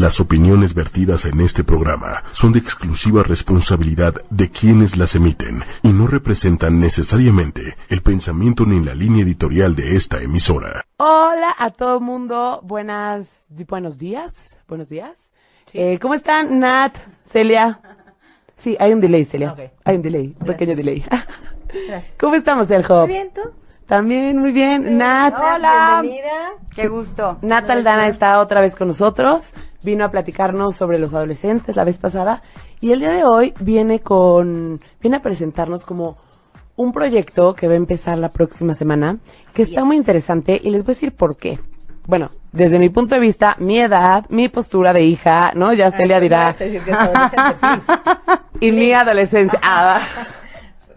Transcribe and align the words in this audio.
Las 0.00 0.20
opiniones 0.20 0.72
vertidas 0.72 1.26
en 1.26 1.38
este 1.42 1.64
programa 1.64 2.24
son 2.32 2.52
de 2.54 2.58
exclusiva 2.60 3.22
responsabilidad 3.22 4.14
de 4.30 4.48
quienes 4.48 4.96
las 4.96 5.14
emiten 5.14 5.62
y 5.82 5.90
no 5.90 6.06
representan 6.06 6.80
necesariamente 6.80 7.76
el 7.90 8.00
pensamiento 8.00 8.64
ni 8.64 8.80
la 8.82 8.94
línea 8.94 9.22
editorial 9.22 9.76
de 9.76 9.94
esta 9.96 10.22
emisora. 10.22 10.82
Hola 10.96 11.54
a 11.58 11.68
todo 11.68 11.96
el 11.98 12.00
mundo, 12.04 12.60
buenas, 12.64 13.26
buenos 13.68 13.98
días, 13.98 14.56
buenos 14.66 14.88
días. 14.88 15.18
Eh, 15.74 15.98
¿Cómo 16.00 16.14
están, 16.14 16.58
Nat, 16.58 16.96
Celia? 17.30 17.78
Sí, 18.56 18.74
hay 18.80 18.94
un 18.94 19.00
delay, 19.00 19.26
Celia. 19.26 19.54
Hay 19.84 19.96
un 19.96 20.02
delay, 20.02 20.28
un 20.28 20.32
Gracias. 20.38 20.56
pequeño 20.56 20.74
delay. 20.76 21.04
Gracias. 21.88 22.14
¿Cómo 22.18 22.34
estamos, 22.36 22.70
El 22.70 22.82
Hop? 22.90 23.00
Muy 23.06 23.08
bien, 23.08 23.30
¿tú? 23.34 23.42
También 23.92 24.38
muy 24.38 24.52
bien. 24.52 24.96
Nat, 24.96 25.34
Hola. 25.36 25.98
Bienvenida. 26.00 26.52
Qué 26.74 26.88
gusto. 26.88 27.36
Nat 27.42 27.68
Aldana 27.68 28.08
está 28.08 28.40
otra 28.40 28.62
vez 28.62 28.74
con 28.74 28.88
nosotros. 28.88 29.52
Vino 29.82 30.02
a 30.02 30.10
platicarnos 30.10 30.76
sobre 30.76 30.98
los 30.98 31.12
adolescentes 31.12 31.76
la 31.76 31.84
vez 31.84 31.98
pasada. 31.98 32.42
Y 32.80 32.92
el 32.92 33.00
día 33.00 33.10
de 33.10 33.24
hoy 33.24 33.52
viene 33.60 34.00
con, 34.00 34.80
viene 35.02 35.18
a 35.18 35.20
presentarnos 35.20 35.84
como 35.84 36.16
un 36.74 36.90
proyecto 36.94 37.52
que 37.52 37.68
va 37.68 37.74
a 37.74 37.76
empezar 37.76 38.16
la 38.16 38.30
próxima 38.30 38.74
semana, 38.74 39.18
que 39.52 39.60
está 39.60 39.84
muy 39.84 39.98
interesante 39.98 40.58
y 40.64 40.70
les 40.70 40.80
voy 40.84 40.92
a 40.92 40.94
decir 40.94 41.14
por 41.14 41.36
qué. 41.36 41.60
Bueno, 42.06 42.30
desde 42.50 42.78
mi 42.78 42.88
punto 42.88 43.14
de 43.14 43.20
vista, 43.20 43.56
mi 43.58 43.78
edad, 43.78 44.24
mi 44.30 44.48
postura 44.48 44.94
de 44.94 45.02
hija, 45.02 45.52
¿no? 45.54 45.74
Ya 45.74 45.92
Celia 45.92 46.18
dirá. 46.18 46.54
Y 48.58 48.72
mi 48.72 48.92
adolescencia. 48.92 49.58
Ah, 49.62 50.00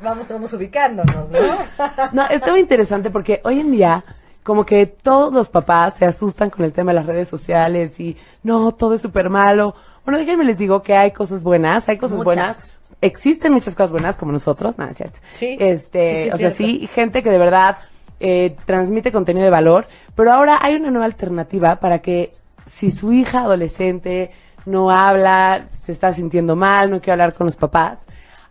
Vamos, 0.02 0.28
vamos 0.30 0.54
ubicándonos, 0.54 1.30
¿no? 1.30 1.40
No, 2.12 2.28
está 2.28 2.52
muy 2.52 2.62
interesante 2.62 3.10
porque 3.10 3.42
hoy 3.44 3.60
en 3.60 3.72
día, 3.72 4.04
como 4.44 4.66
que 4.66 4.86
todos 4.86 5.34
los 5.34 5.50
papás 5.50 5.96
se 5.96 6.06
asustan 6.06 6.50
con 6.50 6.66
el 6.66 6.74
tema 6.74 6.92
de 6.92 6.96
las 6.96 7.06
redes 7.06 7.28
sociales 7.28 8.00
y 8.00 8.16
no, 8.44 8.72
todo 8.74 8.96
es 8.96 9.02
súper 9.02 9.30
malo. 9.30 9.76
Bueno, 10.04 10.20
déjenme 10.20 10.44
les 10.46 10.58
digo 10.58 10.82
que 10.82 10.96
hay 10.96 11.12
cosas 11.12 11.42
buenas, 11.44 11.90
hay 11.90 11.98
cosas 11.98 12.18
Muchas. 12.18 12.26
buenas. 12.26 12.70
Existen 13.02 13.54
muchas 13.54 13.76
cosas 13.76 13.92
buenas 13.92 14.16
como 14.18 14.32
nosotros, 14.32 14.78
nada, 14.78 14.92
es 14.92 14.98
cierto. 14.98 15.20
Sí, 15.38 15.58
Este, 15.60 16.24
sí, 16.24 16.30
sí, 16.30 16.30
o 16.34 16.38
sea, 16.38 16.52
sí, 16.52 16.90
gente 16.94 17.22
que 17.24 17.30
de 17.30 17.38
verdad 17.38 17.78
eh, 18.20 18.56
transmite 18.66 19.12
contenido 19.12 19.44
de 19.44 19.50
valor, 19.52 19.88
pero 20.16 20.32
ahora 20.32 20.60
hay 20.62 20.76
una 20.76 20.92
nueva 20.92 21.06
alternativa 21.06 21.76
para 21.78 22.00
que 22.00 22.32
si 22.66 22.92
su 22.92 23.12
hija 23.12 23.42
adolescente 23.42 24.32
no 24.66 24.90
habla, 24.90 25.68
se 25.70 25.92
está 25.92 26.14
sintiendo 26.14 26.56
mal, 26.56 26.90
no 26.90 27.00
quiere 27.00 27.12
hablar 27.14 27.34
con 27.34 27.46
los 27.46 27.56
papás, 27.56 28.06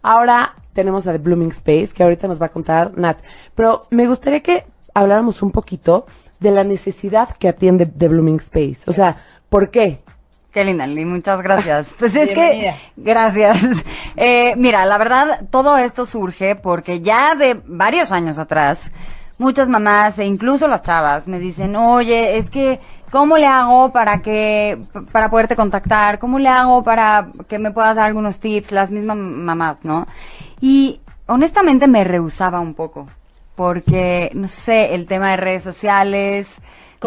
ahora 0.05 0.55
tenemos 0.73 1.07
a 1.07 1.13
The 1.13 1.19
Blooming 1.19 1.51
Space, 1.51 1.89
que 1.95 2.03
ahorita 2.05 2.29
nos 2.29 2.41
va 2.41 2.47
a 2.47 2.51
contar 2.51 2.97
Nat. 2.97 3.19
Pero 3.55 3.87
me 3.91 4.07
gustaría 4.07 4.41
que 4.41 4.67
habláramos 4.95 5.43
un 5.43 5.51
poquito 5.51 6.07
de 6.39 6.51
la 6.51 6.63
necesidad 6.63 7.31
que 7.37 7.49
atiende 7.49 7.87
The 7.87 8.09
Blooming 8.09 8.37
Space. 8.37 8.81
O 8.87 8.93
sea, 8.93 9.17
¿por 9.49 9.71
qué? 9.71 10.01
Qué 10.53 10.65
linda, 10.65 10.87
Lili, 10.87 11.05
muchas 11.05 11.41
gracias. 11.43 11.89
Pues 11.99 12.15
es 12.15 12.33
Bienvenida. 12.33 12.75
que, 12.75 12.79
gracias. 12.97 13.59
Eh, 14.17 14.55
mira, 14.57 14.85
la 14.87 14.99
verdad, 14.99 15.41
todo 15.51 15.77
esto 15.77 16.07
surge 16.07 16.55
porque 16.55 17.01
ya 17.01 17.35
de 17.35 17.61
varios 17.67 18.13
años 18.13 18.39
atrás, 18.39 18.79
muchas 19.39 19.69
mamás 19.69 20.19
e 20.21 20.25
incluso 20.25 20.69
las 20.69 20.83
chavas 20.83 21.27
me 21.27 21.41
dicen, 21.41 21.75
oye, 21.75 22.37
es 22.37 22.51
que, 22.51 22.79
¿cómo 23.15 23.39
le 23.39 23.47
hago 23.47 23.93
para 23.93 24.23
que, 24.23 24.77
para 25.13 25.31
poderte 25.31 25.55
contactar? 25.55 26.19
¿Cómo 26.19 26.41
le 26.41 26.49
hago 26.49 26.83
para 26.83 27.29
que 27.47 27.61
me 27.61 27.71
puedas 27.71 27.95
dar 27.95 28.07
algunos 28.07 28.41
tips? 28.41 28.73
Las 28.73 28.91
mismas 28.91 29.17
mamás, 29.17 29.85
¿no? 29.85 30.09
Y 30.61 30.99
honestamente 31.27 31.87
me 31.87 32.03
rehusaba 32.03 32.59
un 32.59 32.75
poco. 32.75 33.07
Porque, 33.55 34.33
no 34.35 34.49
sé, 34.49 34.97
el 34.97 35.07
tema 35.07 35.31
de 35.31 35.37
redes 35.37 35.63
sociales, 35.63 36.49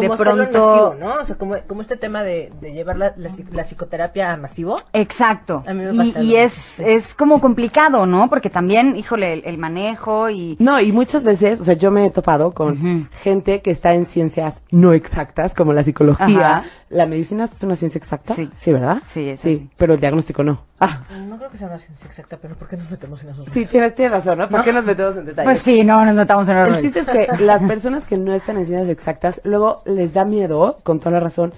Como 0.02 0.16
de 0.16 0.24
pronto... 0.24 0.92
masivo, 0.92 0.94
¿no? 0.98 1.20
O 1.20 1.24
sea, 1.24 1.36
como, 1.36 1.56
como 1.66 1.80
este 1.82 1.96
tema 1.96 2.22
de, 2.22 2.52
de 2.60 2.72
llevar 2.72 2.96
la, 2.98 3.14
la, 3.16 3.30
psi- 3.30 3.44
la 3.50 3.64
psicoterapia 3.64 4.32
a 4.32 4.36
masivo. 4.36 4.76
Exacto. 4.92 5.64
A 5.66 5.72
mí 5.74 5.82
me 5.84 5.92
y 5.92 5.96
pasa 6.12 6.22
y 6.22 6.36
es, 6.36 6.80
es 6.80 7.14
como 7.14 7.40
complicado, 7.40 8.06
¿no? 8.06 8.28
Porque 8.28 8.50
también, 8.50 8.96
híjole, 8.96 9.32
el, 9.34 9.42
el 9.44 9.58
manejo 9.58 10.30
y... 10.30 10.56
No, 10.60 10.80
y 10.80 10.92
muchas 10.92 11.22
veces, 11.24 11.60
o 11.60 11.64
sea, 11.64 11.74
yo 11.74 11.90
me 11.90 12.06
he 12.06 12.10
topado 12.10 12.52
con 12.52 13.08
gente 13.22 13.60
que 13.62 13.70
está 13.70 13.94
en 13.94 14.06
ciencias 14.06 14.60
no 14.70 14.92
exactas, 14.92 15.54
como 15.54 15.72
la 15.72 15.82
psicología. 15.82 16.58
Ajá. 16.58 16.64
¿La 16.90 17.06
medicina 17.06 17.44
es 17.54 17.62
una 17.62 17.76
ciencia 17.76 17.98
exacta? 17.98 18.34
Sí. 18.34 18.48
Sí, 18.56 18.72
¿verdad? 18.72 19.02
Sí, 19.12 19.28
es 19.28 19.40
Sí, 19.40 19.54
así. 19.56 19.70
pero 19.76 19.94
el 19.94 20.00
diagnóstico 20.00 20.42
no. 20.42 20.62
Ah, 20.80 21.00
No 21.26 21.36
creo 21.38 21.50
que 21.50 21.58
sea 21.58 21.66
una 21.68 21.78
ciencia 21.78 22.06
exacta, 22.06 22.36
pero 22.40 22.54
¿por 22.54 22.68
qué 22.68 22.76
nos 22.76 22.90
metemos 22.90 23.22
en 23.24 23.30
esos 23.30 23.46
sí, 23.52 23.66
tienes, 23.66 23.94
tienes 23.94 24.12
razón, 24.12 24.38
¿no? 24.38 24.48
¿Por 24.48 24.62
qué 24.62 24.72
nos 24.72 24.84
metemos 24.84 25.16
en 25.16 25.24
detalles? 25.26 25.48
Pues 25.48 25.58
sí, 25.62 25.82
no, 25.84 26.04
nos 26.04 26.14
notamos 26.14 26.48
en 26.48 26.56
El 26.56 26.62
errores. 26.66 26.82
chiste 26.82 27.00
es 27.00 27.06
que 27.08 27.26
las 27.44 27.62
personas 27.64 28.06
que 28.06 28.16
no 28.16 28.32
están 28.32 28.58
en 28.58 28.66
ciencias 28.66 28.88
exactas, 28.88 29.40
luego 29.44 29.82
les 29.86 30.14
da 30.14 30.24
miedo, 30.24 30.78
con 30.84 31.00
toda 31.00 31.12
la 31.12 31.20
razón, 31.20 31.52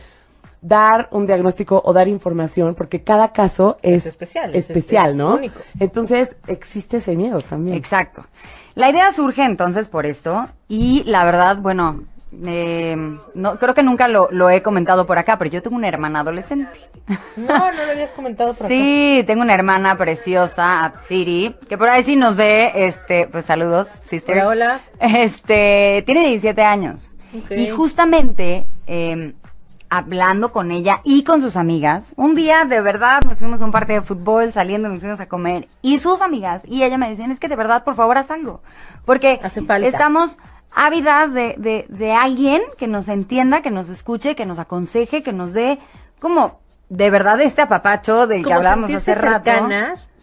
dar 0.63 1.09
un 1.11 1.27
diagnóstico 1.27 1.81
o 1.85 1.93
dar 1.93 2.09
información, 2.09 2.75
porque 2.75 3.03
cada 3.03 3.33
caso 3.33 3.79
es, 3.83 4.03
Es 4.03 4.07
especial, 4.07 4.55
es- 4.55 4.69
especial, 4.71 5.11
es 5.11 5.17
¿no? 5.17 5.35
único. 5.35 5.61
Entonces, 5.79 6.35
existe 6.47 6.99
ese 6.99 7.17
miedo 7.17 7.41
también. 7.41 7.77
Exacto. 7.77 8.25
La 8.75 8.89
idea 8.91 9.13
surge 9.13 9.45
entonces 9.45 9.89
por 9.89 10.07
esto 10.07 10.49
y 10.69 11.03
la 11.05 11.25
verdad, 11.25 11.59
bueno, 11.59 12.05
eh, 12.47 12.97
no 13.35 13.59
creo 13.59 13.75
que 13.75 13.83
nunca 13.83 14.07
lo, 14.09 14.29
lo 14.31 14.51
he 14.51 14.63
comentado 14.63 15.07
por 15.07 15.19
acá, 15.19 15.37
pero 15.39 15.51
yo 15.51 15.63
tengo 15.63 15.77
una 15.77 15.89
hermana 15.89 16.21
adolescente. 16.21 16.71
No, 17.37 17.47
no 17.59 17.73
lo 17.73 17.91
habías 17.93 18.11
comentado 18.13 18.55
por 18.55 18.67
acá. 18.67 18.75
Sí, 18.75 19.25
tengo 19.27 19.43
una 19.43 19.55
hermana 19.55 19.97
preciosa, 19.99 20.85
Atsiri, 20.85 21.57
que 21.69 21.77
por 21.77 21.89
ahí 21.89 22.03
sí 22.05 22.17
nos 22.17 22.37
ve, 22.37 22.71
este, 22.87 23.27
pues 23.27 23.45
saludos, 23.47 23.89
sister. 24.09 24.37
Hola, 24.39 24.49
hola. 24.49 24.81
Este, 25.19 26.03
tiene 26.07 26.21
17 26.29 26.63
años. 26.63 27.15
Y 27.51 27.71
justamente, 27.71 28.67
eh, 28.87 29.35
hablando 29.89 30.53
con 30.53 30.71
ella 30.71 31.01
y 31.05 31.25
con 31.25 31.43
sus 31.43 31.57
amigas, 31.57 32.13
un 32.17 32.35
día 32.35 32.65
de 32.65 32.81
verdad 32.81 33.21
nos 33.27 33.39
fuimos 33.39 33.61
a 33.61 33.65
un 33.65 33.73
partido 33.73 34.01
de 34.01 34.07
fútbol, 34.07 34.53
saliendo 34.53 34.89
nos 34.89 35.01
fuimos 35.01 35.19
a 35.21 35.27
comer, 35.29 35.69
y 35.83 35.99
sus 35.99 36.23
amigas 36.23 36.63
y 36.65 36.83
ella 36.85 36.97
me 36.99 37.09
decían, 37.11 37.31
es 37.33 37.41
que 37.41 37.49
de 37.49 37.57
verdad, 37.57 37.83
por 37.85 37.95
favor, 37.97 38.17
haz 38.19 38.31
algo. 38.31 38.63
Porque 39.05 39.41
Hace 39.43 39.63
falta. 39.63 39.87
estamos 39.89 40.39
ávidas 40.73 41.33
de, 41.35 41.55
de, 41.59 41.87
de 41.89 42.13
alguien 42.13 42.63
que 42.79 42.87
nos 42.87 43.09
entienda, 43.09 43.63
que 43.63 43.71
nos 43.71 43.89
escuche, 43.89 44.35
que 44.37 44.47
nos 44.47 44.59
aconseje, 44.59 45.23
que 45.23 45.33
nos 45.33 45.53
dé 45.55 45.79
como 46.21 46.61
de 46.89 47.11
verdad 47.11 47.41
este 47.41 47.63
apapacho 47.63 48.27
del 48.27 48.45
que 48.45 48.53
hablábamos 48.53 48.93
hace 48.93 49.15
rato. 49.15 49.51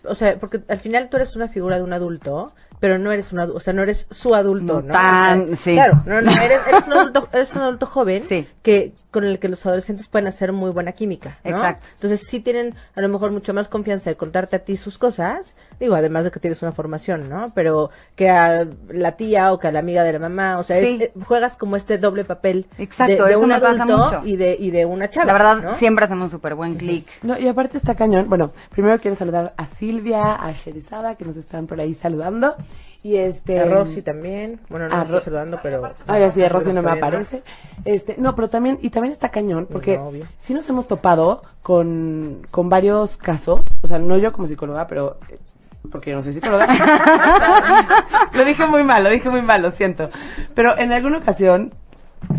o 0.06 0.16
sea, 0.16 0.38
porque 0.40 0.62
al 0.68 0.80
final 0.80 1.10
tú 1.10 1.18
eres 1.18 1.36
una 1.36 1.48
figura 1.48 1.78
de 1.78 1.84
un 1.84 1.94
adulto, 1.94 2.54
pero 2.80 3.00
no 3.00 3.12
eres 3.12 3.32
un 3.34 3.40
adulto, 3.40 3.58
o 3.58 3.60
sea, 3.62 3.74
no 3.74 3.82
eres 3.82 4.06
su 4.12 4.36
adulto, 4.36 4.76
No 4.76 4.82
¿no? 4.84 4.94
tan- 4.94 5.42
O 5.42 5.46
sea, 5.48 5.56
sí. 5.56 5.74
Claro, 5.74 6.04
no, 6.06 6.22
no, 6.22 6.32
eres, 6.32 6.60
eres 6.68 6.86
un 6.88 6.94
adulto, 6.94 7.28
eres 7.34 7.52
un 7.56 7.62
adulto 7.62 7.86
joven 7.88 8.24
Sí. 8.30 8.48
que 8.62 8.94
con 9.12 9.24
el 9.24 9.40
que 9.40 9.50
los 9.50 9.66
adolescentes 9.66 10.08
pueden 10.08 10.28
hacer 10.28 10.54
muy 10.54 10.70
buena 10.72 10.92
química, 10.92 11.40
¿no? 11.44 11.52
Exacto. 11.52 11.88
Entonces 11.96 12.22
sí 12.30 12.40
tienen 12.40 12.76
a 12.96 13.02
lo 13.02 13.10
mejor 13.10 13.32
mucho 13.32 13.54
más 13.54 13.68
confianza 13.68 14.10
de 14.12 14.16
contarte 14.16 14.58
a 14.58 14.60
ti 14.60 14.78
sus 14.78 14.98
cosas, 14.98 15.56
digo, 15.80 15.96
además 15.96 16.24
de 16.24 16.32
que 16.32 16.40
tienes 16.40 16.62
una 16.62 16.72
formación, 16.72 17.30
¿no? 17.30 17.52
Pero 17.54 17.90
que 18.16 18.30
a 18.30 18.66
la 18.90 19.12
tía 19.14 19.54
o 19.54 19.60
que 19.60 19.68
a 19.68 19.72
la 19.72 19.80
amiga 19.80 20.04
de 20.04 20.14
la 20.14 20.20
mamá, 20.20 20.58
o 20.60 20.64
sea, 20.64 20.80
Sí. 20.80 20.96
es- 20.96 21.02
eh, 21.02 21.12
juegas 21.26 21.56
como 21.56 21.76
este 21.76 21.98
doble 21.98 22.24
papel 22.26 22.66
Exacto, 22.78 23.24
de, 23.24 23.30
de 23.30 23.32
eso 23.36 23.40
un 23.42 23.50
me 23.50 23.60
pasa 23.60 23.84
adulto 23.84 24.04
mucho. 24.06 24.22
y 24.26 24.36
de 24.38 24.56
y 24.60 24.72
de 24.72 24.86
una 24.86 25.10
chava, 25.10 25.26
La 25.28 25.34
verdad, 25.34 25.58
¿no? 25.62 25.74
siempre 25.74 26.06
hacemos 26.06 26.32
súper 26.32 26.56
buen 26.56 26.76
clic. 26.76 27.08
No, 27.24 27.38
y 27.38 27.48
aparte 27.48 27.78
está 27.78 27.96
cañón. 27.96 28.28
Bueno, 28.30 28.52
primero 28.72 29.00
quiero 29.00 29.16
saludar 29.16 29.54
a 29.58 29.66
Silvia, 29.66 30.34
a 30.36 30.52
Sherizada, 30.54 31.16
que 31.16 31.26
nos 31.26 31.38
están 31.38 31.68
por 31.68 31.80
ahí 31.80 31.94
saludando. 31.94 32.56
Y 33.04 33.16
este. 33.18 33.60
A 33.60 33.66
Rosy 33.66 34.02
también. 34.02 34.60
Bueno, 34.70 34.90
no 34.90 34.96
a 34.96 35.04
estoy 35.04 35.22
saludando, 35.22 35.60
pero. 35.62 35.94
Ay, 36.08 36.24
así 36.24 36.42
de 36.42 36.50
Rosy 36.50 36.74
no 36.74 36.82
me 36.82 36.92
aparece. 36.92 37.42
Este, 37.86 38.16
no, 38.18 38.36
pero 38.36 38.50
también, 38.50 38.80
y 38.82 38.90
también 38.90 39.14
está 39.14 39.30
cañón, 39.30 39.68
porque 39.72 39.98
No, 39.98 40.12
sí 40.40 40.54
nos 40.54 40.68
hemos 40.68 40.88
topado 40.88 41.44
con, 41.62 42.42
con 42.52 42.70
varios 42.70 43.16
casos, 43.16 43.62
o 43.82 43.88
sea, 43.88 44.00
no 44.00 44.18
yo 44.18 44.34
como 44.34 44.48
psicóloga, 44.48 44.88
pero, 44.88 45.18
porque 45.92 46.12
yo 46.12 46.18
no 46.18 46.24
soy 46.24 46.34
psicóloga. 46.34 46.68
lo 48.34 48.46
dije 48.46 48.66
muy 48.68 48.84
mal, 48.84 49.04
lo 49.04 49.10
dije 49.10 49.30
muy 49.30 49.42
mal, 49.42 49.62
lo 49.62 49.72
siento. 49.72 50.10
Pero 50.54 50.78
en 50.78 50.92
alguna 50.92 51.18
ocasión, 51.20 51.74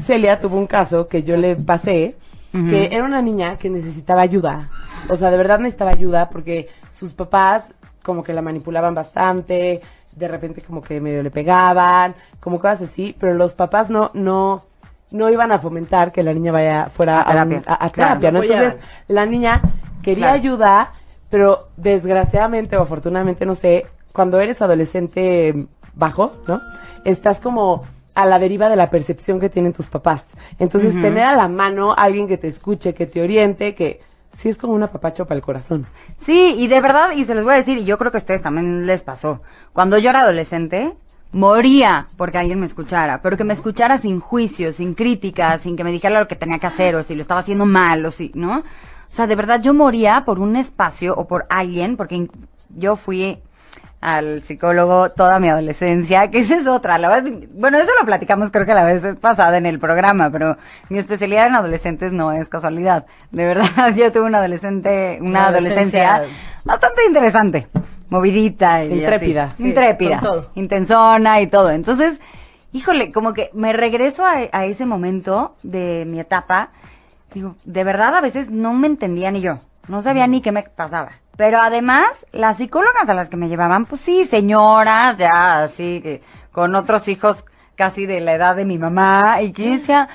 Celia 0.05 0.41
tuvo 0.41 0.57
un 0.59 0.67
caso 0.67 1.09
que 1.09 1.23
yo 1.23 1.37
le 1.37 1.57
pasé, 1.57 2.17
que 2.53 2.89
era 2.93 3.05
una 3.05 3.23
niña 3.23 3.57
que 3.57 3.71
necesitaba 3.71 4.23
ayuda. 4.23 4.69
O 5.09 5.17
sea, 5.17 5.31
de 5.31 5.37
verdad 5.37 5.59
necesitaba 5.61 5.91
ayuda 5.91 6.29
porque 6.31 6.69
sus 6.91 7.13
papás 7.13 7.65
como 8.03 8.25
que 8.25 8.33
la 8.33 8.43
manipulaban 8.43 8.95
bastante, 8.95 9.81
de 10.13 10.29
repente 10.29 10.63
como 10.63 10.83
que 10.83 11.01
medio 11.01 11.23
le 11.23 11.31
pegaban, 11.31 12.15
como 12.41 12.59
cosas 12.59 12.83
así, 12.83 13.15
pero 13.21 13.35
los 13.35 13.55
papás 13.55 13.91
no, 13.91 14.11
no, 14.15 14.63
no 15.11 15.31
iban 15.31 15.53
a 15.53 15.59
fomentar 15.59 16.11
que 16.11 16.23
la 16.23 16.33
niña 16.33 16.51
vaya 16.53 16.89
fuera 16.93 17.21
A 17.21 17.23
a, 17.23 17.43
un- 17.45 17.49
terapia. 17.51 17.63
a- 17.67 17.85
a 17.87 17.91
Claro, 17.91 18.09
terapia, 18.21 18.31
no 18.33 18.39
¿no? 18.39 18.45
Entonces, 18.45 18.81
la 19.09 19.27
niña 19.27 19.61
quería 20.03 20.27
Claro. 20.29 20.39
ayuda, 20.39 20.93
pero 21.31 21.69
desgraciadamente 21.77 22.77
o 22.77 22.83
afortunadamente, 22.83 23.47
no 23.47 23.55
sé, 23.55 23.87
cuando 24.13 24.41
eres 24.41 24.61
adolescente 24.63 25.67
bajo, 25.95 26.35
¿no? 26.47 26.61
Estás 27.05 27.41
como 27.41 27.85
a 28.15 28.27
la 28.27 28.39
deriva 28.39 28.69
de 28.69 28.77
la 28.77 28.91
percepción 28.91 29.39
que 29.39 29.49
tienen 29.49 29.73
tus 29.73 29.87
papás. 29.87 30.27
Entonces, 30.59 30.93
tener 30.93 31.25
a 31.25 31.37
la 31.37 31.47
mano 31.47 31.93
a 31.93 32.03
alguien 32.03 32.27
que 32.27 32.37
te 32.37 32.49
escuche, 32.49 32.93
que 32.93 33.07
te 33.07 33.23
oriente, 33.23 33.77
que 33.77 34.01
sí 34.33 34.49
es 34.49 34.59
como 34.59 34.73
un 34.73 34.83
apapacho 34.83 35.25
para 35.25 35.37
el 35.37 35.43
corazón. 35.43 35.87
Sí, 36.17 36.57
y 36.59 36.67
de 36.67 36.81
verdad, 36.81 37.13
y 37.15 37.25
se 37.25 37.35
los 37.35 37.45
voy 37.45 37.55
a 37.55 37.59
decir, 37.59 37.79
y 37.79 37.85
yo 37.85 37.97
creo 37.97 38.11
que 38.11 38.19
a 38.19 38.21
ustedes 38.21 38.43
también 38.43 38.87
les 38.87 39.03
pasó. 39.03 39.43
Cuando 39.73 39.99
yo 39.99 40.11
era 40.11 40.23
adolescente, 40.23 40.95
moría 41.31 42.09
porque 42.17 42.39
alguien 42.39 42.59
me 42.59 42.67
escuchara, 42.67 43.23
pero 43.23 43.37
que 43.37 43.45
me 43.45 43.53
escuchara 43.53 43.99
sin 43.99 44.19
juicio, 44.19 44.73
sin 44.73 44.95
crítica, 44.95 45.57
sin 45.59 45.77
que 45.77 45.85
me 45.85 45.93
dijera 45.93 46.19
lo 46.19 46.29
que 46.29 46.37
tenía 46.37 46.59
que 46.59 46.67
hacer, 46.67 46.97
o 46.97 47.05
si 47.05 47.15
lo 47.15 47.23
estaba 47.23 47.41
haciendo 47.41 47.67
mal, 47.67 48.05
o 48.05 48.11
si, 48.11 48.33
¿no? 48.35 48.65
O 49.11 49.13
sea, 49.13 49.27
de 49.27 49.35
verdad 49.37 49.61
yo 49.63 49.75
moría 49.75 50.25
por 50.25 50.39
un 50.39 50.57
espacio 50.57 51.15
o 51.17 51.27
por 51.27 51.47
alguien, 51.51 51.97
porque 51.97 52.29
yo 52.77 52.97
fui 52.97 53.39
al 54.01 54.43
psicólogo 54.43 55.11
toda 55.11 55.41
mi 55.41 55.49
adolescencia, 55.49 56.31
que 56.31 56.39
esa 56.39 56.57
es 56.57 56.69
otra. 56.69 56.99
La 56.99 57.09
verdad, 57.09 57.33
bueno, 57.53 57.79
eso 57.79 57.91
lo 57.99 58.07
platicamos 58.07 58.51
creo 58.53 58.65
que 58.65 58.75
la 58.75 58.85
vez 58.85 59.05
pasada 59.21 59.59
en 59.59 59.67
el 59.67 59.81
programa, 59.81 60.31
pero 60.31 60.57
mi 60.89 60.99
especialidad 60.99 61.49
en 61.49 61.57
adolescentes 61.57 62.13
no 62.13 62.31
es 62.31 62.49
casualidad. 62.49 63.07
De 63.33 63.47
verdad, 63.47 63.93
yo 63.97 64.13
tuve 64.13 64.23
una 64.23 64.39
adolescente, 64.39 65.19
una 65.21 65.31
Una 65.31 65.47
adolescencia, 65.49 66.15
adolescencia 66.15 66.63
bastante 66.65 67.07
interesante, 67.07 67.67
movidita 68.09 68.85
y 68.85 68.93
Intrépida, 68.93 69.45
así. 69.45 69.63
sí, 69.65 69.69
intrépida, 69.71 70.21
intensona 70.55 71.41
y 71.41 71.49
todo. 71.49 71.71
Entonces, 71.73 72.21
híjole, 72.73 73.11
como 73.11 73.33
que 73.35 73.51
me 73.53 73.73
regreso 73.73 74.25
a, 74.25 74.35
a 74.53 74.65
ese 74.67 74.87
momento 74.87 75.57
de 75.65 76.05
mi 76.07 76.21
etapa. 76.21 76.71
Digo, 77.35 77.57
de 77.65 77.85
verdad 77.85 78.15
a 78.15 78.21
veces 78.21 78.51
no 78.51 78.73
me 78.73 78.87
entendía 78.87 79.31
ni 79.31 79.41
yo. 79.41 79.59
No 79.87 80.03
sabía 80.03 80.27
ni 80.27 80.41
qué 80.41 80.53
me 80.53 80.63
pasaba. 80.63 81.13
Pero 81.37 81.59
además, 81.59 82.27
las 82.33 82.59
psicólogas 82.59 83.09
a 83.09 83.15
las 83.15 83.29
que 83.29 83.37
me 83.37 83.49
llevaban, 83.49 83.87
pues 83.87 84.01
sí, 84.01 84.25
señoras, 84.25 85.17
ya 85.17 85.63
así, 85.63 86.01
que 86.03 86.23
con 86.51 86.75
otros 86.75 87.07
hijos 87.09 87.45
casi 87.77 88.07
de 88.07 88.21
la 88.21 88.35
edad 88.35 88.57
de 88.57 88.65
mi 88.65 88.77
mamá, 88.77 89.41
y 89.41 89.53
que 89.53 89.71
decía, 89.71 90.09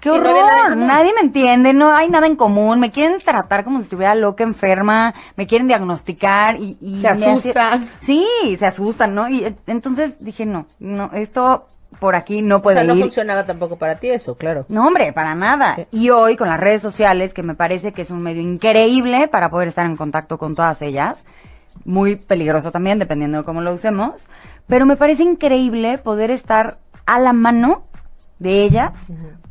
qué 0.00 0.08
no 0.08 0.22
nada 0.22 0.64
horror, 0.64 0.76
nadie 0.78 1.12
me 1.14 1.20
entiende, 1.20 1.74
no 1.74 1.94
hay 1.94 2.08
nada 2.08 2.26
en 2.26 2.34
común, 2.34 2.80
me 2.80 2.90
quieren 2.90 3.20
tratar 3.20 3.62
como 3.62 3.78
si 3.80 3.84
estuviera 3.84 4.14
loca, 4.14 4.42
enferma, 4.42 5.14
me 5.36 5.46
quieren 5.46 5.68
diagnosticar 5.68 6.56
y... 6.56 6.78
y 6.80 7.02
Se 7.02 7.08
asustan. 7.08 7.86
Sí, 8.00 8.26
se 8.58 8.64
asustan, 8.64 9.14
¿no? 9.14 9.28
Y 9.28 9.44
eh, 9.44 9.56
entonces 9.66 10.16
dije, 10.18 10.46
no, 10.46 10.66
no, 10.78 11.10
esto 11.12 11.66
por 12.00 12.14
aquí 12.14 12.42
no 12.42 12.56
O 12.56 12.62
puede 12.62 12.76
sea, 12.78 12.84
no 12.86 12.94
ir. 12.94 13.02
funcionaba 13.02 13.44
tampoco 13.46 13.76
para 13.76 13.98
ti 13.98 14.08
eso, 14.10 14.36
claro. 14.36 14.66
No, 14.68 14.86
hombre, 14.86 15.12
para 15.12 15.34
nada. 15.34 15.74
Sí. 15.76 15.86
Y 15.90 16.10
hoy 16.10 16.36
con 16.36 16.48
las 16.48 16.60
redes 16.60 16.80
sociales, 16.82 17.34
que 17.34 17.42
me 17.42 17.54
parece 17.54 17.92
que 17.92 18.02
es 18.02 18.10
un 18.10 18.22
medio 18.22 18.42
increíble 18.42 19.28
para 19.28 19.50
poder 19.50 19.68
estar 19.68 19.86
en 19.86 19.96
contacto 19.96 20.38
con 20.38 20.54
todas 20.54 20.80
ellas, 20.82 21.24
muy 21.84 22.16
peligroso 22.16 22.70
también, 22.70 22.98
dependiendo 22.98 23.38
de 23.38 23.44
cómo 23.44 23.60
lo 23.62 23.72
usemos, 23.72 24.26
pero 24.66 24.84
me 24.86 24.96
parece 24.96 25.22
increíble 25.22 25.98
poder 25.98 26.30
estar 26.30 26.78
a 27.06 27.18
la 27.18 27.32
mano 27.32 27.84
de 28.38 28.62
ellas 28.62 28.92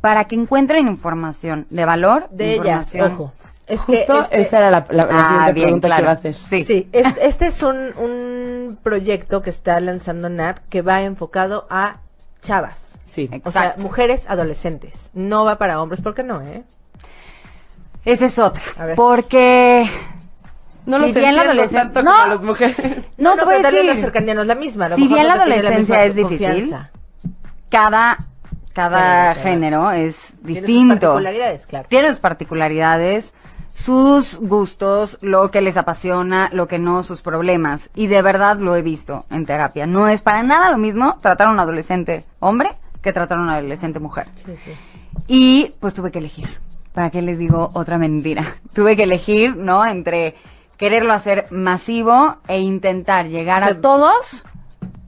para 0.00 0.24
que 0.24 0.36
encuentren 0.36 0.86
información 0.88 1.66
de 1.70 1.84
valor, 1.84 2.28
De 2.30 2.54
ellas, 2.54 2.94
ojo. 3.00 3.32
Es 3.66 3.80
que 3.82 3.98
Justo 3.98 4.20
este- 4.22 4.40
esa 4.40 4.58
era 4.60 4.70
la, 4.70 4.86
la- 4.88 5.02
la 5.02 5.08
Ah, 5.10 5.28
siguiente 5.28 5.52
bien, 5.52 5.64
pregunta 5.66 5.88
claro. 5.88 6.00
que 6.00 6.02
iba 6.04 6.10
a 6.10 6.14
hacer. 6.14 6.34
Sí. 6.34 6.64
Sí, 6.64 6.88
es- 6.92 7.14
este 7.20 7.46
es 7.48 7.62
un, 7.62 7.76
un 7.98 8.78
proyecto 8.82 9.42
que 9.42 9.50
está 9.50 9.78
lanzando 9.80 10.30
Nat 10.30 10.58
que 10.70 10.80
va 10.80 11.02
enfocado 11.02 11.66
a 11.68 11.96
chavas. 12.42 12.76
Sí. 13.04 13.28
O 13.44 13.50
sea, 13.52 13.62
Exacto. 13.62 13.82
mujeres 13.82 14.24
adolescentes. 14.28 15.10
No 15.14 15.44
va 15.44 15.56
para 15.58 15.80
hombres, 15.80 16.00
¿por 16.02 16.14
qué 16.14 16.22
no, 16.22 16.40
eh? 16.42 16.62
Esa 18.04 18.26
es 18.26 18.38
otra. 18.38 18.62
A 18.78 18.86
ver. 18.86 18.96
Porque 18.96 19.88
No 20.86 20.98
Si 21.04 21.12
bien 21.12 21.36
la 21.36 21.42
entiendo 21.42 21.62
adolescen- 21.62 21.92
tanto 21.92 22.02
No. 22.02 22.26
las 22.26 22.40
mujeres. 22.42 22.76
no, 23.18 23.36
te 23.36 23.44
voy 23.44 23.54
a 23.54 23.58
vez 23.58 23.72
la 23.72 23.80
decir, 23.82 24.00
cercanía 24.00 24.34
no 24.34 24.40
es 24.42 24.46
la 24.46 24.54
misma. 24.54 24.86
a 24.86 24.88
lo 24.90 24.96
Si 24.96 25.02
mejor 25.02 25.16
bien 25.16 25.28
no 25.28 25.36
la 25.36 25.42
adolescencia 25.42 26.04
es 26.04 26.14
difícil, 26.14 26.46
confianza. 26.48 26.90
cada 27.68 28.18
cada 28.72 29.34
Sí, 29.34 29.40
claro. 29.40 29.50
género 29.50 29.90
es 29.90 30.14
Tiene 30.16 30.36
sus 30.36 30.46
distinto. 30.66 30.94
particularidades, 31.00 31.66
claro. 31.66 31.86
Tiene 31.88 32.08
sus 32.10 32.20
particularidades, 32.20 33.32
sus 33.84 34.36
gustos, 34.36 35.18
lo 35.20 35.50
que 35.50 35.60
les 35.60 35.76
apasiona, 35.76 36.50
lo 36.52 36.68
que 36.68 36.78
no, 36.78 37.02
sus 37.02 37.22
problemas. 37.22 37.88
Y 37.94 38.06
de 38.06 38.22
verdad 38.22 38.58
lo 38.58 38.76
he 38.76 38.82
visto 38.82 39.24
en 39.30 39.46
terapia. 39.46 39.86
No 39.86 40.08
es 40.08 40.22
para 40.22 40.42
nada 40.42 40.70
lo 40.70 40.78
mismo 40.78 41.18
tratar 41.20 41.46
a 41.46 41.50
un 41.50 41.60
adolescente 41.60 42.24
hombre 42.40 42.70
que 43.02 43.12
tratar 43.12 43.38
a 43.38 43.42
una 43.42 43.54
adolescente 43.56 44.00
mujer. 44.00 44.26
Sí, 44.44 44.52
sí. 44.64 44.72
Y 45.26 45.74
pues 45.80 45.94
tuve 45.94 46.10
que 46.10 46.18
elegir. 46.18 46.48
¿Para 46.92 47.10
qué 47.10 47.22
les 47.22 47.38
digo 47.38 47.70
otra 47.74 47.98
mentira? 47.98 48.56
tuve 48.74 48.96
que 48.96 49.04
elegir, 49.04 49.56
¿no? 49.56 49.86
Entre 49.86 50.34
quererlo 50.76 51.12
hacer 51.12 51.46
masivo 51.50 52.36
e 52.48 52.60
intentar 52.60 53.28
llegar 53.28 53.64
a 53.64 53.80
todos 53.80 54.44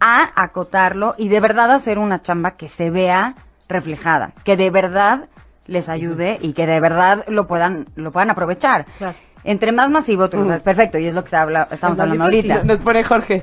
a 0.00 0.30
acotarlo 0.34 1.14
y 1.18 1.28
de 1.28 1.40
verdad 1.40 1.70
hacer 1.70 1.98
una 1.98 2.22
chamba 2.22 2.52
que 2.52 2.68
se 2.68 2.90
vea 2.90 3.34
reflejada, 3.68 4.32
que 4.44 4.56
de 4.56 4.70
verdad 4.70 5.28
les 5.70 5.88
ayude 5.88 6.38
y 6.42 6.52
que 6.52 6.66
de 6.66 6.80
verdad 6.80 7.24
lo 7.28 7.46
puedan 7.46 7.86
lo 7.94 8.10
puedan 8.12 8.28
aprovechar. 8.30 8.86
Claro. 8.98 9.14
Entre 9.44 9.72
más 9.72 9.88
masivo, 9.90 10.28
tú 10.28 10.36
lo 10.38 10.44
sabes 10.44 10.62
perfecto, 10.62 10.98
y 10.98 11.06
es 11.06 11.14
lo 11.14 11.22
que 11.24 11.30
se 11.30 11.36
habla, 11.36 11.66
estamos 11.70 11.96
Es 11.96 12.02
hablando 12.02 12.28
difícil. 12.28 12.52
ahorita. 12.52 12.72
Nos 12.74 12.82
pone 12.82 13.04
Jorge. 13.04 13.42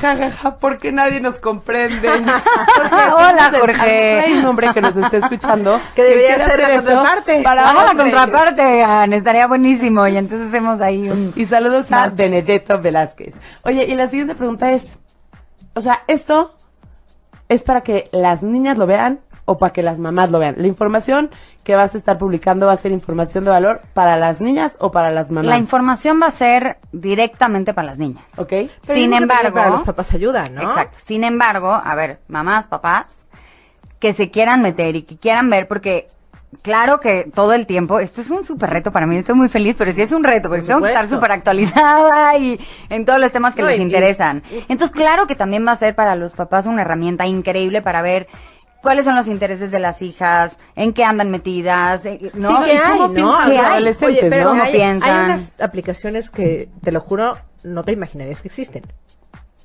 Ja, 0.00 0.14
ja, 0.16 0.30
ja, 0.30 0.56
porque 0.56 0.92
nadie 0.92 1.20
nos 1.20 1.36
comprende. 1.36 2.08
Hola, 3.16 3.50
Jorge. 3.58 4.20
Hay 4.20 4.32
un 4.34 4.44
hombre 4.44 4.68
que 4.74 4.80
nos 4.80 4.96
está 4.96 5.16
escuchando. 5.16 5.80
Que 5.94 6.02
debería 6.02 6.38
ser 6.46 6.58
la 6.58 6.74
contraparte. 6.76 7.42
Para 7.42 7.62
Vamos 7.62 7.82
a 7.84 7.94
la 7.94 8.02
contraparte, 8.02 8.82
Anne, 8.84 9.16
estaría 9.16 9.46
buenísimo. 9.46 10.06
Y 10.06 10.16
entonces 10.16 10.48
hacemos 10.48 10.80
ahí 10.80 11.08
un... 11.10 11.32
Y 11.34 11.46
saludos 11.46 11.90
a. 11.90 12.08
Benedetto 12.10 12.80
Velázquez. 12.80 13.34
Oye, 13.62 13.84
y 13.86 13.94
la 13.94 14.08
siguiente 14.08 14.34
pregunta 14.34 14.70
es, 14.72 14.86
o 15.74 15.80
sea, 15.80 16.02
¿esto 16.08 16.54
es 17.48 17.62
para 17.62 17.80
que 17.82 18.08
las 18.12 18.42
niñas 18.42 18.76
lo 18.76 18.86
vean 18.86 19.20
o 19.46 19.56
para 19.58 19.72
que 19.72 19.82
las 19.82 19.98
mamás 19.98 20.30
lo 20.30 20.38
vean? 20.38 20.56
La 20.58 20.66
información 20.66 21.30
que 21.66 21.74
vas 21.74 21.92
a 21.96 21.98
estar 21.98 22.16
publicando 22.16 22.66
va 22.66 22.72
a 22.74 22.76
ser 22.76 22.92
información 22.92 23.42
de 23.42 23.50
valor 23.50 23.80
para 23.92 24.16
las 24.16 24.40
niñas 24.40 24.72
o 24.78 24.92
para 24.92 25.10
las 25.10 25.32
mamás. 25.32 25.46
La 25.50 25.58
información 25.58 26.20
va 26.22 26.28
a 26.28 26.30
ser 26.30 26.78
directamente 26.92 27.74
para 27.74 27.88
las 27.88 27.98
niñas. 27.98 28.22
¿Ok? 28.36 28.48
Pero 28.48 28.70
Sin 28.86 29.12
embargo, 29.12 29.52
Para 29.56 29.70
los 29.70 29.82
papás 29.82 30.14
ayuda, 30.14 30.44
¿no? 30.52 30.62
Exacto. 30.62 30.98
Sin 31.00 31.24
embargo, 31.24 31.72
a 31.72 31.94
ver, 31.96 32.20
mamás, 32.28 32.68
papás, 32.68 33.26
que 33.98 34.12
se 34.14 34.30
quieran 34.30 34.62
meter 34.62 34.94
y 34.94 35.02
que 35.02 35.16
quieran 35.16 35.50
ver, 35.50 35.66
porque 35.66 36.06
claro 36.62 37.00
que 37.00 37.28
todo 37.34 37.52
el 37.52 37.66
tiempo, 37.66 37.98
esto 37.98 38.20
es 38.20 38.30
un 38.30 38.44
súper 38.44 38.70
reto 38.70 38.92
para 38.92 39.06
mí, 39.08 39.16
estoy 39.16 39.34
muy 39.34 39.48
feliz, 39.48 39.74
pero 39.76 39.90
sí 39.90 40.00
es 40.02 40.12
un 40.12 40.22
reto, 40.22 40.48
porque 40.48 40.62
Por 40.62 40.68
tengo 40.68 40.82
que 40.82 40.88
estar 40.88 41.08
súper 41.08 41.32
actualizada 41.32 42.38
y 42.38 42.60
en 42.90 43.04
todos 43.04 43.18
los 43.18 43.32
temas 43.32 43.56
que 43.56 43.62
No, 43.62 43.68
les 43.68 43.80
y- 43.80 43.82
interesan. 43.82 44.44
Entonces, 44.68 44.92
claro 44.92 45.26
que 45.26 45.34
también 45.34 45.66
va 45.66 45.72
a 45.72 45.76
ser 45.76 45.96
para 45.96 46.14
los 46.14 46.32
papás 46.32 46.66
una 46.66 46.82
herramienta 46.82 47.26
increíble 47.26 47.82
para 47.82 48.02
ver 48.02 48.28
cuáles 48.82 49.04
son 49.04 49.16
los 49.16 49.26
intereses 49.28 49.70
de 49.70 49.78
las 49.78 50.02
hijas, 50.02 50.58
en 50.74 50.92
qué 50.92 51.04
andan 51.04 51.30
metidas, 51.30 52.04
eh, 52.06 52.30
¿no? 52.34 52.48
Sí, 52.58 52.64
que 52.64 52.74
¿Y 52.74 52.78
cómo 52.78 53.04
hay, 53.04 53.10
piensan 53.14 53.24
¿no? 53.24 53.36
hay. 53.38 53.56
adolescentes, 53.56 54.18
Oye, 54.22 54.30
pero 54.30 54.44
no? 54.44 54.50
¿Cómo 54.50 54.62
hay, 54.62 54.72
piensan? 54.72 55.10
hay 55.10 55.24
unas 55.26 55.52
aplicaciones 55.60 56.30
que, 56.30 56.68
te 56.82 56.92
lo 56.92 57.00
juro, 57.00 57.38
no 57.64 57.82
te 57.84 57.92
imaginarías 57.92 58.40
que 58.40 58.48
existen. 58.48 58.84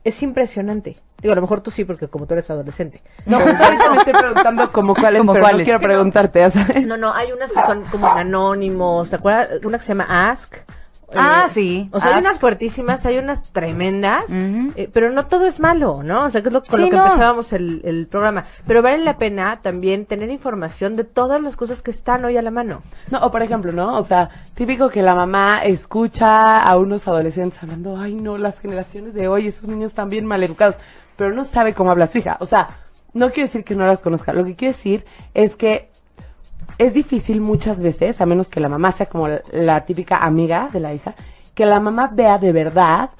Es 0.03 0.23
impresionante. 0.23 0.97
Digo, 1.21 1.33
a 1.33 1.35
lo 1.35 1.41
mejor 1.41 1.61
tú 1.61 1.69
sí, 1.69 1.85
porque 1.85 2.07
como 2.07 2.25
tú 2.25 2.33
eres 2.33 2.49
adolescente. 2.49 3.03
No, 3.27 3.39
justo 3.39 3.63
ahorita 3.63 3.91
me 3.91 3.97
estoy 3.97 4.13
preguntando 4.13 4.71
como 4.73 4.95
cuáles, 4.95 5.19
Como 5.19 5.33
pero 5.33 5.43
cuáles. 5.43 5.59
no 5.59 5.63
quiero 5.65 5.79
preguntarte, 5.79 6.39
ya 6.39 6.49
¿sabes? 6.49 6.87
No, 6.87 6.97
no, 6.97 7.13
hay 7.13 7.31
unas 7.31 7.51
que 7.51 7.61
son 7.67 7.83
como 7.91 8.07
en 8.11 8.17
anónimos. 8.17 9.11
¿Te 9.11 9.17
acuerdas? 9.17 9.49
Una 9.63 9.77
que 9.77 9.83
se 9.83 9.89
llama 9.89 10.31
Ask. 10.31 10.55
Ah, 11.15 11.45
Eh, 11.47 11.49
sí, 11.49 11.89
O 11.91 11.99
sea, 11.99 12.09
hay 12.09 12.15
Ask. 12.15 12.25
unas 12.25 12.39
fuertísimas, 12.39 13.05
hay 13.05 13.17
unas 13.17 13.43
tremendas, 13.51 14.23
eh, 14.29 14.89
pero 14.93 15.09
no 15.11 15.25
todo 15.27 15.45
es 15.47 15.59
malo, 15.59 16.03
¿no? 16.03 16.25
O 16.25 16.29
sea, 16.29 16.41
que 16.41 16.47
es 16.47 16.53
lo, 16.53 16.63
con 16.63 16.79
Sí, 16.79 16.85
lo 16.85 16.89
que 16.89 16.95
no. 16.95 17.05
empezábamos 17.05 17.53
el, 17.53 17.81
el 17.83 18.07
programa. 18.07 18.45
Pero 18.65 18.81
vale 18.81 18.99
la 19.03 19.17
pena 19.17 19.59
también 19.61 20.05
tener 20.05 20.29
información 20.29 20.95
de 20.95 21.03
todas 21.03 21.41
las 21.41 21.55
cosas 21.55 21.81
que 21.81 21.91
están 21.91 22.23
hoy 22.25 22.37
a 22.37 22.41
la 22.41 22.51
mano. 22.51 22.81
No, 23.09 23.19
o 23.25 23.29
por 23.31 23.41
ejemplo, 23.41 23.71
¿no? 23.71 23.97
O 23.97 24.03
sea, 24.05 24.29
típico 24.53 24.89
que 24.89 25.01
la 25.01 25.13
mamá 25.15 25.63
escucha 25.65 26.63
a 26.63 26.77
unos 26.77 27.07
adolescentes 27.07 27.61
hablando, 27.61 27.97
ay 27.99 28.15
no, 28.15 28.37
las 28.37 28.57
generaciones 28.59 29.13
de 29.13 29.27
hoy, 29.27 29.47
esos 29.47 29.67
niños 29.67 29.91
están 29.91 30.09
bien 30.09 30.25
maleducados, 30.25 30.75
pero 31.17 31.33
no 31.33 31.43
sabe 31.43 31.73
cómo 31.73 31.91
habla 31.91 32.07
su 32.07 32.19
hija. 32.19 32.37
O 32.39 32.45
sea, 32.45 32.77
no 33.13 33.29
quiero 33.31 33.47
decir 33.47 33.63
que 33.65 33.75
no 33.75 33.85
las 33.85 33.99
conozca, 33.99 34.31
lo 34.31 34.45
que 34.45 34.55
quiero 34.55 34.73
decir 34.73 35.05
es 35.33 35.57
que 35.57 35.90
es 36.81 36.95
difícil 36.95 37.41
muchas 37.41 37.79
veces, 37.79 38.19
a 38.21 38.25
menos 38.25 38.47
que 38.47 38.59
la 38.59 38.67
mamá 38.67 38.91
sea 38.91 39.05
como 39.05 39.27
la, 39.51 39.85
típica 39.85 40.25
amiga 40.25 40.69
de 40.73 40.79
la 40.79 40.93
hija, 40.95 41.13
que 41.53 41.67
la 41.67 41.79
mamá 41.79 42.09
vea 42.11 42.39
de 42.39 42.51
verdad 42.51 43.11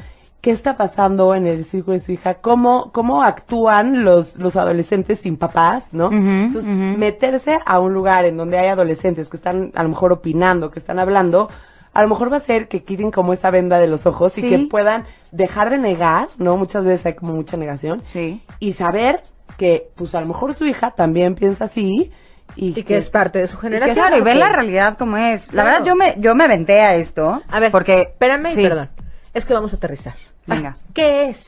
qué 0.41 0.49
está 0.49 0.75
pasando 0.75 1.35
en 1.35 1.45
el 1.45 1.63
círculo 1.63 1.95
de 1.95 2.03
su 2.03 2.11
hija, 2.11 2.35
cómo, 2.35 2.91
cómo 2.91 3.21
actúan 3.21 4.03
los, 4.03 4.35
los 4.37 4.55
adolescentes 4.55 5.19
sin 5.19 5.37
papás, 5.37 5.83
¿no? 5.91 6.11
Entonces, 6.11 6.71
meterse 6.97 7.59
a 7.63 7.79
un 7.79 7.93
lugar 7.93 8.25
en 8.25 8.37
donde 8.37 8.57
hay 8.57 8.67
adolescentes 8.69 9.29
que 9.29 9.37
están 9.37 9.71
a 9.75 9.83
lo 9.83 9.89
mejor 9.89 10.11
opinando, 10.11 10.71
que 10.71 10.79
están 10.79 10.97
hablando, 10.97 11.47
a 11.93 12.01
lo 12.01 12.07
mejor 12.07 12.33
va 12.33 12.37
a 12.37 12.39
ser 12.39 12.67
que 12.67 12.83
quiten 12.83 13.11
como 13.11 13.33
esa 13.33 13.51
venda 13.51 13.79
de 13.79 13.85
los 13.85 14.07
ojos 14.07 14.35
y 14.39 14.41
que 14.41 14.57
puedan 14.67 15.03
dejar 15.31 15.69
de 15.69 15.77
negar, 15.77 16.29
¿no? 16.39 16.57
Muchas 16.57 16.83
veces 16.83 17.05
hay 17.05 17.13
como 17.13 17.33
mucha 17.33 17.57
negación. 17.57 18.01
Sí. 18.07 18.41
Y 18.59 18.73
saber 18.73 19.21
que, 19.57 19.91
pues 19.95 20.15
a 20.15 20.21
lo 20.21 20.25
mejor 20.25 20.55
su 20.55 20.65
hija 20.65 20.89
también 20.89 21.35
piensa 21.35 21.65
así 21.65 22.11
y, 22.55 22.79
Y 22.79 22.83
que 22.83 22.97
es 22.97 23.09
parte 23.09 23.39
de 23.39 23.47
su 23.47 23.57
generación. 23.57 23.95
Claro, 23.95 24.17
y 24.17 24.21
ver 24.21 24.37
la 24.37 24.49
realidad 24.49 24.97
como 24.97 25.17
es. 25.17 25.51
La 25.53 25.63
verdad, 25.63 25.83
yo 25.85 25.95
me, 25.95 26.15
yo 26.19 26.35
me 26.35 26.43
aventé 26.45 26.81
a 26.81 26.95
esto. 26.95 27.41
A 27.47 27.59
ver, 27.59 27.71
porque. 27.71 28.01
espérame, 28.01 28.51
sí, 28.51 28.63
perdón. 28.63 28.89
Es 29.33 29.45
que 29.45 29.53
vamos 29.53 29.73
a 29.73 29.77
aterrizar. 29.77 30.15
Venga. 30.45 30.75
¿Qué 30.93 31.29
es 31.29 31.47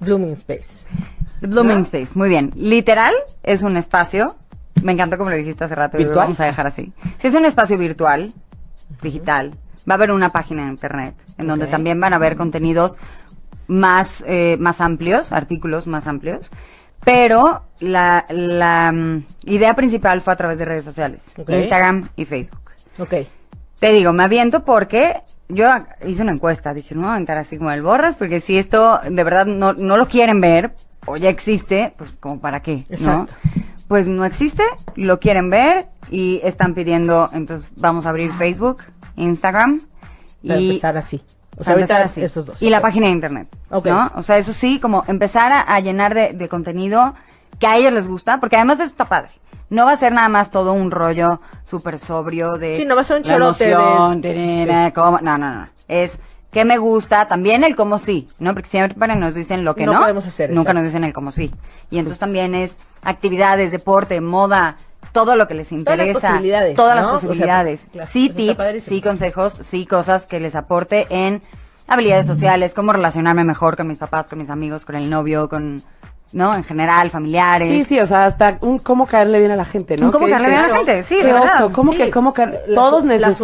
Blooming 0.00 0.32
Space? 0.34 0.68
The 1.40 1.46
Blooming 1.46 1.78
¿No? 1.78 1.84
Space, 1.84 2.08
muy 2.14 2.28
bien. 2.28 2.52
Literal, 2.54 3.14
es 3.42 3.62
un 3.62 3.76
espacio. 3.76 4.36
Me 4.82 4.92
encantó 4.92 5.16
como 5.16 5.30
lo 5.30 5.36
dijiste 5.36 5.64
hace 5.64 5.74
rato. 5.74 5.96
y 5.96 6.00
lo 6.00 6.08
¿Virtual? 6.08 6.26
vamos 6.26 6.40
a 6.40 6.44
dejar 6.44 6.66
así. 6.66 6.92
Sí, 7.18 7.28
es 7.28 7.34
un 7.34 7.44
espacio 7.44 7.78
virtual, 7.78 8.32
digital. 9.02 9.54
Va 9.88 9.94
a 9.94 9.96
haber 9.96 10.10
una 10.10 10.30
página 10.30 10.62
en 10.62 10.70
internet 10.70 11.14
en 11.38 11.46
donde 11.46 11.66
también 11.66 12.00
van 12.00 12.12
a 12.12 12.16
haber 12.16 12.36
contenidos 12.36 12.96
más, 13.66 14.22
eh, 14.26 14.56
más 14.58 14.80
amplios, 14.80 15.32
artículos 15.32 15.86
más 15.86 16.06
amplios. 16.06 16.50
Pero 17.04 17.62
la, 17.80 18.24
la 18.28 18.92
mm, 18.92 19.24
idea 19.46 19.74
principal 19.74 20.20
fue 20.20 20.32
a 20.32 20.36
través 20.36 20.58
de 20.58 20.64
redes 20.64 20.84
sociales. 20.84 21.22
Instagram 21.36 22.08
y 22.16 22.24
Facebook. 22.24 22.60
Ok. 22.98 23.14
te 23.80 23.92
digo, 23.92 24.12
me 24.12 24.22
aviento 24.22 24.64
porque 24.64 25.20
yo 25.48 25.68
hice 26.06 26.22
una 26.22 26.32
encuesta, 26.32 26.72
dije, 26.72 26.94
no 26.94 27.02
voy 27.02 27.10
a 27.10 27.12
aventar 27.14 27.38
así 27.38 27.58
como 27.58 27.70
el 27.70 27.82
borras, 27.82 28.14
porque 28.16 28.40
si 28.40 28.56
esto 28.56 29.00
de 29.08 29.24
verdad 29.24 29.46
no, 29.46 29.72
no 29.72 29.96
lo 29.96 30.08
quieren 30.08 30.40
ver, 30.40 30.72
o 31.06 31.16
ya 31.16 31.28
existe, 31.28 31.92
pues 31.96 32.10
como 32.20 32.40
para 32.40 32.60
qué, 32.60 32.84
¿no? 32.88 33.26
Exacto. 33.26 33.34
Pues 33.88 34.06
no 34.06 34.24
existe, 34.24 34.62
lo 34.96 35.20
quieren 35.20 35.50
ver 35.50 35.86
y 36.10 36.40
están 36.42 36.74
pidiendo, 36.74 37.28
entonces 37.32 37.70
vamos 37.76 38.06
a 38.06 38.10
abrir 38.10 38.32
Facebook, 38.32 38.82
Instagram 39.16 39.82
Para 40.46 40.60
y 40.60 40.68
empezar 40.70 40.96
así. 40.96 41.22
O 41.56 41.62
sea, 41.62 41.74
ahorita 41.74 41.98
así. 41.98 42.22
esos 42.22 42.46
dos. 42.46 42.60
Y 42.60 42.70
la 42.70 42.80
página 42.80 43.06
de 43.06 43.12
internet, 43.12 43.48
¿no? 43.82 44.12
O 44.14 44.22
sea, 44.22 44.38
eso 44.38 44.52
sí, 44.52 44.78
como 44.80 45.04
empezar 45.08 45.52
a, 45.52 45.60
a 45.60 45.80
llenar 45.80 46.14
de, 46.14 46.32
de 46.32 46.48
contenido 46.48 47.14
que 47.58 47.66
a 47.66 47.76
ellos 47.76 47.92
les 47.92 48.06
gusta, 48.08 48.40
porque 48.40 48.56
además 48.56 48.80
está 48.80 49.04
padre. 49.08 49.30
No 49.70 49.86
va 49.86 49.92
a 49.92 49.96
ser 49.96 50.12
nada 50.12 50.28
más 50.28 50.50
todo 50.50 50.72
un 50.72 50.90
rollo 50.90 51.40
súper 51.64 51.98
sobrio 51.98 52.58
de... 52.58 52.76
Sí, 52.78 52.84
no 52.84 52.94
va 52.94 53.00
a 53.00 53.04
ser 53.04 53.16
un 53.18 53.22
chorote 53.24 53.64
de- 53.64 53.72
emoción, 53.72 54.92
cómo- 54.94 55.18
No, 55.20 55.38
no, 55.38 55.54
no. 55.54 55.68
Es 55.88 56.18
que 56.50 56.64
me 56.64 56.78
gusta, 56.78 57.26
también 57.26 57.64
el 57.64 57.74
cómo 57.74 57.98
sí, 57.98 58.28
¿no? 58.38 58.54
Porque 58.54 58.68
siempre 58.68 59.14
nos 59.16 59.34
dicen 59.34 59.64
lo 59.64 59.74
que 59.74 59.86
No 59.86 59.94
no. 59.94 60.00
podemos 60.00 60.26
hacer, 60.26 60.50
Nunca 60.50 60.70
exacto. 60.70 60.74
nos 60.74 60.84
dicen 60.84 61.04
el 61.04 61.12
cómo 61.12 61.32
sí. 61.32 61.52
Y 61.90 61.98
entonces 61.98 62.18
también 62.20 62.54
es 62.54 62.76
actividades, 63.02 63.72
deporte, 63.72 64.20
moda, 64.20 64.76
todo 65.12 65.34
lo 65.36 65.48
que 65.48 65.54
les 65.54 65.68
Todas 65.68 65.84
las 65.98 66.06
interesa. 66.06 66.28
posibilidades, 66.28 66.76
Todas 66.76 66.96
¿no? 66.96 67.00
las 67.02 67.06
O 67.16 67.20
sea, 67.20 67.28
posibilidades. 67.28 67.80
claro, 67.92 68.10
sí 68.12 68.28
tips, 68.30 68.84
sí 68.84 69.00
consejos, 69.02 69.52
sí 69.62 69.86
cosas 69.86 70.26
que 70.26 70.40
les 70.40 70.54
aporte 70.54 71.06
en 71.10 71.42
habilidades 71.86 72.26
sociales, 72.26 72.74
cómo 72.74 72.92
relacionarme 72.92 73.44
mejor 73.44 73.76
con 73.76 73.86
mis 73.86 73.98
papás, 73.98 74.28
con 74.28 74.38
mis 74.38 74.50
amigos, 74.50 74.84
con 74.84 74.94
el 74.96 75.08
novio, 75.10 75.48
con, 75.48 75.82
¿no? 76.32 76.54
En 76.56 76.64
general, 76.64 77.10
familiares. 77.10 77.68
Sí, 77.68 77.84
sí, 77.84 78.00
o 78.00 78.06
sea, 78.06 78.24
hasta 78.26 78.58
un 78.60 78.78
cómo 78.80 79.06
caerle 79.06 79.38
bien 79.38 79.52
a 79.52 79.56
la 79.56 79.64
gente, 79.64 79.96
¿no? 79.96 80.06
Un 80.06 80.12
cómo 80.12 80.26
caerle 80.26 80.48
bien 80.48 80.58
a 80.60 80.62
la 80.62 80.68
"No, 80.68 80.76
gente", 80.78 81.02
sí, 81.04 81.16
de 81.16 81.32
verdad. 81.32 81.70
¿Cómo 81.70 81.92
Sí, 81.92 81.98
que, 81.98 82.10
cómo 82.10 82.34
que 82.34 82.46
todos 82.74 83.02
su- 83.02 83.06
la 83.06 83.18
necesitamos 83.28 83.36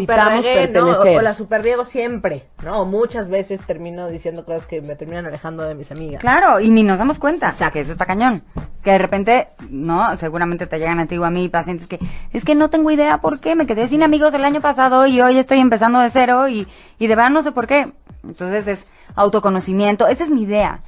superregué, 0.42 0.66
¿no? 0.66 0.73
pertenecer? 0.73 1.18
O, 1.18 1.23
la 1.23 1.35
super 1.35 1.62
Diego 1.62 1.85
siempre, 1.85 2.44
¿no? 2.64 2.80
O 2.82 2.87
muchas 2.87 3.28
veces 3.28 3.61
termino 3.64 4.09
diciendo 4.09 4.44
cosas 4.44 4.66
que 4.66 4.80
me 4.82 4.97
terminan 4.97 5.26
alejando 5.26 5.62
de 5.62 5.75
mis 5.76 5.92
amigas. 5.92 6.20
Claro, 6.20 6.59
y 6.59 6.70
ni 6.70 6.82
nos 6.82 6.99
damos 6.99 7.18
cuenta. 7.20 7.50
O 7.50 7.54
sea, 7.54 7.70
que 7.70 7.80
eso 7.80 7.92
está 7.92 8.06
cañón. 8.06 8.42
Que 8.82 8.92
de 8.92 8.99
repente, 8.99 9.49
¿no? 9.68 10.16
Seguramente 10.16 10.66
te 10.66 10.78
llegan 10.78 10.99
a 11.00 11.06
ti 11.06 11.16
o 11.18 11.25
a 11.25 11.30
mí 11.30 11.49
pacientes 11.50 11.87
que, 11.87 12.00
es 12.32 12.44
que 12.44 12.54
no 12.56 12.70
tengo 12.70 12.90
idea 12.90 13.18
por 13.18 13.38
qué, 13.38 13.54
me 13.54 13.66
quedé 13.66 13.87
sin 13.87 14.02
amigos 14.02 14.32
el 14.35 14.42
año 14.44 14.61
pasado 14.62 15.06
y 15.06 15.20
hoy 15.20 15.38
estoy 15.38 15.59
empezando 15.61 16.00
de 16.00 16.09
cero 16.11 16.49
y, 16.49 16.66
y 16.99 17.06
de 17.06 17.14
verdad 17.14 17.30
no 17.30 17.42
sé 17.44 17.52
por 17.52 17.66
qué. 17.68 17.92
Entonces 18.24 18.66
es 18.66 18.84
autoconocimiento, 19.14 20.06
esa 20.08 20.24
es 20.24 20.30
mi 20.30 20.42
idea. 20.42 20.82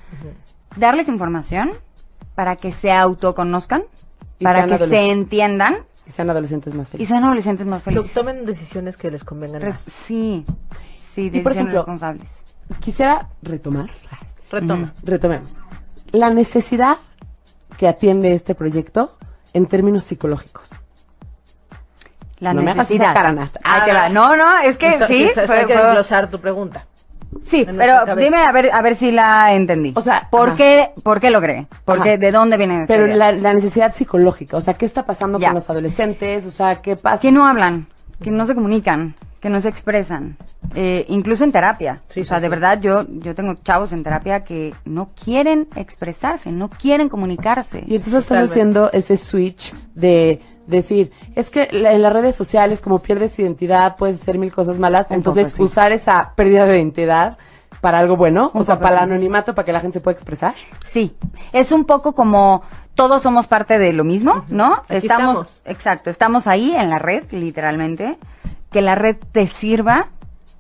Darles 0.77 1.09
información 1.09 1.73
para 2.35 2.57
que 2.57 2.73
se 2.73 2.93
autoconozcan, 2.93 3.85
Y 4.39 4.45
para 4.45 4.67
que 4.67 4.79
se 4.79 5.11
entiendan 5.11 5.79
Y 6.07 6.13
sean 6.13 6.31
adolescentes 6.31 6.75
más 6.75 6.89
y 6.89 6.91
felices. 6.93 7.09
sean 7.09 7.25
adolescentes 7.25 7.67
más 7.67 7.83
Que 7.83 7.91
felices. 7.93 8.13
tomen 8.13 8.45
decisiones 8.45 8.97
que 8.97 9.11
les 9.11 9.23
convengan 9.25 9.63
Res- 9.63 9.75
más. 9.75 9.83
sí, 9.83 10.45
sí, 11.15 11.27
Y, 11.27 11.31
por 11.31 11.53
decisiones 11.53 11.57
ejemplo, 11.57 11.79
responsables. 11.81 12.29
Quisiera 12.81 13.29
retomar, 13.43 13.91
Retoma. 14.51 14.93
retomemos, 15.03 15.63
la 16.13 16.31
necesidad 16.31 16.97
que 17.77 17.87
atiende 17.89 18.35
este 18.35 18.55
proyecto 18.55 19.17
en 19.53 19.67
términos 19.67 20.05
psicológicos. 20.05 20.69
La 22.39 22.53
No 22.55 22.63
me 22.63 22.73
hagas 22.73 22.91
esa 22.91 23.05
necesidad. 23.05 23.15
cara. 23.15 23.51
Ahí 23.63 23.83
te 23.85 23.93
va. 23.95 24.09
No, 24.09 24.35
no, 24.37 24.59
es 24.59 24.77
que 24.77 24.91
Esto- 24.95 25.07
sí, 25.07 25.29
fue- 25.47 25.59
hay 25.61 25.67
que 25.67 25.77
desglosar 25.77 26.29
tu 26.31 26.41
pregunta. 26.41 26.87
Sí, 27.41 27.65
pero 27.67 27.93
cabeza. 28.07 28.15
dime 28.17 28.37
a 28.43 28.53
ver, 28.53 28.71
a 28.73 28.83
ver 28.83 28.95
si 28.97 29.11
la 29.11 29.55
entendí. 29.55 29.93
O 29.97 30.01
sea, 30.03 30.29
¿por 30.31 30.51
ajá. 30.51 30.57
qué, 30.57 30.91
por 31.03 31.21
qué 31.21 31.31
logré? 31.31 31.67
¿Por 31.85 32.03
qué? 32.03 32.11
Ajá. 32.11 32.19
¿De 32.19 32.33
dónde 32.33 32.57
viene 32.57 32.85
Pero 32.87 33.07
la, 33.07 33.33
la 33.33 33.55
necesidad 33.55 33.95
psicológica, 33.95 34.57
o 34.57 34.61
sea, 34.61 34.75
¿qué 34.75 34.87
está 34.87 35.05
pasando 35.07 35.39
Ya. 35.39 35.49
con 35.49 35.57
los 35.57 35.71
adolescentes? 35.71 36.45
O 36.47 36.51
sea, 36.51 36.81
¿qué 36.83 36.97
pasa? 36.97 37.21
Que 37.21 37.33
no 37.33 37.47
hablan, 37.47 37.87
que 38.23 38.31
no 38.31 38.47
se 38.47 38.55
comunican, 38.55 39.15
que 39.41 39.49
no 39.51 39.61
se 39.61 39.69
expresan, 39.69 40.37
eh, 40.75 41.05
incluso 41.09 41.43
en 41.45 41.53
terapia. 41.53 42.01
Sí, 42.11 42.21
o 42.21 42.25
sea, 42.25 42.37
sí, 42.37 42.43
de 42.43 42.47
sí. 42.47 42.51
verdad, 42.51 42.81
yo, 42.81 43.05
yo 43.09 43.35
tengo 43.35 43.55
chavos 43.65 43.93
en 43.93 44.05
terapia 44.05 44.45
que 44.45 44.73
no 44.85 45.11
quieren 45.21 45.69
expresarse, 45.75 46.53
no 46.53 46.69
quieren 46.71 47.09
comunicarse. 47.09 47.79
Y 47.87 47.97
entonces 47.97 48.21
estás 48.23 48.25
Totalmente. 48.29 48.53
haciendo 48.53 48.93
ese 48.93 49.17
switch 49.17 49.75
de 49.95 50.41
decir, 50.79 51.13
es 51.35 51.51
que 51.51 51.69
en 51.71 52.03
las 52.03 52.13
redes 52.13 52.35
sociales, 52.35 52.81
como 52.81 52.99
pierdes 52.99 53.39
identidad, 53.39 53.97
puedes 53.97 54.21
hacer 54.21 54.39
mil 54.39 54.53
cosas 54.53 54.79
malas, 54.79 55.07
Un 55.11 55.17
entonces 55.17 55.45
poco, 55.45 55.57
sí. 55.57 55.63
usar 55.63 55.93
esa 55.93 56.33
pérdida 56.35 56.65
de 56.67 56.79
identidad 56.79 57.37
para 57.81 57.99
algo 57.99 58.17
bueno, 58.17 58.51
Un 58.55 58.63
o 58.63 58.65
sea, 58.65 58.77
poco, 58.77 58.85
para 58.85 58.95
el 58.97 59.01
sí. 59.01 59.13
anonimato, 59.13 59.55
para 59.55 59.67
que 59.67 59.73
la 59.73 59.81
gente 59.81 59.99
se 59.99 60.03
pueda 60.05 60.15
expresar. 60.15 60.55
Sí, 60.89 61.17
es 61.53 61.73
un 61.73 61.85
poco 61.85 62.15
como 62.15 62.63
todos 62.95 63.23
somos 63.23 63.47
parte 63.47 63.79
de 63.79 63.93
lo 63.93 64.05
mismo, 64.05 64.45
¿no? 64.49 64.83
Estamos. 64.89 65.63
exacto, 65.65 66.11
estamos 66.11 66.47
ahí 66.47 66.75
en 66.75 66.91
la 66.91 66.99
red, 66.99 67.25
literalmente, 67.33 68.19
que 68.71 68.83
la 68.83 68.95
red 68.95 69.17
te 69.33 69.47
sirva 69.47 70.09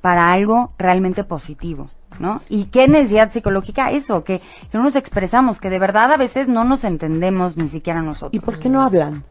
para 0.00 0.32
algo 0.32 0.72
realmente 0.78 1.22
positivo, 1.22 1.86
¿no? 2.18 2.40
¿Y 2.48 2.64
qué 2.66 2.88
necesidad 2.88 3.30
psicológica? 3.30 3.92
Eso, 3.92 4.24
que, 4.24 4.40
que 4.40 4.78
no 4.78 4.82
nos 4.82 4.96
expresamos, 4.96 5.60
que 5.60 5.70
de 5.70 5.78
verdad 5.78 6.12
a 6.12 6.16
veces 6.16 6.48
no 6.48 6.64
nos 6.64 6.82
entendemos 6.84 7.56
ni 7.56 7.68
siquiera 7.68 8.02
nosotros. 8.02 8.34
¿Y 8.34 8.44
por 8.44 8.58
qué 8.58 8.68
no 8.68 8.82
hablan? 8.82 9.24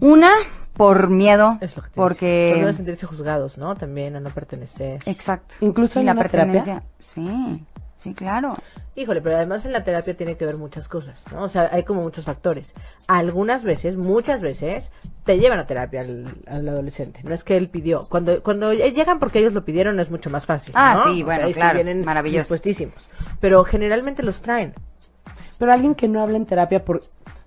Una, 0.00 0.32
por 0.74 1.08
miedo, 1.10 1.58
Es 1.60 1.76
lo 1.76 1.82
que 1.82 1.88
te 1.90 1.94
porque... 1.94 2.52
Porque 2.58 2.74
sentirse 2.74 3.06
juzgados, 3.06 3.58
¿no? 3.58 3.74
También 3.76 4.16
a 4.16 4.20
no 4.20 4.30
pertenecer. 4.30 4.98
Exacto. 5.06 5.54
Incluso 5.60 6.00
en 6.00 6.06
la 6.06 6.14
pertenencia. 6.14 6.62
terapia. 6.64 6.82
Sí, 7.14 7.64
sí, 7.98 8.14
claro. 8.14 8.56
Híjole, 8.94 9.20
pero 9.20 9.36
además 9.36 9.64
en 9.66 9.72
la 9.72 9.84
terapia 9.84 10.16
tiene 10.16 10.36
que 10.36 10.46
ver 10.46 10.56
muchas 10.56 10.88
cosas, 10.88 11.20
¿no? 11.30 11.42
O 11.42 11.48
sea, 11.48 11.68
hay 11.72 11.84
como 11.84 12.00
muchos 12.02 12.24
factores. 12.24 12.72
Algunas 13.06 13.62
veces, 13.62 13.96
muchas 13.96 14.40
veces, 14.40 14.90
te 15.24 15.38
llevan 15.38 15.58
a 15.58 15.66
terapia 15.66 16.00
al, 16.00 16.34
al 16.46 16.66
adolescente. 16.68 17.20
No 17.22 17.34
es 17.34 17.44
que 17.44 17.56
él 17.58 17.68
pidió. 17.68 18.06
Cuando 18.08 18.42
cuando 18.42 18.72
llegan 18.72 19.18
porque 19.18 19.38
ellos 19.40 19.52
lo 19.52 19.64
pidieron 19.66 20.00
es 20.00 20.10
mucho 20.10 20.30
más 20.30 20.46
fácil. 20.46 20.72
Ah, 20.76 20.94
¿no? 21.06 21.12
sí, 21.12 21.22
O 21.22 21.26
bueno, 21.26 21.46
sí 21.48 21.54
claro, 21.54 21.74
vienen 21.74 22.04
maravilloso. 22.06 22.40
dispuestísimos. 22.54 22.94
Pero 23.40 23.64
generalmente 23.64 24.22
los 24.22 24.40
traen. 24.40 24.72
Pero 25.58 25.72
alguien 25.72 25.94
que 25.94 26.08
no 26.08 26.22
habla 26.22 26.36
en 26.38 26.46
terapia 26.46 26.82
por 26.84 27.02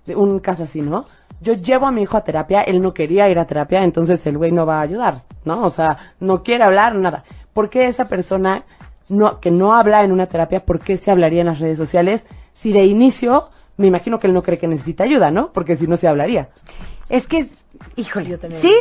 de 0.06 0.14
un 0.16 0.38
caso 0.40 0.62
así, 0.64 0.82
¿no? 0.82 1.04
Yo 1.40 1.54
llevo 1.54 1.86
a 1.86 1.92
mi 1.92 2.02
hijo 2.02 2.16
a 2.16 2.24
terapia, 2.24 2.62
él 2.62 2.82
no 2.82 2.92
quería 2.92 3.28
ir 3.28 3.38
a 3.38 3.46
terapia, 3.46 3.82
entonces 3.82 4.24
el 4.26 4.36
güey 4.38 4.52
no 4.52 4.66
va 4.66 4.78
a 4.78 4.82
ayudar, 4.82 5.20
¿no? 5.44 5.62
O 5.64 5.70
sea, 5.70 5.96
no 6.20 6.42
quiere 6.42 6.64
hablar, 6.64 6.94
nada. 6.94 7.24
¿Por 7.52 7.70
qué 7.70 7.84
esa 7.84 8.04
persona 8.06 8.62
no, 9.08 9.40
que 9.40 9.50
no 9.50 9.74
habla 9.74 10.04
en 10.04 10.12
una 10.12 10.26
terapia, 10.26 10.60
por 10.60 10.80
qué 10.80 10.96
se 10.96 11.10
hablaría 11.10 11.40
en 11.40 11.46
las 11.46 11.58
redes 11.58 11.78
sociales 11.78 12.26
si 12.52 12.72
de 12.72 12.84
inicio 12.84 13.48
me 13.76 13.86
imagino 13.86 14.20
que 14.20 14.26
él 14.26 14.34
no 14.34 14.42
cree 14.42 14.58
que 14.58 14.68
necesita 14.68 15.04
ayuda, 15.04 15.30
¿no? 15.30 15.50
Porque 15.52 15.76
si 15.76 15.86
no 15.86 15.96
se 15.96 16.06
hablaría. 16.06 16.50
Es 17.08 17.26
que, 17.26 17.46
híjole, 17.96 18.38
Sí, 18.60 18.74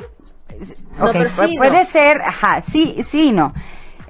sí, 0.61 0.73
No, 0.97 1.05
ok, 1.05 1.11
pero 1.13 1.29
pu- 1.29 1.47
sí, 1.47 1.57
puede 1.57 1.83
no. 1.83 1.89
ser, 1.89 2.21
ajá, 2.21 2.61
sí, 2.61 2.97
sí 3.07 3.29
y 3.29 3.31
no. 3.31 3.53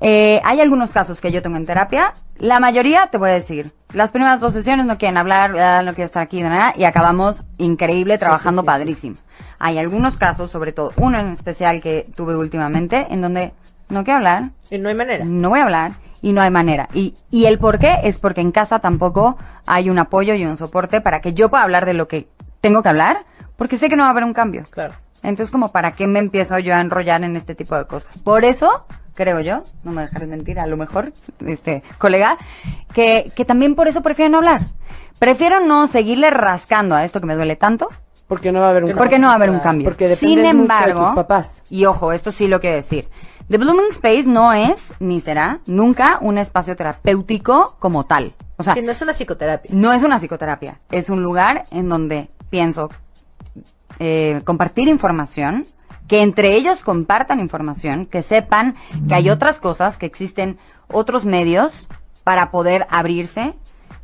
Eh, 0.02 0.42
hay 0.46 0.62
algunos 0.62 0.92
casos 0.92 1.20
que 1.20 1.32
yo 1.32 1.42
tengo 1.42 1.58
en 1.58 1.66
terapia, 1.66 2.14
la 2.38 2.60
mayoría 2.60 3.08
te 3.08 3.18
voy 3.18 3.32
a 3.32 3.34
decir, 3.34 3.74
las 3.92 4.12
primeras 4.12 4.40
dos 4.40 4.54
sesiones 4.54 4.86
no 4.86 4.98
quieren 4.98 5.18
hablar, 5.18 5.58
ah, 5.58 5.82
no 5.84 5.94
quiero 5.94 6.06
estar 6.06 6.24
aquí, 6.24 6.42
nada, 6.42 6.74
y 6.78 6.86
acabamos 6.86 7.44
increíble, 7.58 8.18
trabajando 8.18 8.62
sí, 8.62 8.66
sí. 8.66 8.68
padrísimo. 8.68 9.16
Hay 9.60 9.78
algunos 9.78 10.16
casos, 10.18 10.52
sobre 10.52 10.72
todo 10.72 10.94
uno 10.96 11.20
en 11.20 11.28
especial 11.30 11.82
que 11.82 12.08
tuve 12.16 12.36
últimamente, 12.36 13.08
en 13.10 13.22
donde 13.22 13.52
no 13.90 14.04
quiero 14.06 14.18
hablar, 14.20 14.52
Y 14.70 14.78
no 14.78 14.88
hay 14.88 14.96
manera. 14.96 15.26
no 15.26 15.50
voy 15.50 15.60
a 15.60 15.64
hablar 15.64 15.94
y 16.22 16.32
no 16.32 16.42
hay 16.42 16.52
manera. 16.52 16.88
Y, 16.94 17.16
y 17.30 17.46
el 17.46 17.60
por 17.60 17.78
qué 17.78 17.98
es 18.04 18.20
porque 18.20 18.42
en 18.42 18.52
casa 18.52 18.80
tampoco 18.80 19.38
hay 19.66 19.90
un 19.90 20.00
apoyo 20.00 20.34
y 20.34 20.46
un 20.46 20.56
soporte 20.56 21.02
para 21.02 21.20
que 21.20 21.34
yo 21.34 21.50
pueda 21.50 21.64
hablar 21.64 21.86
de 21.86 21.94
lo 21.94 22.08
que 22.08 22.30
tengo 22.62 22.84
que 22.84 22.90
hablar, 22.90 23.26
porque 23.58 23.78
sé 23.78 23.90
que 23.90 23.98
no 23.98 24.04
va 24.04 24.08
a 24.08 24.12
haber 24.12 24.24
un 24.24 24.34
cambio. 24.34 24.64
Claro. 24.70 24.94
Entonces, 25.24 25.52
como, 25.52 25.74
¿para 25.74 25.92
qué 25.92 26.08
me 26.08 26.20
empiezo 26.20 26.58
yo 26.60 26.74
a 26.74 26.80
enrollar 26.80 27.22
en 27.24 27.36
este 27.36 27.54
tipo 27.54 27.76
de 27.76 27.86
cosas? 27.86 28.18
Por 28.20 28.46
eso, 28.46 28.86
creo 29.20 29.42
yo, 29.42 29.66
no 29.84 29.92
me 29.92 30.04
dejaré 30.04 30.28
mentir, 30.28 30.60
a 30.62 30.66
lo 30.66 30.78
mejor, 30.78 31.12
este, 31.46 31.84
colega, 31.98 32.38
que, 32.94 33.34
que 33.36 33.44
también 33.44 33.76
por 33.76 33.90
eso 33.90 34.02
prefiero 34.02 34.32
no 34.32 34.38
hablar. 34.38 34.62
Prefiero 35.20 35.60
no 35.60 35.88
seguirle 35.88 36.30
rascando 36.30 36.96
a 36.96 37.04
esto 37.04 37.20
que 37.20 37.26
me 37.28 37.36
duele 37.36 37.58
tanto, 37.58 37.90
Porque 38.30 38.54
no 38.54 38.62
va 38.62 38.68
a 38.68 38.70
haber 38.70 38.86
un 38.86 38.96
porque 38.96 39.20
no 39.20 39.28
va 39.28 39.34
a 39.34 39.36
haber 39.36 39.50
un 39.50 39.60
cambio. 39.60 39.84
Porque 39.90 40.08
Sin 40.16 40.38
dependes 40.38 40.56
mucho 40.56 40.74
de 40.74 40.90
embargo, 40.92 41.06
tus 41.08 41.16
papás. 41.16 41.62
y 41.70 41.84
ojo, 41.86 42.14
esto 42.14 42.32
sí 42.32 42.48
lo 42.48 42.62
quiero 42.62 42.78
decir. 42.78 43.10
The 43.50 43.58
Blooming 43.58 43.90
Space 43.92 44.24
no 44.26 44.54
es, 44.54 44.80
ni 45.02 45.20
será, 45.20 45.60
nunca 45.66 46.20
un 46.22 46.38
espacio 46.38 46.76
terapéutico 46.78 47.76
como 47.80 48.06
tal. 48.06 48.36
O 48.58 48.64
sea, 48.64 48.74
Sí, 48.76 48.82
no 48.82 48.92
es 48.92 49.02
una 49.02 49.12
psicoterapia. 49.14 49.72
no 49.74 49.92
es 49.92 50.04
una 50.04 50.18
psicoterapia, 50.20 50.80
es 50.92 51.10
un 51.10 51.22
lugar 51.24 51.66
en 51.72 51.90
donde 51.90 52.30
pienso 52.50 52.90
eh, 54.00 54.42
compartir 54.46 54.88
información, 54.88 55.66
que 56.10 56.24
entre 56.24 56.56
ellos 56.56 56.84
compartan 56.84 57.40
información, 57.40 58.08
que 58.08 58.24
sepan 58.24 58.76
que 59.08 59.14
hay 59.14 59.30
otras 59.30 59.60
cosas, 59.60 59.96
que 59.96 60.08
existen 60.08 60.58
otros 60.88 61.24
medios 61.24 61.88
para 62.24 62.50
poder 62.50 62.88
abrirse 62.90 63.54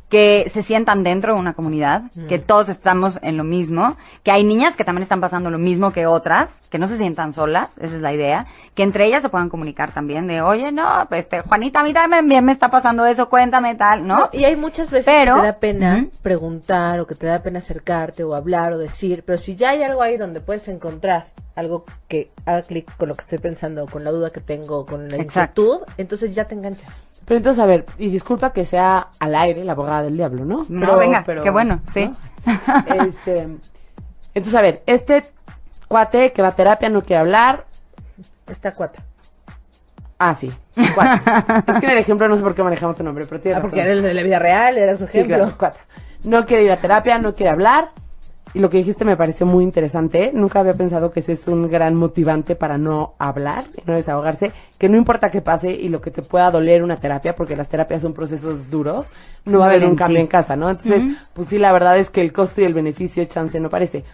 que 0.08 0.48
se 0.52 0.62
sientan 0.62 1.02
dentro 1.02 1.34
de 1.34 1.40
una 1.40 1.54
comunidad, 1.54 2.02
que 2.28 2.38
todos 2.38 2.68
estamos 2.68 3.18
en 3.22 3.36
lo 3.36 3.42
mismo, 3.42 3.96
que 4.22 4.30
hay 4.30 4.44
niñas 4.44 4.76
que 4.76 4.84
también 4.84 5.02
están 5.02 5.20
pasando 5.20 5.50
lo 5.50 5.58
mismo 5.58 5.92
que 5.92 6.06
otras, 6.06 6.50
que 6.70 6.78
no 6.78 6.86
se 6.86 6.96
sientan 6.96 7.32
solas, 7.32 7.70
esa 7.78 7.96
es 7.96 8.02
la 8.02 8.12
idea, 8.12 8.46
que 8.74 8.84
entre 8.84 9.06
ellas 9.06 9.22
se 9.22 9.28
puedan 9.30 9.48
comunicar 9.48 9.92
también 9.92 10.28
de, 10.28 10.42
oye, 10.42 10.70
no, 10.70 11.06
pues, 11.08 11.20
este, 11.22 11.40
Juanita, 11.40 11.80
a 11.80 11.82
mí 11.84 11.92
también 11.92 12.44
me 12.44 12.52
está 12.52 12.70
pasando 12.70 13.04
eso, 13.04 13.28
cuéntame 13.28 13.74
tal, 13.74 14.06
¿no? 14.06 14.18
No, 14.20 14.28
y 14.32 14.44
hay 14.44 14.54
muchas 14.54 14.90
veces 14.90 15.12
Pero- 15.12 15.34
que 15.34 15.40
te 15.40 15.46
da 15.46 15.58
pena 15.58 16.06
preguntar 16.22 17.00
o 17.00 17.06
que 17.06 17.16
te 17.16 17.26
da 17.26 17.42
pena 17.42 17.58
acercarte 17.58 18.22
o 18.22 18.34
hablar 18.36 18.72
o 18.74 18.78
decir, 18.78 19.24
pero 19.26 19.38
si 19.38 19.56
ya 19.56 19.70
hay 19.70 19.82
algo 19.82 20.02
ahí 20.02 20.16
donde 20.16 20.40
puedes 20.40 20.68
encontrar 20.68 21.28
algo 21.56 21.84
que 22.06 22.30
haga 22.44 22.62
clic 22.62 22.94
con 22.96 23.08
lo 23.08 23.16
que 23.16 23.22
estoy 23.22 23.38
pensando, 23.38 23.86
con 23.86 24.04
la 24.04 24.12
duda 24.12 24.30
que 24.30 24.40
tengo, 24.40 24.86
con 24.86 25.08
la 25.08 25.16
Exacto. 25.16 25.62
inquietud, 25.62 25.94
entonces 25.98 26.34
ya 26.34 26.44
te 26.44 26.54
enganchas. 26.54 26.94
Pero 27.26 27.38
entonces, 27.38 27.62
a 27.62 27.66
ver, 27.66 27.84
y 27.98 28.08
disculpa 28.08 28.52
que 28.52 28.64
sea 28.64 29.08
al 29.18 29.34
aire 29.34 29.64
la 29.64 29.72
abogada 29.72 30.04
del 30.04 30.16
diablo, 30.16 30.44
¿no? 30.44 30.64
No, 30.68 30.96
venga, 30.96 31.24
qué 31.24 31.50
bueno, 31.50 31.80
sí. 31.88 32.06
¿no? 32.46 33.04
Este, 33.04 33.48
entonces, 34.32 34.54
a 34.54 34.62
ver, 34.62 34.82
este 34.86 35.24
cuate 35.88 36.32
que 36.32 36.40
va 36.42 36.48
a 36.48 36.54
terapia 36.56 36.88
no 36.88 37.02
quiere 37.02 37.20
hablar. 37.20 37.66
Esta 38.46 38.72
cuata. 38.72 39.02
Ah, 40.18 40.34
sí. 40.36 40.52
Cuate. 40.94 41.20
es 41.72 41.80
que 41.80 41.86
en 41.86 41.92
el 41.92 41.98
ejemplo 41.98 42.28
no 42.28 42.36
sé 42.36 42.42
por 42.42 42.54
qué 42.54 42.62
manejamos 42.62 42.96
tu 42.96 43.02
nombre, 43.02 43.26
pero 43.28 43.40
tiene 43.40 43.58
Ah, 43.58 43.60
porque 43.60 43.80
era 43.80 43.90
el 43.92 44.02
de 44.02 44.14
la 44.14 44.22
vida 44.22 44.38
real, 44.38 44.78
era 44.78 44.92
su 44.96 45.06
Sí, 45.08 45.18
ejemplo. 45.18 45.36
claro, 45.38 45.58
cuata. 45.58 45.80
No 46.22 46.46
quiere 46.46 46.62
ir 46.64 46.70
a 46.70 46.76
terapia, 46.76 47.18
no 47.18 47.34
quiere 47.34 47.50
hablar. 47.50 47.90
Y 48.56 48.58
lo 48.58 48.70
que 48.70 48.78
dijiste 48.78 49.04
me 49.04 49.18
pareció 49.18 49.44
muy 49.44 49.62
interesante. 49.62 50.30
Nunca 50.32 50.60
había 50.60 50.72
pensado 50.72 51.10
que 51.10 51.20
ese 51.20 51.32
es 51.32 51.46
un 51.46 51.68
gran 51.68 51.94
motivante 51.94 52.56
para 52.56 52.78
no 52.78 53.12
hablar 53.18 53.64
y 53.76 53.82
no 53.84 53.92
desahogarse. 53.92 54.50
Que 54.78 54.88
no 54.88 54.96
importa 54.96 55.30
qué 55.30 55.42
pase 55.42 55.72
y 55.72 55.90
lo 55.90 56.00
que 56.00 56.10
te 56.10 56.22
pueda 56.22 56.50
doler 56.50 56.82
una 56.82 56.96
terapia, 56.96 57.36
porque 57.36 57.54
las 57.54 57.68
terapias 57.68 58.00
son 58.00 58.14
procesos 58.14 58.70
duros, 58.70 59.08
no 59.44 59.58
va 59.58 59.66
a 59.66 59.68
haber 59.68 59.84
un 59.84 59.94
cambio 59.94 60.16
sí. 60.16 60.22
en 60.22 60.26
casa, 60.26 60.56
¿no? 60.56 60.70
Entonces, 60.70 61.02
pues 61.34 61.48
sí, 61.48 61.58
la 61.58 61.70
verdad 61.70 61.98
es 61.98 62.08
que 62.08 62.22
el 62.22 62.32
costo 62.32 62.62
y 62.62 62.64
el 62.64 62.72
beneficio 62.72 63.22
chance 63.26 63.60
no 63.60 63.68
parece. 63.68 64.04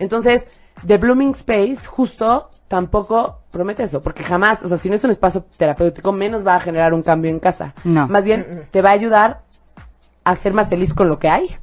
Entonces, 0.00 0.48
The 0.84 0.98
Blooming 0.98 1.30
Space 1.36 1.86
justo 1.86 2.50
tampoco 2.66 3.42
promete 3.52 3.84
eso, 3.84 4.02
porque 4.02 4.24
jamás, 4.24 4.64
o 4.64 4.68
sea, 4.68 4.78
si 4.78 4.88
no 4.88 4.96
es 4.96 5.04
un 5.04 5.12
espacio 5.12 5.44
terapéutico, 5.56 6.10
menos 6.10 6.44
va 6.44 6.56
a 6.56 6.60
generar 6.60 6.92
un 6.92 7.04
cambio 7.04 7.30
en 7.30 7.38
casa. 7.38 7.72
No. 7.84 8.08
Más 8.08 8.24
bien, 8.24 8.64
te 8.72 8.82
va 8.82 8.88
a 8.88 8.94
ayudar 8.94 9.42
a 10.24 10.34
ser 10.34 10.54
más 10.54 10.68
feliz 10.68 10.92
con 10.92 11.08
lo 11.08 11.20
que 11.20 11.28
hay. 11.28 11.56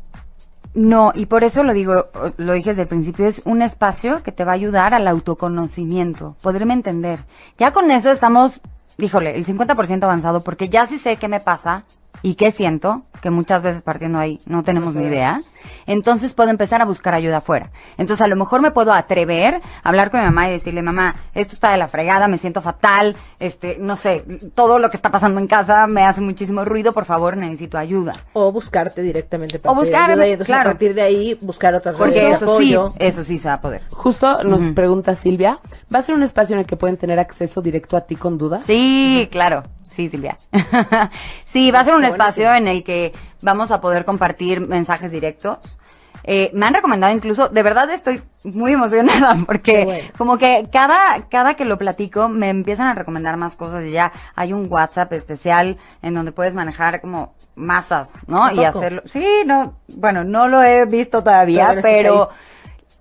No, 0.73 1.11
y 1.13 1.27
por 1.27 1.43
eso 1.43 1.63
lo 1.63 1.73
digo, 1.73 2.07
lo 2.37 2.53
dije 2.53 2.71
desde 2.71 2.83
el 2.83 2.87
principio, 2.87 3.27
es 3.27 3.43
un 3.45 3.61
espacio 3.61 4.23
que 4.23 4.31
te 4.31 4.43
va 4.43 4.53
a 4.53 4.55
ayudar 4.55 4.95
al 4.95 5.07
autoconocimiento, 5.07 6.35
poderme 6.41 6.73
entender. 6.73 7.25
Ya 7.59 7.71
con 7.71 7.91
eso 7.91 8.09
estamos, 8.09 8.59
híjole, 8.97 9.35
el 9.35 9.45
50% 9.45 10.03
avanzado, 10.03 10.43
porque 10.43 10.69
ya 10.69 10.87
sí 10.87 10.97
sé 10.97 11.17
qué 11.17 11.27
me 11.27 11.39
pasa 11.39 11.83
y 12.23 12.35
qué 12.35 12.51
siento, 12.51 13.03
que 13.21 13.29
muchas 13.29 13.61
veces 13.61 13.81
partiendo 13.81 14.17
ahí 14.17 14.39
no 14.45 14.63
tenemos 14.63 14.95
ni 14.95 15.05
idea. 15.05 15.41
Entonces 15.85 16.33
puedo 16.33 16.49
empezar 16.49 16.81
a 16.81 16.85
buscar 16.85 17.13
ayuda 17.13 17.37
afuera. 17.37 17.71
Entonces 17.97 18.21
a 18.21 18.27
lo 18.27 18.35
mejor 18.37 18.61
me 18.61 18.71
puedo 18.71 18.93
atrever 18.93 19.55
a 19.83 19.89
hablar 19.89 20.09
con 20.09 20.21
mi 20.21 20.25
mamá 20.25 20.47
y 20.47 20.51
decirle, 20.51 20.81
mamá, 20.81 21.15
esto 21.33 21.53
está 21.53 21.71
de 21.71 21.77
la 21.77 21.89
fregada, 21.89 22.27
me 22.29 22.37
siento 22.37 22.61
fatal, 22.61 23.15
este, 23.39 23.77
no 23.79 23.97
sé, 23.97 24.23
todo 24.55 24.79
lo 24.79 24.89
que 24.89 24.95
está 24.95 25.11
pasando 25.11 25.39
en 25.41 25.47
casa 25.47 25.85
me 25.87 26.03
hace 26.03 26.21
muchísimo 26.21 26.63
ruido, 26.63 26.93
por 26.93 27.03
favor, 27.05 27.35
necesito 27.35 27.77
ayuda. 27.77 28.25
O 28.31 28.51
buscarte 28.51 29.01
directamente 29.01 29.59
para 29.59 29.73
O 29.73 29.75
buscarme, 29.75 30.23
ayuda 30.23 30.45
claro. 30.45 30.69
a 30.69 30.73
partir 30.73 30.93
de 30.93 31.01
ahí 31.01 31.37
buscar 31.41 31.75
otras 31.75 31.95
Porque 31.95 32.31
eso 32.31 32.57
sí, 32.57 32.75
eso 32.99 33.23
sí 33.23 33.37
se 33.37 33.49
va 33.49 33.55
a 33.55 33.61
poder. 33.61 33.83
Justo 33.89 34.43
nos 34.43 34.71
pregunta 34.71 35.15
Silvia, 35.15 35.59
¿va 35.93 35.99
a 35.99 36.03
ser 36.03 36.15
un 36.15 36.23
espacio 36.23 36.53
en 36.53 36.61
el 36.61 36.65
que 36.65 36.77
pueden 36.77 36.95
tener 36.95 37.19
acceso 37.19 37.61
directo 37.61 37.97
a 37.97 38.01
ti 38.01 38.15
con 38.15 38.37
dudas? 38.37 38.63
Sí, 38.63 39.27
claro. 39.29 39.63
Sí, 39.93 40.09
Silvia. 40.09 40.37
sí, 41.45 41.69
va 41.69 41.81
a 41.81 41.85
ser 41.85 41.93
un 41.93 42.03
espacio 42.03 42.51
en 42.53 42.67
el 42.67 42.83
que 42.83 43.13
vamos 43.41 43.69
a 43.71 43.79
poder 43.79 44.05
compartir 44.05 44.59
mensajes 44.59 45.11
directos. 45.11 45.77
Eh, 46.23 46.51
me 46.53 46.65
han 46.65 46.73
recomendado 46.73 47.13
incluso, 47.13 47.49
de 47.49 47.63
verdad 47.63 47.89
estoy 47.91 48.23
muy 48.43 48.73
emocionada 48.73 49.35
porque 49.45 49.83
bueno. 49.83 50.03
como 50.17 50.37
que 50.37 50.69
cada, 50.71 51.27
cada 51.29 51.55
que 51.55 51.65
lo 51.65 51.77
platico 51.77 52.29
me 52.29 52.49
empiezan 52.49 52.87
a 52.87 52.93
recomendar 52.93 53.35
más 53.35 53.55
cosas 53.55 53.83
y 53.83 53.91
ya 53.91 54.11
hay 54.33 54.53
un 54.53 54.71
WhatsApp 54.71 55.11
especial 55.13 55.77
en 56.01 56.13
donde 56.13 56.31
puedes 56.31 56.55
manejar 56.55 57.01
como 57.01 57.35
masas, 57.55 58.11
¿no? 58.25 58.45
¿A 58.45 58.53
Y 58.53 58.63
hacerlo. 58.63 59.03
Sí, 59.05 59.25
no, 59.45 59.75
bueno, 59.89 60.23
no 60.23 60.47
lo 60.47 60.63
he 60.63 60.85
visto 60.85 61.21
todavía, 61.23 61.77
pero 61.81 62.29
ahí. 62.31 62.37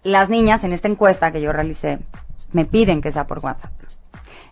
las 0.03 0.29
niñas 0.29 0.65
en 0.65 0.73
esta 0.73 0.89
encuesta 0.89 1.33
que 1.33 1.41
yo 1.41 1.53
realicé 1.53 2.01
me 2.53 2.65
piden 2.65 3.01
que 3.01 3.13
sea 3.13 3.27
por 3.27 3.39
WhatsApp. 3.39 3.71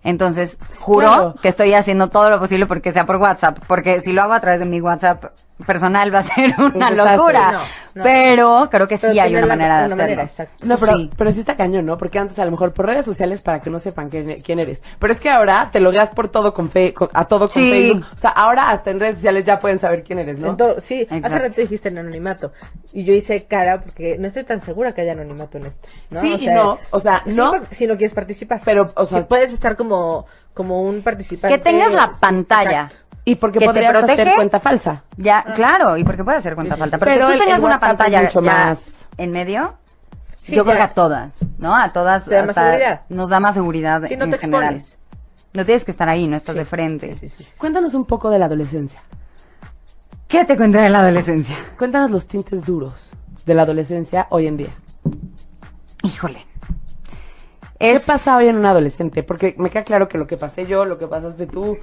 Entonces, 0.02 0.58
juro 0.78 1.06
Claro. 1.06 1.34
que 1.42 1.48
estoy 1.48 1.74
haciendo 1.74 2.08
todo 2.08 2.30
lo 2.30 2.38
posible 2.38 2.66
porque 2.66 2.92
sea 2.92 3.06
por 3.06 3.16
WhatsApp, 3.16 3.58
porque 3.66 4.00
si 4.00 4.12
lo 4.12 4.22
hago 4.22 4.32
a 4.32 4.40
través 4.40 4.60
de 4.60 4.66
mi 4.66 4.80
WhatsApp 4.80 5.24
personal 5.66 6.14
va 6.14 6.20
a 6.20 6.22
ser 6.22 6.54
una 6.58 6.90
locura. 6.90 7.52
No, 7.52 7.58
no. 7.94 8.02
pero 8.04 8.68
creo 8.70 8.86
que 8.86 8.98
Pero 8.98 9.12
sí 9.12 9.18
hay 9.18 9.34
una 9.34 9.46
manera 9.46 9.88
de 9.88 9.94
una 9.94 10.04
hacerlo. 10.22 10.52
No, 10.62 10.76
pero, 10.78 10.96
Sí. 10.98 11.10
pero 11.16 11.32
sí 11.32 11.40
está 11.40 11.56
cañón, 11.56 11.86
¿no? 11.86 11.98
Porque 11.98 12.18
antes 12.18 12.38
a 12.38 12.44
lo 12.44 12.50
mejor 12.52 12.72
por 12.72 12.86
redes 12.86 13.04
sociales 13.04 13.40
para 13.42 13.60
que 13.60 13.68
no 13.70 13.78
sepan 13.80 14.10
quién, 14.10 14.40
quién 14.42 14.58
eres. 14.60 14.82
Pero 14.98 15.12
es 15.12 15.18
que 15.20 15.28
ahora 15.30 15.70
te 15.72 15.80
logueas 15.80 16.10
por 16.10 16.28
todo 16.28 16.54
con 16.54 16.70
fe, 16.70 16.94
con- 16.94 17.10
a 17.12 17.24
todo 17.24 17.48
con 17.48 17.62
Sí. 17.62 17.70
Facebook. 17.70 18.06
O 18.14 18.16
sea, 18.16 18.30
ahora 18.30 18.70
hasta 18.70 18.90
en 18.90 19.00
redes 19.00 19.16
sociales 19.16 19.44
ya 19.44 19.58
pueden 19.58 19.78
saber 19.80 20.04
quién 20.04 20.18
eres, 20.20 20.38
¿no? 20.38 20.50
Entonces, 20.50 20.84
sí, 20.84 21.06
hace 21.08 21.16
Exacto. 21.18 21.38
rato 21.48 21.60
dijiste 21.60 21.88
en 21.88 21.98
anonimato. 21.98 22.52
Y 22.92 23.04
yo 23.04 23.12
hice 23.12 23.44
cara 23.46 23.80
porque 23.82 24.16
no 24.18 24.26
estoy 24.28 24.44
tan 24.44 24.60
segura 24.60 24.92
que 24.92 25.00
haya 25.02 25.12
anonimato 25.12 25.58
en 25.58 25.66
esto. 25.66 25.88
¿no? 26.10 26.20
Sí 26.20 26.36
y 26.40 26.46
no, 26.46 26.78
o 26.90 27.00
sea, 27.00 27.22
no. 27.26 27.54
si 27.70 27.86
no 27.86 27.96
quieres 27.96 28.14
participar. 28.14 28.62
Pero, 28.64 28.90
o 28.94 29.06
sea- 29.06 29.22
si 29.22 29.24
puedes 29.26 29.52
estar 29.52 29.76
como, 29.76 30.26
como 30.54 30.82
un 30.82 31.02
participante. 31.02 31.56
Que 31.56 31.62
tengas 31.62 31.92
la 31.92 32.12
pantalla. 32.20 32.82
exacto. 32.82 33.09
Y 33.32 33.34
porque 33.36 33.60
podrías 33.60 33.92
protege. 33.92 34.22
hacer 34.22 34.34
cuenta 34.36 34.60
falsa. 34.60 35.02
Ya, 35.16 35.44
claro, 35.54 35.96
y 35.96 36.04
porque 36.04 36.24
puede 36.24 36.38
hacer 36.38 36.54
cuenta 36.54 36.76
falta. 36.76 36.98
Pero, 36.98 37.12
Pero 37.14 37.26
que 37.28 37.32
el- 37.34 37.38
tú 37.38 37.44
tengas 37.44 37.58
el 37.60 37.64
una 37.66 37.78
pantalla 37.78 38.22
mucho 38.22 38.42
ya 38.42 38.52
más- 38.66 38.82
en 39.16 39.32
medio, 39.32 39.74
Sí, 40.40 40.54
yo 40.56 40.64
creo 40.64 40.74
que 40.76 40.80
ya. 40.80 40.84
a 40.86 40.94
todas, 40.94 41.30
¿no? 41.58 41.74
A 41.76 41.92
todas 41.92 42.24
Te 42.24 42.34
da 42.34 42.40
más 42.42 42.48
hasta 42.50 42.64
seguridad. 42.70 43.00
nos 43.08 43.30
da 43.30 43.40
más 43.40 43.54
seguridad 43.54 44.02
Sí, 44.08 44.16
no 44.16 44.24
en 44.24 44.30
te 44.30 44.38
general. 44.38 44.74
expones. 44.76 44.96
No 45.52 45.64
tienes 45.64 45.84
que 45.84 45.90
estar 45.90 46.08
ahí, 46.08 46.26
no 46.28 46.36
estás 46.36 46.54
Sí, 46.54 46.58
de 46.60 46.64
frente. 46.64 47.14
sí, 47.16 47.28
sí, 47.28 47.34
sí, 47.38 47.44
sí. 47.44 47.50
Cuéntanos 47.58 47.92
un 47.94 48.04
poco 48.04 48.30
de 48.30 48.38
la 48.38 48.44
adolescencia. 48.46 49.02
¿Qué 50.28 50.44
te 50.44 50.56
cuenta 50.56 50.80
de 50.80 50.88
la 50.90 51.00
adolescencia? 51.00 51.56
Cuéntanos 51.76 52.10
los 52.10 52.26
tintes 52.26 52.64
duros 52.64 53.10
de 53.44 53.54
la 53.54 53.62
adolescencia 53.62 54.26
hoy 54.30 54.46
en 54.46 54.56
día. 54.56 54.70
Híjole. 56.04 56.46
¿Qué 57.80 57.92
Es, 57.92 58.02
pasa 58.02 58.36
hoy 58.36 58.46
en 58.48 58.56
un 58.56 58.66
adolescente? 58.66 59.22
Porque 59.22 59.54
me 59.58 59.70
queda 59.70 59.84
claro 59.84 60.06
que 60.06 60.18
lo 60.18 60.26
que 60.26 60.36
pasé 60.36 60.66
yo, 60.66 60.84
lo 60.84 60.98
que 60.98 61.06
pasaste 61.06 61.46
tú, 61.46 61.78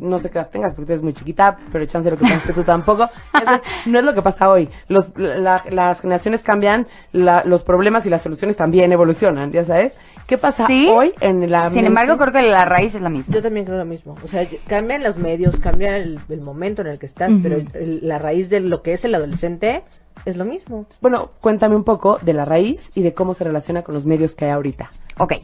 no 0.00 0.18
sé 0.20 0.30
qué 0.30 0.38
edad 0.38 0.48
tengas 0.48 0.74
porque 0.74 0.92
eres 0.92 1.02
muy 1.02 1.12
chiquita, 1.12 1.58
pero 1.72 1.84
chance 1.86 2.08
lo 2.10 2.16
que 2.16 2.22
pasaste 2.22 2.52
tú 2.52 2.62
tampoco. 2.62 3.08
Entonces, 3.34 3.66
no 3.86 3.98
es 3.98 4.04
lo 4.04 4.14
que 4.14 4.22
pasa 4.22 4.48
hoy. 4.48 4.68
Los, 4.88 5.10
la- 5.16 5.64
las 5.70 6.00
generaciones 6.00 6.42
cambian, 6.42 6.86
la- 7.12 7.42
los 7.44 7.64
problemas 7.64 8.06
y 8.06 8.10
las 8.10 8.22
soluciones 8.22 8.56
también 8.56 8.92
evolucionan, 8.92 9.50
¿ya 9.50 9.64
sabes? 9.64 9.92
¿Qué 10.28 10.38
pasa 10.38 10.66
Sí. 10.68 10.86
hoy 10.88 11.12
en 11.20 11.50
la 11.50 11.64
sin 11.66 11.74
mente? 11.74 11.88
embargo, 11.88 12.16
creo 12.16 12.32
que 12.32 12.42
la 12.42 12.64
raíz 12.64 12.94
es 12.94 13.02
la 13.02 13.10
misma. 13.10 13.34
Yo 13.34 13.42
también 13.42 13.66
creo 13.66 13.76
lo 13.76 13.84
mismo. 13.84 14.16
O 14.24 14.28
sea, 14.28 14.46
cambian 14.68 15.02
los 15.02 15.18
medios, 15.18 15.56
cambia 15.58 15.96
el, 15.96 16.18
el 16.28 16.40
momento 16.40 16.80
en 16.82 16.88
el 16.88 16.98
que 17.00 17.06
estás, 17.06 17.30
pero 17.42 17.56
el- 17.56 17.68
el- 17.74 18.08
la 18.08 18.18
raíz 18.20 18.48
de 18.50 18.60
lo 18.60 18.82
que 18.82 18.92
es 18.94 19.04
el 19.04 19.14
adolescente 19.14 19.82
es 20.24 20.36
lo 20.36 20.44
mismo. 20.44 20.86
Bueno, 21.00 21.30
cuéntame 21.40 21.76
un 21.76 21.84
poco 21.84 22.18
de 22.22 22.32
la 22.32 22.44
raíz 22.44 22.90
y 22.94 23.02
de 23.02 23.14
cómo 23.14 23.34
se 23.34 23.44
relaciona 23.44 23.82
con 23.82 23.94
los 23.94 24.06
medios 24.06 24.34
que 24.34 24.46
hay 24.46 24.52
ahorita. 24.52 24.90
Ok, 25.18 25.34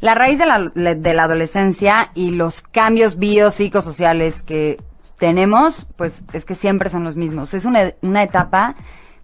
la 0.00 0.14
raíz 0.14 0.38
de 0.38 0.46
la, 0.46 0.94
de 0.94 1.14
la 1.14 1.24
adolescencia 1.24 2.10
y 2.14 2.30
los 2.30 2.62
cambios 2.62 3.18
biopsicosociales 3.18 4.42
que 4.42 4.78
tenemos, 5.18 5.86
pues 5.96 6.12
es 6.32 6.44
que 6.44 6.54
siempre 6.54 6.90
son 6.90 7.04
los 7.04 7.16
mismos. 7.16 7.54
Es 7.54 7.64
una, 7.64 7.94
una 8.02 8.22
etapa 8.22 8.76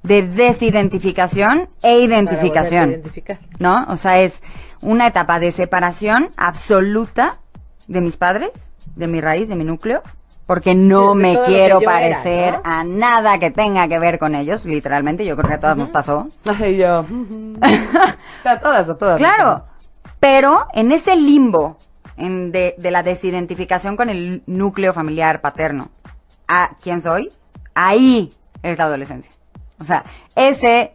de 0.03 0.27
desidentificación 0.27 1.69
e 1.83 2.01
identificación. 2.01 3.03
¿no? 3.59 3.87
O 3.89 3.97
sea, 3.97 4.21
es 4.21 4.43
una 4.81 5.07
etapa 5.07 5.39
de 5.39 5.53
separación 5.53 6.31
absoluta 6.37 7.41
de 7.87 8.01
mis 8.01 8.17
padres, 8.17 8.51
de 8.97 9.07
mi 9.07 9.21
raíz, 9.21 9.49
de 9.49 9.57
mi 9.57 9.65
núcleo, 9.65 10.03
porque 10.47 10.75
no 10.75 11.15
me 11.15 11.41
quiero 11.43 11.81
era, 11.81 11.91
parecer 11.91 12.53
¿no? 12.55 12.61
a 12.65 12.85
nada 12.85 13.39
que 13.39 13.51
tenga 13.51 13.89
que 13.89 13.99
ver 13.99 14.19
con 14.19 14.35
ellos, 14.35 14.65
literalmente, 14.65 15.25
yo 15.25 15.37
creo 15.37 15.49
que 15.49 15.55
a 15.55 15.61
todas 15.61 15.77
nos 15.77 15.91
pasó. 15.91 16.29
Ay, 16.45 16.77
yo. 16.77 17.05
sea, 18.43 18.61
todas, 18.61 18.89
a 18.89 18.99
todas. 18.99 19.19
Claro, 19.19 19.65
pero 20.21 20.67
en 20.73 20.93
ese 20.93 21.17
limbo 21.17 21.79
en 22.17 22.53
de, 22.53 22.75
de 22.79 22.91
la 22.91 23.03
desidentificación 23.03 23.97
con 23.97 24.09
el 24.11 24.43
núcleo 24.47 24.93
familiar 24.93 25.41
paterno, 25.41 25.91
a 26.49 26.71
quién 26.83 27.03
soy, 27.03 27.31
ahí 27.75 28.33
es 28.63 28.79
la 28.79 28.85
adolescencia. 28.85 29.31
O 29.79 29.85
sea, 29.85 30.05
ese 30.37 30.95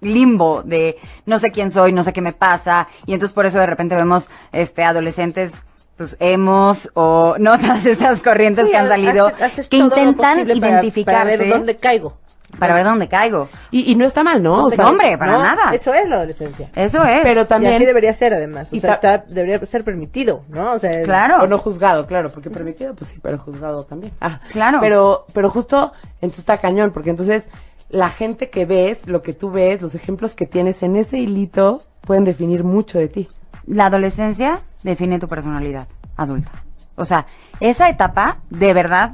limbo 0.00 0.62
de 0.62 0.96
no 1.26 1.38
sé 1.38 1.50
quién 1.50 1.70
soy, 1.70 1.92
no 1.92 2.04
sé 2.04 2.12
qué 2.12 2.20
me 2.20 2.32
pasa, 2.32 2.88
y 3.06 3.12
entonces 3.12 3.34
por 3.34 3.46
eso 3.46 3.58
de 3.58 3.66
repente 3.66 3.96
vemos 3.96 4.28
este 4.52 4.84
adolescentes 4.84 5.52
pues 6.00 6.16
hemos 6.18 6.88
o 6.94 7.34
no 7.38 7.58
todas 7.58 7.84
esas 7.84 8.22
corrientes 8.22 8.64
Sí, 8.64 8.70
que 8.70 8.76
han 8.78 8.88
salido 8.88 9.26
haces- 9.28 9.42
haces 9.42 9.68
que 9.68 9.76
intentan 9.76 10.14
posible 10.38 10.56
para- 10.58 10.72
identificarse 10.72 11.20
Para 11.36 11.36
ver 11.44 11.48
dónde 11.50 11.76
caigo. 11.76 12.16
para 12.58 12.72
ver 12.74 12.84
dónde 12.84 13.06
caigo. 13.06 13.50
Y, 13.70 13.92
y 13.92 13.94
no 13.96 14.06
está 14.06 14.22
mal, 14.24 14.42
¿no? 14.42 14.64
O 14.64 14.70
sea, 14.70 14.88
hombre, 14.88 15.18
para 15.18 15.32
No, 15.32 15.42
nada. 15.42 15.74
Eso 15.74 15.92
es 15.92 16.08
la 16.08 16.16
adolescencia. 16.16 16.70
Eso 16.74 17.04
es. 17.04 17.20
Pero 17.22 17.42
Y 17.42 17.44
también... 17.44 17.74
así 17.74 17.84
debería 17.84 18.14
ser, 18.14 18.32
además. 18.32 18.72
O 18.72 18.76
y 18.76 18.80
sea, 18.80 18.94
está- 18.94 19.18
debería 19.28 19.58
ser 19.66 19.84
permitido, 19.84 20.42
¿no? 20.48 20.72
O 20.72 20.78
sea, 20.78 21.02
Claro. 21.02 21.42
O 21.42 21.46
no 21.46 21.58
juzgado, 21.58 22.06
claro, 22.06 22.30
porque 22.30 22.48
permitido, 22.48 22.94
pues 22.94 23.10
sí, 23.10 23.18
pero 23.22 23.36
juzgado 23.36 23.84
también. 23.84 24.14
Ah, 24.22 24.40
Claro. 24.52 24.78
Pero, 24.80 25.26
pero 25.34 25.50
justo, 25.50 25.92
entonces 26.22 26.38
está 26.38 26.56
cañón, 26.56 26.92
porque 26.92 27.10
entonces 27.10 27.44
la 27.90 28.08
gente 28.08 28.48
que 28.48 28.64
ves, 28.64 29.06
lo 29.06 29.20
que 29.20 29.34
tú 29.34 29.50
ves, 29.50 29.82
los 29.82 29.94
ejemplos 29.94 30.34
que 30.34 30.46
tienes 30.46 30.82
en 30.82 30.96
ese 30.96 31.18
hilito 31.18 31.82
pueden 32.00 32.24
definir 32.24 32.64
mucho 32.64 32.98
de 32.98 33.08
ti. 33.08 33.28
La 33.66 33.86
adolescencia 33.86 34.62
define 34.82 35.18
tu 35.18 35.28
personalidad 35.28 35.88
adulta. 36.16 36.50
O 36.96 37.04
sea, 37.04 37.26
esa 37.60 37.88
etapa, 37.88 38.38
de 38.50 38.74
verdad, 38.74 39.12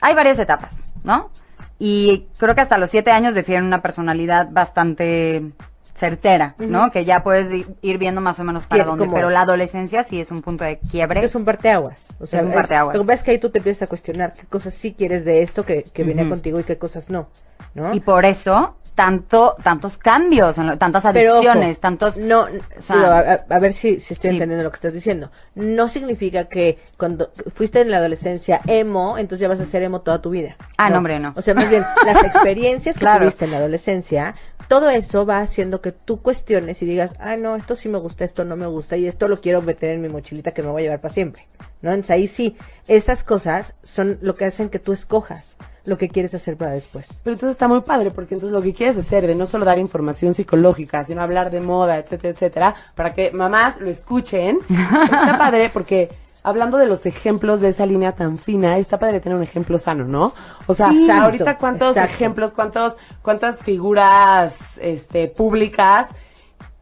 hay 0.00 0.14
varias 0.14 0.38
etapas, 0.38 0.88
¿no? 1.04 1.30
Y 1.78 2.26
creo 2.38 2.54
que 2.54 2.62
hasta 2.62 2.78
los 2.78 2.90
siete 2.90 3.10
años 3.10 3.34
definen 3.34 3.64
una 3.64 3.82
personalidad 3.82 4.48
bastante 4.50 5.52
certera, 5.94 6.54
¿no? 6.58 6.90
Que 6.90 7.04
ya 7.04 7.22
puedes 7.22 7.66
ir 7.80 7.98
viendo 7.98 8.20
más 8.20 8.38
o 8.38 8.44
menos 8.44 8.66
para 8.66 8.84
dónde. 8.84 9.08
Pero 9.12 9.30
la 9.30 9.42
adolescencia 9.42 10.04
sí 10.04 10.20
es 10.20 10.30
un 10.30 10.42
punto 10.42 10.64
de 10.64 10.78
quiebre. 10.78 11.24
Es 11.24 11.34
un 11.34 11.44
parteaguas. 11.44 12.06
O 12.20 12.26
sea, 12.26 12.40
Es 12.40 12.46
un 12.46 12.52
parteaguas. 12.52 12.94
Lo 12.94 13.02
que 13.02 13.06
pasa 13.06 13.18
es 13.18 13.22
que 13.22 13.30
ahí 13.32 13.38
tú 13.38 13.50
te 13.50 13.58
empiezas 13.58 13.82
a 13.82 13.86
cuestionar 13.86 14.34
qué 14.34 14.46
cosas 14.46 14.74
sí 14.74 14.94
quieres 14.94 15.24
de 15.24 15.42
esto 15.42 15.64
que, 15.64 15.84
que 15.84 16.04
viene 16.04 16.28
contigo 16.28 16.60
y 16.60 16.64
qué 16.64 16.76
cosas 16.76 17.08
no, 17.08 17.28
¿no? 17.74 17.94
Y 17.94 18.00
por 18.00 18.24
eso, 18.26 18.76
tanto, 18.96 19.54
tantos 19.62 19.98
cambios, 19.98 20.56
tantas 20.56 21.04
ojo, 21.04 21.08
adicciones, 21.08 21.78
tantos... 21.80 22.16
No, 22.16 22.46
o 22.78 22.80
sea, 22.80 22.96
digo, 22.96 23.44
a, 23.54 23.58
ver 23.58 23.74
si, 23.74 24.00
si 24.00 24.14
estoy 24.14 24.30
Sí. 24.30 24.36
entendiendo 24.36 24.64
lo 24.64 24.70
que 24.70 24.76
estás 24.76 24.94
diciendo. 24.94 25.30
No 25.54 25.88
significa 25.88 26.46
que 26.46 26.78
cuando 26.96 27.30
fuiste 27.54 27.82
en 27.82 27.90
la 27.90 27.98
adolescencia 27.98 28.62
emo, 28.66 29.18
entonces 29.18 29.40
ya 29.42 29.48
vas 29.48 29.60
a 29.60 29.66
ser 29.66 29.82
emo 29.82 30.00
toda 30.00 30.22
tu 30.22 30.30
vida. 30.30 30.56
Ah, 30.78 30.88
no, 30.88 30.96
hombre, 30.96 31.20
no. 31.20 31.34
O 31.36 31.42
sea, 31.42 31.52
más 31.52 31.68
bien, 31.68 31.84
las 32.06 32.24
experiencias 32.24 32.94
que 32.94 33.00
Claro. 33.00 33.20
tuviste 33.26 33.44
en 33.44 33.50
la 33.50 33.58
adolescencia, 33.58 34.34
todo 34.66 34.88
eso 34.88 35.26
va 35.26 35.40
haciendo 35.40 35.82
que 35.82 35.92
tú 35.92 36.22
cuestiones 36.22 36.80
y 36.80 36.86
digas, 36.86 37.12
ah, 37.20 37.36
no, 37.36 37.54
esto 37.54 37.74
sí 37.74 37.90
me 37.90 37.98
gusta, 37.98 38.24
esto 38.24 38.46
no 38.46 38.56
me 38.56 38.66
gusta, 38.66 38.96
y 38.96 39.06
esto 39.06 39.28
lo 39.28 39.40
quiero 39.42 39.60
meter 39.60 39.90
en 39.90 40.00
mi 40.00 40.08
mochilita 40.08 40.52
que 40.52 40.62
me 40.62 40.70
voy 40.70 40.80
a 40.80 40.84
llevar 40.84 41.00
para 41.02 41.12
siempre. 41.12 41.46
¿No? 41.82 41.90
Entonces 41.90 42.10
ahí 42.12 42.28
sí, 42.28 42.56
esas 42.88 43.22
cosas 43.24 43.74
son 43.82 44.18
lo 44.22 44.34
que 44.36 44.46
hacen 44.46 44.70
que 44.70 44.78
tú 44.78 44.94
escojas 44.94 45.56
lo 45.86 45.96
que 45.96 46.08
quieres 46.08 46.34
hacer 46.34 46.56
para 46.56 46.72
después. 46.72 47.06
Pero 47.22 47.34
entonces 47.34 47.52
está 47.52 47.68
muy 47.68 47.80
padre, 47.80 48.10
porque 48.10 48.34
entonces 48.34 48.54
lo 48.54 48.62
que 48.62 48.74
quieres 48.74 48.98
hacer 48.98 49.26
de 49.26 49.34
no 49.34 49.46
solo 49.46 49.64
dar 49.64 49.78
información 49.78 50.34
psicológica, 50.34 51.04
sino 51.04 51.22
hablar 51.22 51.50
de 51.50 51.60
moda, 51.60 51.98
etcétera, 51.98 52.34
etcétera, 52.34 52.74
para 52.94 53.14
que 53.14 53.30
mamás 53.30 53.80
lo 53.80 53.88
escuchen, 53.88 54.58
está 54.68 55.38
padre 55.38 55.70
porque 55.72 56.10
hablando 56.42 56.78
de 56.78 56.86
los 56.86 57.06
ejemplos 57.06 57.60
de 57.60 57.70
esa 57.70 57.86
línea 57.86 58.12
tan 58.12 58.38
fina, 58.38 58.78
está 58.78 58.98
padre 58.98 59.20
tener 59.20 59.36
un 59.36 59.42
ejemplo 59.42 59.78
sano, 59.78 60.04
¿no? 60.04 60.32
O 60.66 60.74
sea, 60.74 60.90
Sí. 60.90 61.02
Exacto, 61.02 61.24
ahorita 61.24 61.58
cuántos 61.58 61.96
exacto. 61.96 62.14
ejemplos, 62.14 62.54
cuántos, 62.54 62.96
cuántas 63.22 63.62
figuras, 63.62 64.78
este, 64.78 65.28
públicas 65.28 66.10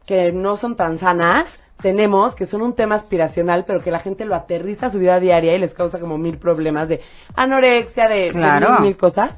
que 0.05 0.31
no 0.31 0.55
son 0.55 0.75
tan 0.75 0.97
sanas 0.99 1.59
tenemos, 1.81 2.35
que 2.35 2.45
son 2.45 2.61
un 2.61 2.73
tema 2.73 2.95
aspiracional, 2.95 3.65
pero 3.65 3.81
que 3.83 3.91
la 3.91 3.99
gente 3.99 4.25
lo 4.25 4.35
aterriza 4.35 4.87
a 4.87 4.89
su 4.91 4.99
vida 4.99 5.19
diaria 5.19 5.55
y 5.55 5.59
les 5.59 5.73
causa 5.73 5.99
como 5.99 6.17
mil 6.17 6.37
problemas 6.37 6.87
de 6.87 7.01
anorexia, 7.35 8.07
de, 8.07 8.31
mil, 8.33 8.81
mil 8.81 8.97
cosas, 8.97 9.31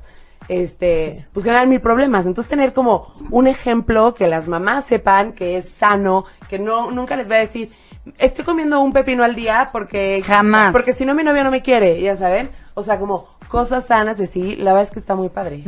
este, 0.48 1.26
pues 1.34 1.44
generan 1.46 1.70
mil 1.70 1.82
problemas. 1.82 2.26
Entonces 2.26 2.50
tener 2.50 2.74
como 2.74 3.14
un 3.32 3.48
ejemplo 3.48 4.14
que 4.14 4.28
las 4.28 4.48
mamás 4.48 4.86
sepan 4.86 5.34
que 5.34 5.58
es 5.58 5.70
sano, 5.70 6.26
que 6.50 6.60
no, 6.60 6.92
nunca 6.92 7.16
les 7.16 7.30
va 7.30 7.36
a 7.36 7.40
decir, 7.40 7.70
estoy 8.18 8.46
comiendo 8.46 8.80
un 8.80 8.94
pepino 8.94 9.24
al 9.24 9.36
día 9.36 9.70
porque, 9.72 10.22
Jamás. 10.26 10.72
porque 10.72 10.94
si 10.94 11.06
no 11.06 11.14
mi 11.16 11.24
novio 11.24 11.44
no 11.44 11.52
me 11.52 11.62
quiere, 11.62 12.00
ya 12.02 12.16
saben, 12.16 12.50
o 12.76 12.84
sea, 12.84 12.98
como 13.00 13.28
cosas 13.50 13.86
sanas 13.88 14.18
de 14.18 14.28
sí, 14.28 14.56
la 14.56 14.72
verdad 14.74 14.84
es 14.84 14.92
que 14.92 15.00
está 15.00 15.16
muy 15.16 15.30
padre. 15.30 15.64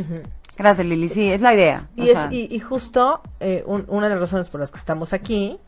Gracias, 0.56 0.86
Lili. 0.86 1.08
Sí, 1.08 1.30
es 1.32 1.40
la 1.40 1.54
idea. 1.54 1.88
Y, 1.96 2.10
es, 2.10 2.18
y, 2.30 2.54
y 2.54 2.58
justo 2.60 3.20
eh, 3.40 3.64
un- 3.66 3.84
una 3.88 4.06
de 4.08 4.14
las 4.14 4.20
razones 4.20 4.48
por 4.48 4.60
las 4.60 4.70
que 4.70 4.78
estamos 4.78 5.12
aquí 5.14 5.58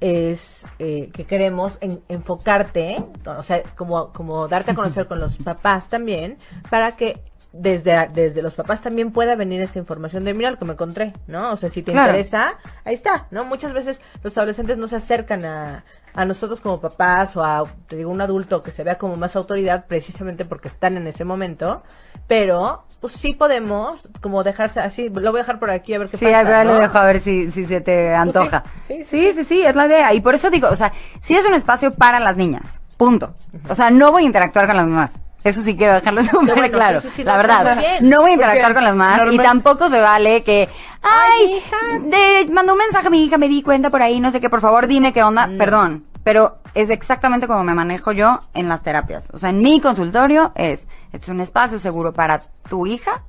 es 0.00 0.64
eh, 0.78 1.10
que 1.12 1.24
queremos 1.24 1.76
en- 1.80 2.00
enfocarte, 2.08 3.04
o 3.26 3.42
sea, 3.42 3.62
como, 3.76 4.12
como 4.12 4.48
darte 4.48 4.70
a 4.70 4.74
conocer 4.74 5.06
con 5.06 5.20
los 5.20 5.36
papás 5.38 5.88
también, 5.88 6.38
para 6.70 6.92
que 6.92 7.22
desde, 7.52 8.08
desde 8.14 8.42
los 8.42 8.54
papás 8.54 8.80
también 8.80 9.10
pueda 9.12 9.34
venir 9.34 9.60
esta 9.60 9.78
información 9.80 10.24
de 10.24 10.34
mira 10.34 10.52
lo 10.52 10.58
que 10.58 10.64
me 10.64 10.74
encontré, 10.74 11.12
¿no? 11.26 11.50
O 11.52 11.56
sea, 11.56 11.68
si 11.68 11.82
te 11.82 11.92
Claro. 11.92 12.10
interesa, 12.12 12.58
ahí 12.84 12.94
está, 12.94 13.26
¿no? 13.32 13.44
Muchas 13.44 13.72
veces 13.72 14.00
los 14.22 14.36
adolescentes 14.38 14.78
no 14.78 14.86
se 14.86 14.96
acercan 14.96 15.44
a, 15.44 15.84
a 16.14 16.24
nosotros 16.24 16.60
como 16.60 16.80
papás 16.80 17.36
o 17.36 17.42
a, 17.44 17.64
te 17.88 17.96
digo, 17.96 18.10
un 18.10 18.20
adulto 18.20 18.62
que 18.62 18.70
se 18.70 18.84
vea 18.84 18.98
como 18.98 19.16
más 19.16 19.34
autoridad 19.34 19.86
precisamente 19.86 20.44
porque 20.44 20.68
están 20.68 20.96
en 20.96 21.08
ese 21.08 21.24
momento, 21.24 21.82
pero 22.28 22.84
pues 23.00 23.14
sí 23.14 23.32
podemos 23.34 24.08
como 24.20 24.42
dejarse 24.42 24.80
así, 24.80 25.08
lo 25.08 25.30
voy 25.32 25.40
a 25.40 25.42
dejar 25.42 25.58
por 25.58 25.70
aquí 25.70 25.94
a 25.94 25.98
ver 25.98 26.08
qué 26.08 26.16
Sí, 26.18 26.26
pasa. 26.26 26.42
ver, 26.42 26.66
¿no? 26.66 26.74
le 26.74 26.80
dejo 26.80 26.98
a 26.98 27.06
ver 27.06 27.20
si, 27.20 27.50
si 27.50 27.66
se 27.66 27.80
te 27.80 28.14
antoja. 28.14 28.64
sí, 28.86 29.04
sí, 29.04 29.32
sí, 29.34 29.44
sí, 29.44 29.62
es 29.62 29.74
la 29.74 29.86
idea. 29.86 30.12
Y 30.14 30.20
por 30.20 30.34
eso 30.34 30.50
digo, 30.50 30.68
o 30.68 30.76
sea, 30.76 30.92
sí 31.22 31.34
es 31.34 31.46
un 31.46 31.54
espacio 31.54 31.94
para 31.94 32.20
las 32.20 32.36
niñas. 32.36 32.62
Punto. 32.96 33.34
O 33.68 33.74
sea, 33.74 33.90
no 33.90 34.12
voy 34.12 34.24
a 34.24 34.26
interactuar 34.26 34.66
con 34.66 34.76
las 34.76 34.86
mamás. 34.86 35.10
Eso 35.42 35.62
sí 35.62 35.74
quiero 35.74 35.94
dejarlo 35.94 36.22
súper 36.22 36.54
bueno, 36.54 36.70
claro. 36.70 37.00
sí, 37.00 37.08
sí, 37.08 37.14
sí, 37.16 37.24
la 37.24 37.38
verdad, 37.38 37.82
no 38.02 38.20
voy 38.20 38.32
a 38.32 38.34
interactuar 38.34 38.74
con 38.74 38.84
las 38.84 38.94
mamás 38.94 39.32
y 39.32 39.38
tampoco 39.38 39.88
se 39.88 39.98
vale 39.98 40.42
que, 40.42 40.68
ay, 41.00 41.62
Ay, 41.72 42.00
de, 42.46 42.52
mandó 42.52 42.72
un 42.74 42.78
mensaje 42.78 43.06
a 43.06 43.10
mi 43.10 43.24
hija, 43.24 43.38
me 43.38 43.48
di 43.48 43.62
cuenta 43.62 43.88
por 43.88 44.02
ahí, 44.02 44.20
no 44.20 44.30
sé 44.30 44.38
qué, 44.38 44.50
por 44.50 44.60
favor, 44.60 44.86
dime 44.86 45.14
qué 45.14 45.22
onda. 45.22 45.48
Perdón, 45.56 46.04
pero 46.24 46.58
es 46.74 46.90
exactamente 46.90 47.46
como 47.46 47.64
me 47.64 47.74
manejo 47.74 48.12
yo 48.12 48.38
en 48.54 48.68
las 48.68 48.82
terapias. 48.82 49.28
O 49.32 49.38
sea, 49.38 49.50
en 49.50 49.60
mi 49.62 49.80
consultorio 49.80 50.52
es, 50.54 50.86
es 51.12 51.28
un 51.28 51.40
espacio 51.40 51.78
seguro 51.78 52.12
para 52.12 52.42
tu 52.68 52.86
hija 52.86 53.22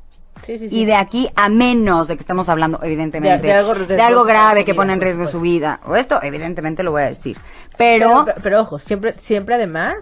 Sí, 0.45 0.57
sí, 0.57 0.69
sí. 0.69 0.79
y 0.79 0.85
de 0.85 0.95
aquí 0.95 1.29
a 1.35 1.49
menos 1.49 2.07
de 2.07 2.15
que 2.15 2.21
estemos 2.21 2.49
hablando, 2.49 2.79
evidentemente, 2.81 3.45
De- 3.47 3.53
de 3.85 4.01
algo 4.01 4.23
grave 4.23 4.65
que 4.65 4.73
pone 4.73 4.93
en 4.93 4.99
riesgo 5.01 5.27
su 5.27 5.39
vida, 5.39 5.79
o 5.85 5.95
esto, 5.95 6.19
evidentemente 6.23 6.81
lo 6.81 6.91
voy 6.91 7.03
a 7.03 7.05
decir. 7.09 7.37
Pero, 7.77 8.07
pero, 8.07 8.25
pero, 8.25 8.37
pero 8.43 8.61
ojo, 8.61 8.79
siempre, 8.79 9.13
siempre 9.13 9.55
además 9.55 9.95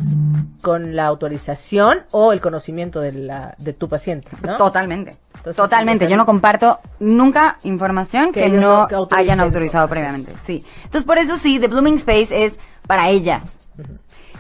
con 0.62 0.96
la 0.96 1.08
autorización 1.08 2.04
o 2.12 2.32
el 2.32 2.40
conocimiento 2.42 3.02
de 3.02 3.12
la, 3.14 3.56
de 3.58 3.74
tu 3.74 3.90
paciente, 3.90 4.30
¿no? 4.46 4.56
totalmente, 4.58 5.18
Entonces, 5.36 5.56
totalmente. 5.58 6.08
Yo 6.08 6.16
no 6.18 6.26
comparto 6.26 6.80
nunca 7.00 7.58
información 7.64 8.32
Que 8.32 8.48
no 8.50 8.62
no- 8.82 8.88
que 8.88 8.96
autoricen, 8.96 9.20
hayan 9.26 9.40
autorizado 9.42 9.88
previamente. 9.90 10.34
Sí. 10.40 10.64
Entonces, 10.86 11.04
por 11.04 11.18
eso 11.18 11.38
sí, 11.38 11.60
The 11.60 11.68
Blooming 11.68 11.96
Space 11.96 12.46
es 12.46 12.58
para 12.90 13.10
ellas. 13.10 13.60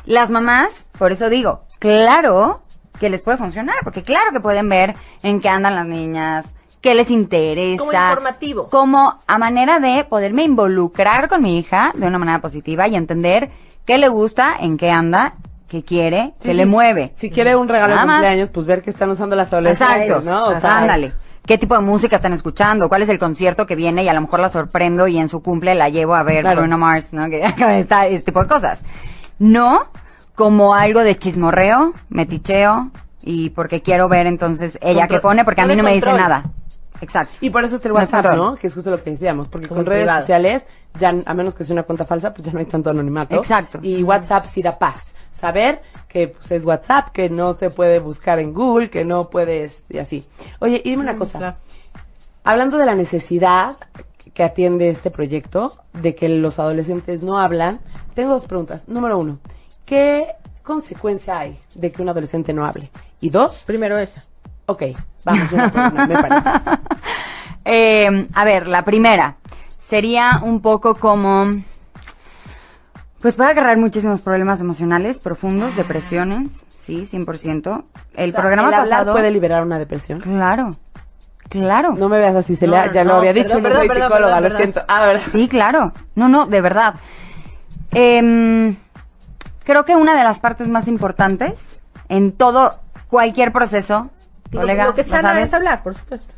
Las 0.07 0.31
mamás, 0.31 0.87
por 0.97 1.11
eso 1.11 1.29
digo, 1.29 1.65
claro 1.77 2.63
que 2.99 3.11
les 3.11 3.21
puede 3.21 3.37
funcionar, 3.37 3.75
porque 3.83 4.01
claro 4.01 4.31
que 4.33 4.39
pueden 4.39 4.67
ver 4.67 4.95
en 5.21 5.39
qué 5.39 5.49
andan 5.49 5.75
las 5.75 5.85
niñas, 5.85 6.55
qué 6.81 6.95
les 6.95 7.11
interesa. 7.11 7.77
Como 7.77 7.93
informativo. 7.93 8.67
Como 8.69 9.19
a 9.27 9.37
manera 9.37 9.79
de 9.79 10.03
poderme 10.03 10.41
involucrar 10.41 11.29
con 11.29 11.43
mi 11.43 11.59
hija 11.59 11.91
de 11.93 12.07
una 12.07 12.17
manera 12.17 12.41
positiva 12.41 12.87
y 12.87 12.95
entender 12.95 13.51
qué 13.85 13.99
le 13.99 14.07
gusta, 14.07 14.55
en 14.59 14.77
qué 14.77 14.89
anda, 14.89 15.35
qué 15.67 15.83
quiere, 15.83 16.33
Sí, 16.39 16.47
qué 16.47 16.51
sí, 16.53 16.53
le 16.55 16.65
mueve. 16.65 17.11
Si 17.15 17.29
quiere 17.29 17.55
un 17.55 17.67
regalo 17.69 17.89
Nada 17.93 18.01
de 18.01 18.07
más. 18.07 18.15
cumpleaños, 18.15 18.49
pues 18.49 18.65
ver 18.65 18.81
qué 18.81 18.89
están 18.89 19.11
usando 19.11 19.35
las 19.35 19.53
adolescentes, 19.53 20.07
Exacto, 20.07 20.27
¿no? 20.27 20.45
O 20.47 20.59
sea, 20.59 20.79
ándale. 20.79 21.13
¿Qué 21.49 21.57
tipo 21.57 21.73
de 21.73 21.81
música 21.81 22.17
están 22.17 22.33
escuchando? 22.33 22.89
¿Cuál 22.89 23.01
es 23.01 23.09
el 23.09 23.17
concierto 23.17 23.65
que 23.65 23.75
viene? 23.75 24.03
Y 24.03 24.07
a 24.07 24.13
lo 24.13 24.21
mejor 24.21 24.39
la 24.39 24.49
sorprendo 24.49 25.07
y 25.07 25.17
en 25.17 25.29
su 25.29 25.41
cumple 25.41 25.73
la 25.73 25.89
llevo 25.89 26.13
a 26.13 26.21
ver 26.21 26.41
Claro. 26.41 26.61
Bruno 26.61 26.77
Mars, 26.77 27.11
¿no? 27.11 27.27
Que 27.27 27.43
está, 27.79 28.05
ese 28.05 28.19
tipo 28.19 28.43
de 28.43 28.47
cosas. 28.47 28.81
No 29.39 29.87
como 30.35 30.75
algo 30.75 30.99
de 30.99 31.17
chismorreo, 31.17 31.95
meticheo 32.09 32.91
y 33.23 33.49
porque 33.49 33.81
quiero 33.81 34.07
ver 34.07 34.27
entonces 34.27 34.77
ella 34.79 35.07
qué 35.07 35.19
pone 35.19 35.43
porque 35.43 35.61
a 35.61 35.63
mí 35.63 35.71
de 35.71 35.77
no 35.77 35.81
me 35.81 35.95
dice 35.95 36.13
nada. 36.13 36.43
Exacto. 37.01 37.35
Y 37.41 37.49
por 37.49 37.63
eso 37.63 37.75
está 37.75 37.87
el 37.87 37.93
WhatsApp. 37.93 38.35
¿no? 38.35 38.55
Que 38.55 38.67
es 38.67 38.73
justo 38.73 38.89
lo 38.91 39.01
que 39.03 39.11
decíamos, 39.11 39.47
porque 39.47 39.67
Como 39.67 39.79
con 39.79 39.85
redes 39.85 40.03
privado. 40.03 40.21
sociales, 40.21 40.65
ya, 40.99 41.13
a 41.25 41.33
menos 41.33 41.53
que 41.55 41.63
sea 41.63 41.73
una 41.73 41.83
cuenta 41.83 42.05
falsa, 42.05 42.33
pues 42.33 42.45
ya 42.45 42.51
no 42.53 42.59
hay 42.59 42.65
tanto 42.65 42.89
anonimato. 42.89 43.35
Exacto. 43.35 43.79
Y 43.81 44.03
WhatsApp 44.03 44.45
sí 44.45 44.61
da 44.61 44.77
paz. 44.77 45.13
Saber 45.31 45.81
que 46.07 46.29
pues, 46.29 46.51
es 46.51 46.65
WhatsApp, 46.65 47.09
que 47.09 47.29
no 47.29 47.53
se 47.53 47.69
puede 47.69 47.99
buscar 47.99 48.39
en 48.39 48.53
Google, 48.53 48.89
que 48.89 49.05
no 49.05 49.29
puedes, 49.29 49.85
y 49.89 49.99
así. 49.99 50.25
Oye, 50.59 50.81
y 50.83 50.89
dime 50.91 51.03
una 51.03 51.15
cosa. 51.17 51.37
claro. 51.37 51.55
Hablando 52.43 52.77
de 52.77 52.85
la 52.85 52.95
necesidad 52.95 53.77
que 54.33 54.43
atiende 54.43 54.89
este 54.89 55.11
proyecto, 55.11 55.73
de 55.93 56.15
que 56.15 56.29
los 56.29 56.59
adolescentes 56.59 57.21
no 57.21 57.39
hablan, 57.39 57.79
tengo 58.15 58.33
dos 58.33 58.45
preguntas. 58.45 58.87
Número 58.87 59.17
uno, 59.17 59.39
¿qué 59.85 60.27
consecuencia 60.63 61.39
hay 61.39 61.59
de 61.75 61.91
que 61.91 62.01
un 62.01 62.09
adolescente 62.09 62.53
no 62.53 62.65
hable? 62.65 62.89
Y 63.21 63.29
dos, 63.29 63.63
Primero 63.65 63.97
esa. 63.97 64.23
Ok, 64.71 64.83
vamos 65.25 65.51
una 65.51 65.69
por 65.71 65.81
una, 65.93 66.05
me 66.05 66.15
parece. 66.21 66.49
Eh, 67.65 68.27
a 68.33 68.45
ver, 68.45 68.67
la 68.67 68.83
primera 68.83 69.35
sería 69.79 70.39
un 70.41 70.61
poco 70.61 70.95
como, 70.95 71.61
pues 73.21 73.35
puede 73.35 73.51
agarrar 73.51 73.77
muchísimos 73.77 74.21
problemas 74.21 74.59
emocionales 74.61 75.19
profundos, 75.19 75.75
depresiones, 75.75 76.65
sí, 76.79 77.01
100%. 77.05 77.83
El 78.15 78.29
O 78.29 78.31
sea, 78.31 78.41
programa 78.41 78.69
el 78.69 78.75
pasado, 78.75 79.11
puede 79.11 79.29
liberar 79.29 79.61
una 79.61 79.77
depresión. 79.77 80.19
claro, 80.19 80.77
claro. 81.49 81.93
No 81.95 82.09
me 82.09 82.17
veas 82.17 82.33
así, 82.35 82.53
No, 82.53 82.59
Celia, 82.59 82.85
no, 82.87 82.91
ya 82.93 83.03
lo 83.03 83.15
había 83.15 83.33
dicho, 83.33 83.61
perdón, 83.61 83.71
no 83.71 83.77
soy 83.77 83.87
perdón, 83.89 84.07
psicóloga, 84.07 84.41
lo 84.41 84.55
siento. 84.55 84.81
Ah, 84.87 85.05
¿verdad? 85.05 85.21
Sí, 85.29 85.47
claro. 85.47 85.93
No, 86.15 86.27
no, 86.29 86.47
de 86.47 86.61
verdad. 86.61 86.95
Em, 87.91 88.75
creo 89.63 89.85
que 89.85 89.95
una 89.95 90.15
de 90.15 90.23
las 90.23 90.39
partes 90.39 90.67
más 90.69 90.87
importantes 90.87 91.79
en 92.07 92.31
todo, 92.31 92.79
cualquier 93.09 93.51
proceso, 93.51 94.09
Digo, 94.51 94.61
colega, 94.61 94.85
lo 94.85 94.95
que 94.95 95.03
¿lo 95.03 95.09
sana 95.09 95.41
es 95.41 95.53
hablar, 95.53 95.83
por 95.83 95.95
supuesto. 95.95 96.33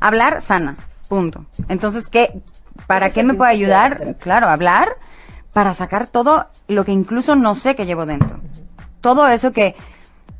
Hablar 0.00 0.42
sana, 0.42 0.76
punto. 1.08 1.46
Entonces, 1.68 2.08
¿qué, 2.08 2.42
¿para 2.86 3.10
qué 3.10 3.22
me 3.22 3.34
puede 3.34 3.52
ayudar? 3.52 4.16
Claro, 4.18 4.48
hablar 4.48 4.96
para 5.52 5.74
sacar 5.74 6.06
todo 6.06 6.46
lo 6.68 6.84
que 6.84 6.92
incluso 6.92 7.36
no 7.36 7.54
sé 7.54 7.74
que 7.76 7.86
llevo 7.86 8.06
dentro. 8.06 8.40
Todo 9.00 9.28
eso 9.28 9.52
que 9.52 9.76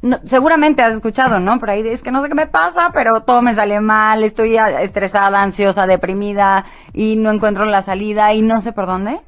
no- 0.00 0.18
seguramente 0.24 0.82
has 0.82 0.92
escuchado, 0.94 1.38
¿no? 1.38 1.58
Por 1.60 1.70
ahí 1.70 1.86
es 1.86 2.02
que 2.02 2.10
no 2.10 2.22
sé 2.22 2.28
qué 2.28 2.34
me 2.34 2.46
pasa, 2.46 2.90
pero 2.92 3.22
todo 3.22 3.40
me 3.42 3.54
sale 3.54 3.80
mal, 3.80 4.24
estoy 4.24 4.56
estresada, 4.56 5.42
ansiosa, 5.42 5.86
deprimida 5.86 6.64
y 6.92 7.16
no 7.16 7.30
encuentro 7.30 7.64
la 7.66 7.82
salida 7.82 8.32
y 8.32 8.42
no 8.42 8.60
sé 8.60 8.72
por 8.72 8.86
dónde. 8.86 9.20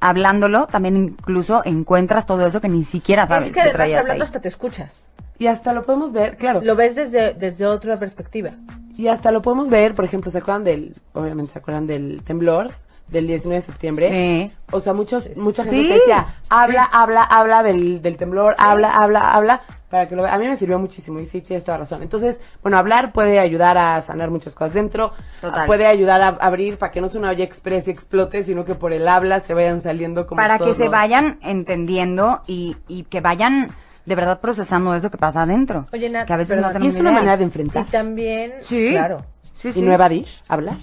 Hablándolo, 0.00 0.66
también 0.66 0.96
incluso 0.96 1.62
encuentras 1.64 2.26
todo 2.26 2.46
eso 2.46 2.60
que 2.60 2.68
ni 2.68 2.82
siquiera 2.84 3.26
sabes 3.26 3.48
es 3.48 3.52
que 3.52 3.60
que 3.62 3.68
además 3.68 3.88
hablando 4.00 4.12
ahí. 4.14 4.20
hasta 4.22 4.40
te 4.40 4.48
escuchas. 4.48 5.01
Y 5.42 5.46
hasta 5.48 5.72
lo 5.72 5.82
podemos 5.84 6.12
ver, 6.12 6.36
claro. 6.36 6.60
Lo 6.62 6.76
ves 6.76 6.94
desde, 6.94 7.34
desde 7.34 7.66
otra 7.66 7.96
perspectiva. 7.96 8.50
Y 8.96 9.08
hasta 9.08 9.32
lo 9.32 9.42
podemos 9.42 9.68
ver, 9.70 9.94
por 9.94 10.04
ejemplo, 10.04 10.30
¿se 10.30 10.38
acuerdan 10.38 10.62
del, 10.62 10.94
obviamente 11.14 11.52
se 11.52 11.58
acuerdan 11.58 11.86
del 11.88 12.22
temblor 12.22 12.70
del 13.08 13.26
19 13.26 13.60
de 13.60 13.66
septiembre? 13.66 14.10
Sí. 14.12 14.52
O 14.70 14.78
sea, 14.80 14.92
muchos, 14.92 15.28
mucha 15.36 15.64
gente 15.64 15.80
Sí. 15.80 15.88
que 15.88 15.94
decía, 15.94 16.36
habla, 16.48 16.84
habla, 16.84 17.24
habla 17.24 17.62
del, 17.64 18.00
del 18.02 18.16
temblor, 18.18 18.54
habla, 18.58 18.92
habla, 18.94 19.32
habla, 19.34 19.62
para 19.90 20.08
que 20.08 20.14
lo 20.14 20.22
vea. 20.22 20.32
A 20.34 20.38
mí 20.38 20.46
me 20.46 20.56
sirvió 20.56 20.78
muchísimo 20.78 21.18
y 21.18 21.26
sí, 21.26 21.40
tienes 21.40 21.64
toda 21.64 21.78
razón. 21.78 22.02
Entonces, 22.02 22.40
bueno, 22.62 22.78
hablar 22.78 23.12
puede 23.12 23.40
ayudar 23.40 23.76
a 23.78 24.00
sanar 24.02 24.30
muchas 24.30 24.54
cosas 24.54 24.74
dentro, 24.74 25.12
Total. 25.40 25.66
puede 25.66 25.86
ayudar 25.86 26.22
a 26.22 26.28
abrir 26.28 26.78
para 26.78 26.92
que 26.92 27.00
no 27.00 27.08
sea 27.10 27.18
una 27.18 27.30
olla 27.30 27.42
express 27.44 27.88
y 27.88 27.90
explote, 27.90 28.44
sino 28.44 28.64
que 28.64 28.74
por 28.76 28.92
el 28.92 29.08
habla 29.08 29.40
se 29.40 29.54
vayan 29.54 29.80
saliendo 29.82 30.26
como 30.26 30.40
para 30.40 30.58
que 30.60 30.72
se 30.74 30.84
los- 30.84 30.92
vayan 30.92 31.38
entendiendo 31.42 32.42
y, 32.46 32.76
y 32.88 33.02
que 33.04 33.20
vayan 33.20 33.72
de 34.04 34.14
verdad 34.14 34.40
procesando 34.40 34.94
eso 34.94 35.10
que 35.10 35.18
pasa 35.18 35.42
adentro. 35.42 35.86
Oye, 35.92 36.08
Nat, 36.10 36.26
que 36.26 36.32
a 36.32 36.36
veces 36.36 36.56
perdón. 36.56 36.64
no 36.64 36.70
Y 36.70 36.72
tenemos 36.74 36.94
es 36.94 37.00
una 37.00 37.10
idea. 37.10 37.18
manera 37.20 37.36
de 37.36 37.42
Y 37.42 37.46
enfrentar. 37.46 37.86
también, 37.86 38.52
Sí. 38.62 38.90
claro. 38.90 39.24
Sí, 39.54 39.68
Y 39.68 39.72
sí. 39.72 39.82
nueva 39.82 40.08
dish, 40.08 40.42
hablar. 40.48 40.78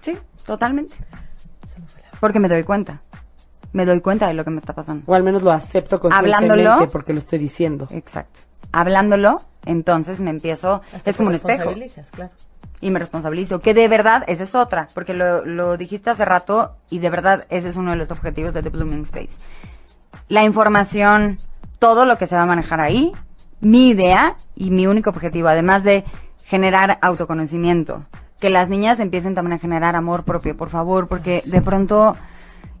Sí, 0.00 0.16
totalmente. 0.44 0.94
Porque 2.20 2.38
me 2.40 2.48
doy 2.48 2.62
cuenta. 2.62 3.02
Me 3.72 3.84
doy 3.84 4.00
cuenta 4.00 4.26
de 4.28 4.34
lo 4.34 4.44
que 4.44 4.50
me 4.50 4.58
está 4.58 4.72
pasando. 4.72 5.02
O 5.06 5.14
al 5.14 5.22
menos 5.22 5.42
lo 5.42 5.50
acepto 5.52 6.00
conscientemente 6.00 6.52
Hablándolo. 6.54 6.90
porque 6.90 7.12
lo 7.12 7.18
estoy 7.18 7.38
diciendo. 7.38 7.88
Exacto. 7.90 8.40
Hablándolo, 8.72 9.42
entonces 9.64 10.20
me 10.20 10.30
empiezo, 10.30 10.82
Hasta 10.94 11.10
es 11.10 11.16
como 11.16 11.28
un 11.30 11.34
espejo. 11.34 11.72
claro. 12.12 12.30
Y 12.80 12.90
me 12.90 12.98
responsabilizo. 12.98 13.60
Que 13.60 13.74
de 13.74 13.88
verdad, 13.88 14.22
esa 14.28 14.44
es 14.44 14.54
otra. 14.54 14.88
Porque 14.94 15.14
lo, 15.14 15.44
lo 15.44 15.76
dijiste 15.76 16.10
hace 16.10 16.24
rato 16.24 16.76
y 16.90 16.98
de 17.00 17.10
verdad 17.10 17.46
ese 17.48 17.68
es 17.68 17.76
uno 17.76 17.90
de 17.90 17.96
los 17.96 18.10
objetivos 18.10 18.54
de 18.54 18.62
The 18.62 18.68
Blooming 18.70 19.02
Space. 19.02 19.36
La 20.28 20.42
información, 20.44 21.38
todo 21.78 22.06
lo 22.06 22.18
que 22.18 22.26
se 22.26 22.36
va 22.36 22.42
a 22.42 22.46
manejar 22.46 22.80
ahí, 22.80 23.12
mi 23.60 23.88
idea 23.88 24.36
y 24.54 24.70
mi 24.70 24.86
único 24.86 25.10
objetivo, 25.10 25.48
además 25.48 25.84
de 25.84 26.04
generar 26.44 26.98
autoconocimiento, 27.02 28.04
que 28.40 28.50
las 28.50 28.68
niñas 28.68 29.00
empiecen 29.00 29.34
también 29.34 29.54
a 29.54 29.58
generar 29.58 29.96
amor 29.96 30.24
propio, 30.24 30.56
por 30.56 30.68
favor, 30.70 31.08
porque 31.08 31.42
de 31.46 31.62
pronto, 31.62 32.16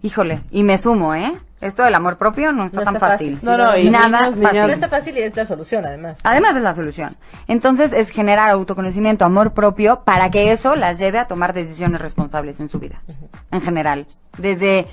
híjole, 0.02 0.42
y 0.50 0.62
me 0.62 0.78
sumo, 0.78 1.14
¿eh? 1.14 1.32
Esto 1.60 1.82
del 1.82 1.94
amor 1.94 2.18
propio 2.18 2.52
no 2.52 2.66
está 2.66 2.80
No 2.80 2.84
tan 2.84 2.96
está 2.96 3.08
fácil. 3.08 3.34
fácil. 3.36 3.48
No, 3.48 3.56
no, 3.56 3.76
y 3.78 3.88
nada 3.88 4.28
niños, 4.28 4.42
fácil. 4.42 4.60
No 4.60 4.68
está 4.68 4.88
fácil 4.90 5.16
y 5.16 5.20
es 5.22 5.34
la 5.34 5.46
solución, 5.46 5.86
además. 5.86 6.18
Además 6.22 6.54
es 6.56 6.62
la 6.62 6.74
solución. 6.74 7.16
Entonces 7.48 7.92
es 7.94 8.10
generar 8.10 8.50
autoconocimiento, 8.50 9.24
amor 9.24 9.54
propio, 9.54 10.02
para 10.04 10.30
que 10.30 10.52
eso 10.52 10.76
las 10.76 10.98
lleve 10.98 11.18
a 11.18 11.26
tomar 11.26 11.54
decisiones 11.54 12.02
responsables 12.02 12.60
en 12.60 12.68
su 12.68 12.78
vida. 12.78 13.00
En 13.50 13.62
general. 13.62 14.06
Desde 14.36 14.86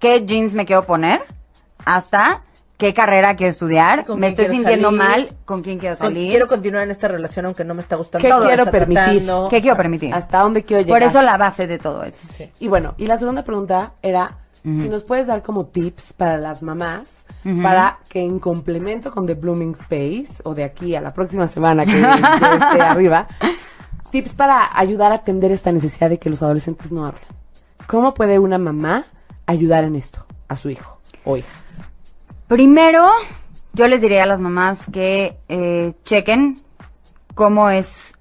qué 0.00 0.26
jeans 0.26 0.54
me 0.54 0.66
quiero 0.66 0.86
poner 0.86 1.22
hasta 1.84 2.42
qué 2.82 2.92
carrera 2.92 3.36
quiero 3.36 3.52
estudiar, 3.52 4.04
me 4.16 4.26
estoy 4.26 4.46
sintiendo 4.46 4.88
salir. 4.88 4.98
mal, 4.98 5.36
con 5.44 5.62
quién 5.62 5.78
quiero 5.78 5.94
salir, 5.94 6.30
Quiero 6.30 6.48
continuar 6.48 6.82
en 6.82 6.90
esta 6.90 7.06
relación 7.06 7.46
aunque 7.46 7.64
no 7.64 7.74
me 7.74 7.80
está 7.80 7.94
gustando. 7.94 8.26
¿Qué 8.26 8.28
todo, 8.28 8.44
quiero 8.44 8.64
permitir? 8.66 9.22
tratando. 9.22 9.48
qué 9.48 9.60
quiero 9.60 9.76
permitir. 9.76 10.12
¿Hasta 10.12 10.40
dónde 10.40 10.64
quiero 10.64 10.82
llegar? 10.82 11.00
Por 11.00 11.08
eso 11.08 11.22
la 11.22 11.36
base 11.36 11.68
de 11.68 11.78
todo 11.78 12.02
eso. 12.02 12.24
Sí. 12.36 12.50
Y 12.58 12.66
bueno, 12.66 12.94
y 12.98 13.06
la 13.06 13.20
segunda 13.20 13.44
pregunta 13.44 13.92
era 14.02 14.38
si 14.64 14.88
nos 14.88 15.04
puedes 15.04 15.28
dar 15.28 15.42
como 15.42 15.66
tips 15.66 16.12
para 16.12 16.38
las 16.38 16.62
mamás 16.62 17.08
para 17.62 17.98
que 18.08 18.20
en 18.20 18.40
complemento 18.40 19.12
con 19.12 19.26
The 19.26 19.34
Blooming 19.34 19.72
Space 19.72 20.42
o 20.42 20.52
de 20.52 20.64
aquí 20.64 20.96
a 20.96 21.00
la 21.00 21.12
próxima 21.14 21.46
semana 21.46 21.84
que 21.84 22.00
yo 22.00 22.08
esté 22.08 22.80
arriba, 22.80 23.28
tips 24.10 24.34
para 24.34 24.76
ayudar 24.76 25.12
a 25.12 25.16
atender 25.16 25.52
esta 25.52 25.70
necesidad 25.70 26.10
de 26.10 26.18
que 26.18 26.30
los 26.30 26.42
adolescentes 26.42 26.90
no 26.90 27.06
hablen. 27.06 27.22
¿Cómo 27.86 28.12
puede 28.12 28.40
una 28.40 28.58
mamá 28.58 29.04
ayudar 29.46 29.84
en 29.84 29.94
esto 29.94 30.24
a 30.48 30.56
su 30.56 30.70
hijo 30.70 30.98
o 31.24 31.36
hija? 31.36 31.61
Primero, 32.56 33.08
yo 33.72 33.88
les 33.88 34.02
diría 34.02 34.24
a 34.24 34.26
las 34.26 34.38
mamás 34.38 34.80
que 34.92 35.38
eh, 35.48 35.94
chequen 36.04 36.60
cómo 37.34 37.70
es 37.70 38.14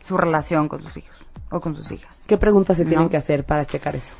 su 0.00 0.16
relación 0.16 0.68
con 0.68 0.80
sus 0.80 0.96
hijos 0.96 1.16
o 1.50 1.58
con 1.58 1.74
sus 1.74 1.90
hijas. 1.90 2.14
¿Qué 2.28 2.36
preguntas 2.36 2.76
se 2.76 2.84
tienen 2.84 3.06
No. 3.06 3.10
que 3.10 3.16
hacer 3.16 3.42
para 3.42 3.64
checar 3.66 3.96
eso? 3.96 4.14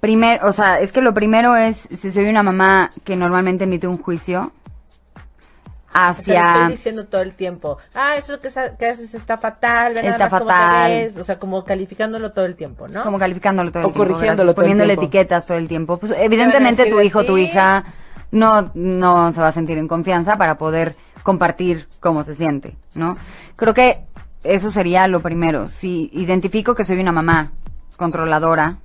Primer, 0.00 0.42
o 0.42 0.54
sea, 0.54 0.80
es 0.80 0.90
que 0.90 1.02
lo 1.02 1.12
primero 1.12 1.54
es 1.54 1.86
si 1.94 2.10
soy 2.10 2.30
una 2.30 2.42
mamá 2.42 2.90
que 3.04 3.14
normalmente 3.14 3.64
emite 3.64 3.86
un 3.86 3.98
juicio 4.00 4.52
O 5.14 5.92
sea, 5.92 6.02
le 6.02 6.08
hacia 6.10 6.52
estoy 6.54 6.70
diciendo 6.70 7.04
todo 7.08 7.20
el 7.20 7.34
tiempo, 7.34 7.76
ah, 7.94 8.16
eso 8.16 8.40
que, 8.40 8.48
que 8.78 8.86
haces 8.86 9.14
está 9.14 9.36
fatal, 9.36 9.98
Está 9.98 10.30
fatal. 10.30 10.90
ves", 10.90 11.16
o 11.18 11.24
sea, 11.24 11.38
como 11.38 11.62
calificándolo 11.62 12.32
todo 12.32 12.46
el 12.46 12.56
tiempo, 12.56 12.88
¿no? 12.88 13.02
como 13.02 13.18
calificándolo 13.18 13.70
todo 13.70 13.80
el 13.82 13.86
O 13.86 13.92
tiempo, 13.92 13.98
corrigiéndolo 13.98 14.34
gracias, 14.34 14.46
todo 14.46 14.50
el 14.50 14.54
poniéndole 14.54 14.96
tiempo. 14.96 15.02
etiquetas 15.02 15.44
todo 15.44 15.58
el 15.58 15.68
tiempo. 15.68 15.98
Pues 15.98 16.14
evidentemente 16.16 16.86
tu 16.88 17.00
hijo, 17.02 17.26
tu 17.26 17.36
hija 17.36 17.84
no 18.30 18.70
no 18.74 19.32
se 19.32 19.40
va 19.40 19.48
a 19.48 19.52
sentir 19.52 19.78
en 19.78 19.88
confianza 19.88 20.36
para 20.36 20.58
poder 20.58 20.96
compartir 21.22 21.88
cómo 22.00 22.24
se 22.24 22.34
siente, 22.34 22.76
¿no? 22.94 23.16
Creo 23.56 23.74
que 23.74 24.00
eso 24.44 24.70
sería 24.70 25.06
lo 25.08 25.20
primero. 25.20 25.68
Si 25.68 26.10
identifico 26.12 26.74
que 26.74 26.84
soy 26.84 27.00
una 27.00 27.12
mamá 27.12 27.50
controladora, 27.96 28.76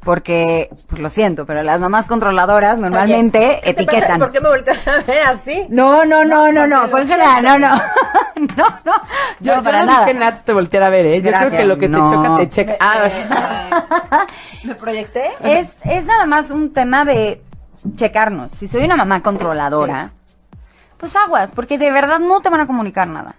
porque, 0.00 0.68
pues 0.88 1.00
lo 1.00 1.08
siento, 1.08 1.46
pero 1.46 1.62
las 1.62 1.80
mamás 1.80 2.06
controladoras 2.06 2.76
normalmente 2.76 3.38
Oye, 3.38 3.60
¿qué 3.62 3.72
te 3.74 3.84
pasa? 3.84 3.96
etiquetan. 3.98 4.20
¿Por 4.20 4.32
qué 4.32 4.40
me 4.42 4.48
volteas 4.50 4.86
a 4.86 4.98
ver 4.98 5.22
así? 5.22 5.66
No, 5.70 6.04
no, 6.04 6.24
no, 6.26 6.52
no, 6.52 6.66
no, 6.66 6.88
fue 6.88 7.02
en 7.02 7.08
lo 7.08 7.14
general, 7.14 7.42
no, 7.42 7.58
no, 7.58 7.74
no, 8.56 8.66
no, 8.84 8.92
Yo 9.40 9.56
no, 9.56 9.62
para 9.62 9.80
yo 9.80 9.86
no 9.86 9.92
nada. 9.92 10.06
que 10.06 10.14
Nat 10.14 10.44
te 10.44 10.52
volteara 10.52 10.88
a 10.88 10.90
ver, 10.90 11.06
¿eh? 11.06 11.22
Yo 11.22 11.30
Gracias, 11.30 11.54
creo 11.54 11.60
que 11.62 11.66
lo 11.66 11.78
que 11.78 11.88
no. 11.88 12.10
te 12.10 12.16
choca, 12.16 12.36
te 12.36 12.48
checa. 12.50 12.76
Ah, 12.80 14.26
¿Me 14.64 14.74
proyecté? 14.74 15.24
Es, 15.42 15.74
es 15.84 16.04
nada 16.04 16.26
más 16.26 16.50
un 16.50 16.72
tema 16.74 17.06
de 17.06 17.42
checarnos. 17.96 18.52
Si 18.52 18.68
soy 18.68 18.84
una 18.84 18.96
mamá 18.96 19.22
controladora, 19.22 20.12
pues 20.98 21.14
aguas, 21.16 21.52
porque 21.52 21.78
de 21.78 21.90
verdad 21.90 22.18
no 22.18 22.40
te 22.40 22.48
van 22.50 22.60
a 22.60 22.66
comunicar 22.66 23.08
nada. 23.08 23.36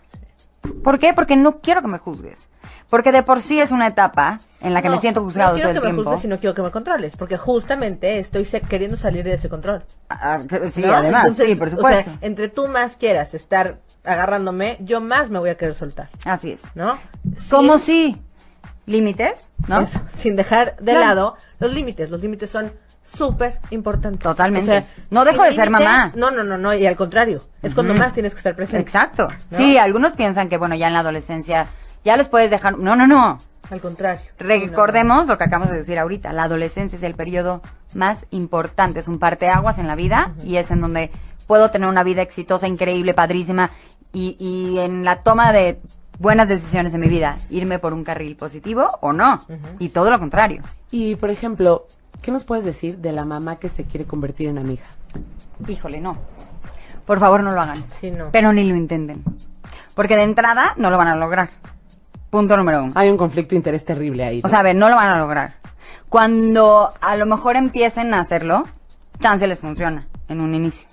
¿Por 0.84 1.00
qué? 1.00 1.14
Porque 1.14 1.36
no 1.36 1.60
quiero 1.60 1.82
que 1.82 1.88
me 1.88 1.98
juzgues. 1.98 2.48
Porque 2.90 3.12
de 3.12 3.24
por 3.24 3.42
sí 3.42 3.60
es 3.60 3.72
una 3.72 3.88
etapa 3.88 4.40
en 4.62 4.74
la 4.74 4.82
que 4.82 4.90
me 4.90 4.96
No, 4.96 5.02
siento 5.02 5.24
juzgado 5.24 5.50
no 5.52 5.56
quiero 5.56 5.70
todo 5.70 5.78
el 5.78 5.82
que 5.82 5.88
me 5.88 5.94
tiempo. 5.94 6.04
juzgues, 6.04 6.22
sino 6.22 6.38
quiero 6.40 6.54
que 6.54 6.62
me 6.62 6.72
controles, 6.72 7.16
porque 7.18 7.36
justamente 7.36 8.20
estoy 8.20 8.46
queriendo 8.46 8.96
salir 8.96 9.24
de 9.24 9.34
ese 9.34 9.50
control. 9.50 9.84
Ah, 10.10 10.40
ah, 10.40 10.70
sí, 10.70 10.82
¿no? 10.82 10.94
además, 10.94 11.26
Entonces, 11.26 11.48
sí, 11.48 11.56
por 11.56 11.68
o 11.68 11.72
sea, 11.72 11.78
supuesto. 12.04 12.12
entre 12.22 12.48
tú 12.50 12.68
más 12.68 12.96
quieras 12.96 13.34
estar 13.34 13.80
agarrándome, 14.04 14.78
yo 14.82 15.02
más 15.02 15.32
me 15.32 15.40
voy 15.40 15.50
a 15.50 15.58
querer 15.58 15.74
soltar, 15.74 16.10
Así 16.26 16.52
es. 16.52 16.64
¿no? 16.76 16.98
¿Cómo 17.50 17.80
si? 17.80 18.22
¿Límites? 18.86 19.52
¿no? 19.68 19.82
Eso, 19.82 20.00
sin 20.18 20.36
dejar 20.36 20.76
de 20.78 20.92
Claro. 20.92 21.00
lado 21.00 21.38
los 21.60 21.74
límites. 21.74 22.12
Los 22.12 22.22
límites 22.22 22.52
son 22.52 22.72
súper 23.06 23.60
importantes. 23.70 24.20
Totalmente. 24.22 24.86
No 25.12 25.24
dejo 25.24 25.44
de 25.44 25.54
ser 25.54 25.70
mamá. 25.70 26.12
No, 26.16 26.32
no, 26.32 26.44
no, 26.44 26.58
no, 26.58 26.74
y 26.74 26.86
al 26.86 26.96
contrario. 26.98 27.42
Es 27.62 27.74
cuando 27.74 27.94
más 27.94 28.14
tienes 28.14 28.34
que 28.34 28.40
estar 28.40 28.56
presente. 28.56 28.82
Exacto. 28.82 29.30
¿No? 29.52 29.58
Sí, 29.58 29.78
algunos 29.78 30.14
piensan 30.14 30.50
que, 30.50 30.58
bueno, 30.58 30.76
ya 30.76 30.88
en 30.88 30.94
la 30.94 31.00
adolescencia 31.00 31.68
ya 32.04 32.18
les 32.18 32.28
puedes 32.28 32.52
dejar... 32.52 32.78
No, 32.78 32.96
no, 32.96 33.08
no. 33.08 33.40
Al 33.70 33.82
contrario. 33.82 34.26
Recordemos 34.38 35.28
lo 35.28 35.38
que 35.38 35.44
acabamos 35.44 35.72
de 35.72 35.80
decir 35.80 35.98
ahorita, 35.98 36.34
la 36.34 36.44
adolescencia 36.44 36.98
es 36.98 37.04
el 37.04 37.16
periodo 37.16 37.62
más 37.94 38.26
importante, 38.30 39.00
es 39.00 39.08
un 39.08 39.18
parteaguas 39.18 39.80
en 39.80 39.88
la 39.88 39.96
vida 39.96 40.34
y 40.44 40.58
es 40.58 40.70
en 40.70 40.82
donde 40.82 41.12
puedo 41.48 41.72
tener 41.72 41.90
una 41.90 42.04
vida 42.04 42.22
exitosa, 42.22 42.68
increíble, 42.68 43.14
padrísima 43.14 43.72
y, 44.14 44.36
y 44.40 44.80
en 44.80 45.04
la 45.04 45.22
toma 45.22 45.52
de 45.52 45.80
buenas 46.20 46.48
decisiones 46.48 46.94
en 46.94 47.02
mi 47.02 47.08
vida, 47.08 47.40
irme 47.50 47.80
por 47.80 47.94
un 47.94 48.04
carril 48.04 48.36
positivo 48.36 49.00
o 49.02 49.12
no, 49.14 49.42
y 49.80 49.90
todo 49.90 50.12
lo 50.12 50.20
contrario. 50.20 50.62
y, 50.92 51.16
por 51.16 51.30
ejemplo, 51.30 51.88
¿qué 52.26 52.32
nos 52.32 52.44
puedes 52.44 52.66
decir 52.66 52.98
de 52.98 53.12
la 53.12 53.24
mamá 53.24 53.58
que 53.58 53.70
se 53.70 53.84
quiere 53.84 54.06
convertir 54.06 54.50
en 54.50 54.58
amiga? 54.58 54.84
Híjole, 55.68 56.02
no. 56.02 56.18
Por 57.06 57.20
favor, 57.20 57.44
no 57.44 57.52
lo 57.52 57.62
hagan. 57.62 57.86
Sí, 58.02 58.10
no. 58.10 58.30
Pero 58.32 58.52
ni 58.52 58.68
lo 58.68 58.76
intenten. 58.76 59.24
Porque 59.94 60.16
de 60.18 60.24
entrada 60.24 60.74
no 60.78 60.90
lo 60.90 60.98
van 60.98 61.08
a 61.10 61.16
lograr. 61.16 61.50
Punto 62.32 62.58
número 62.58 62.84
uno. 62.84 62.94
Hay 62.96 63.10
un 63.12 63.18
conflicto 63.18 63.52
de 63.52 63.58
interés 63.58 63.86
terrible 63.86 64.26
ahí. 64.26 64.42
O 64.44 64.50
sea, 64.50 64.60
a 64.60 64.64
ver, 64.64 64.76
no 64.76 64.90
lo 64.90 64.96
van 64.96 65.10
a 65.10 65.20
lograr. 65.20 65.58
Cuando 66.10 66.92
a 67.00 67.16
lo 67.16 67.28
mejor 67.28 67.56
empiecen 67.58 68.14
a 68.16 68.22
hacerlo, 68.22 68.66
chance 69.20 69.46
les 69.48 69.60
funciona 69.62 70.08
en 70.28 70.42
un 70.42 70.56
inicio. 70.56 70.88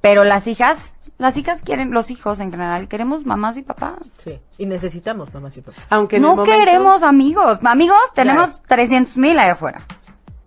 Pero 0.00 0.22
las 0.22 0.46
hijas, 0.46 0.94
las 1.18 1.36
hijas 1.36 1.62
quieren, 1.62 1.90
los 1.90 2.10
hijos 2.12 2.38
en 2.38 2.52
general, 2.52 2.86
queremos 2.86 3.26
mamás 3.26 3.56
y 3.56 3.62
papás. 3.62 3.94
Sí. 4.22 4.38
Y 4.58 4.66
necesitamos 4.66 5.34
mamás 5.34 5.56
y 5.56 5.62
papás. 5.62 5.82
Aunque 5.90 6.16
en 6.16 6.22
el 6.22 6.28
no 6.28 6.36
momento- 6.36 6.58
queremos 6.58 7.02
amigos. 7.02 7.58
Amigos 7.64 7.98
tenemos 8.14 8.50
Claro. 8.50 8.62
300 8.68 9.16
mil 9.18 9.36
allá 9.38 9.52
afuera. 9.54 9.82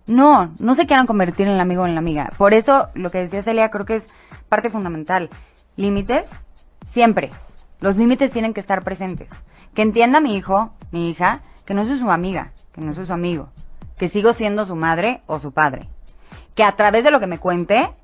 No, 0.06 0.52
no 0.58 0.74
se 0.74 0.86
quieran 0.86 1.06
convertir 1.06 1.46
en 1.46 1.54
el 1.54 1.60
amigo 1.60 1.82
o 1.82 1.86
en 1.86 1.94
la 1.94 2.00
amiga. 2.00 2.32
Por 2.36 2.54
eso, 2.54 2.88
lo 2.94 3.10
que 3.10 3.18
decía 3.18 3.42
Celia, 3.42 3.70
creo 3.70 3.86
que 3.86 3.96
es 3.96 4.08
parte 4.48 4.70
fundamental. 4.70 5.30
Límites, 5.76 6.30
siempre. 6.86 7.30
Los 7.80 7.96
límites 7.96 8.30
tienen 8.30 8.54
que 8.54 8.60
estar 8.60 8.82
presentes. 8.82 9.28
Que 9.74 9.82
entienda 9.82 10.20
mi 10.20 10.36
hijo, 10.36 10.72
mi 10.90 11.10
hija, 11.10 11.42
que 11.64 11.74
no 11.74 11.84
soy 11.84 11.98
su 11.98 12.10
amiga, 12.10 12.52
que 12.72 12.80
no 12.80 12.94
soy 12.94 13.06
su 13.06 13.12
amigo, 13.12 13.50
que 13.96 14.08
sigo 14.08 14.32
siendo 14.32 14.66
su 14.66 14.76
madre 14.76 15.22
o 15.26 15.38
su 15.38 15.52
padre. 15.52 15.88
Que 16.54 16.64
a 16.64 16.72
través 16.72 17.04
de 17.04 17.10
lo 17.10 17.20
que 17.20 17.26
me 17.26 17.38
cuente, 17.38 17.94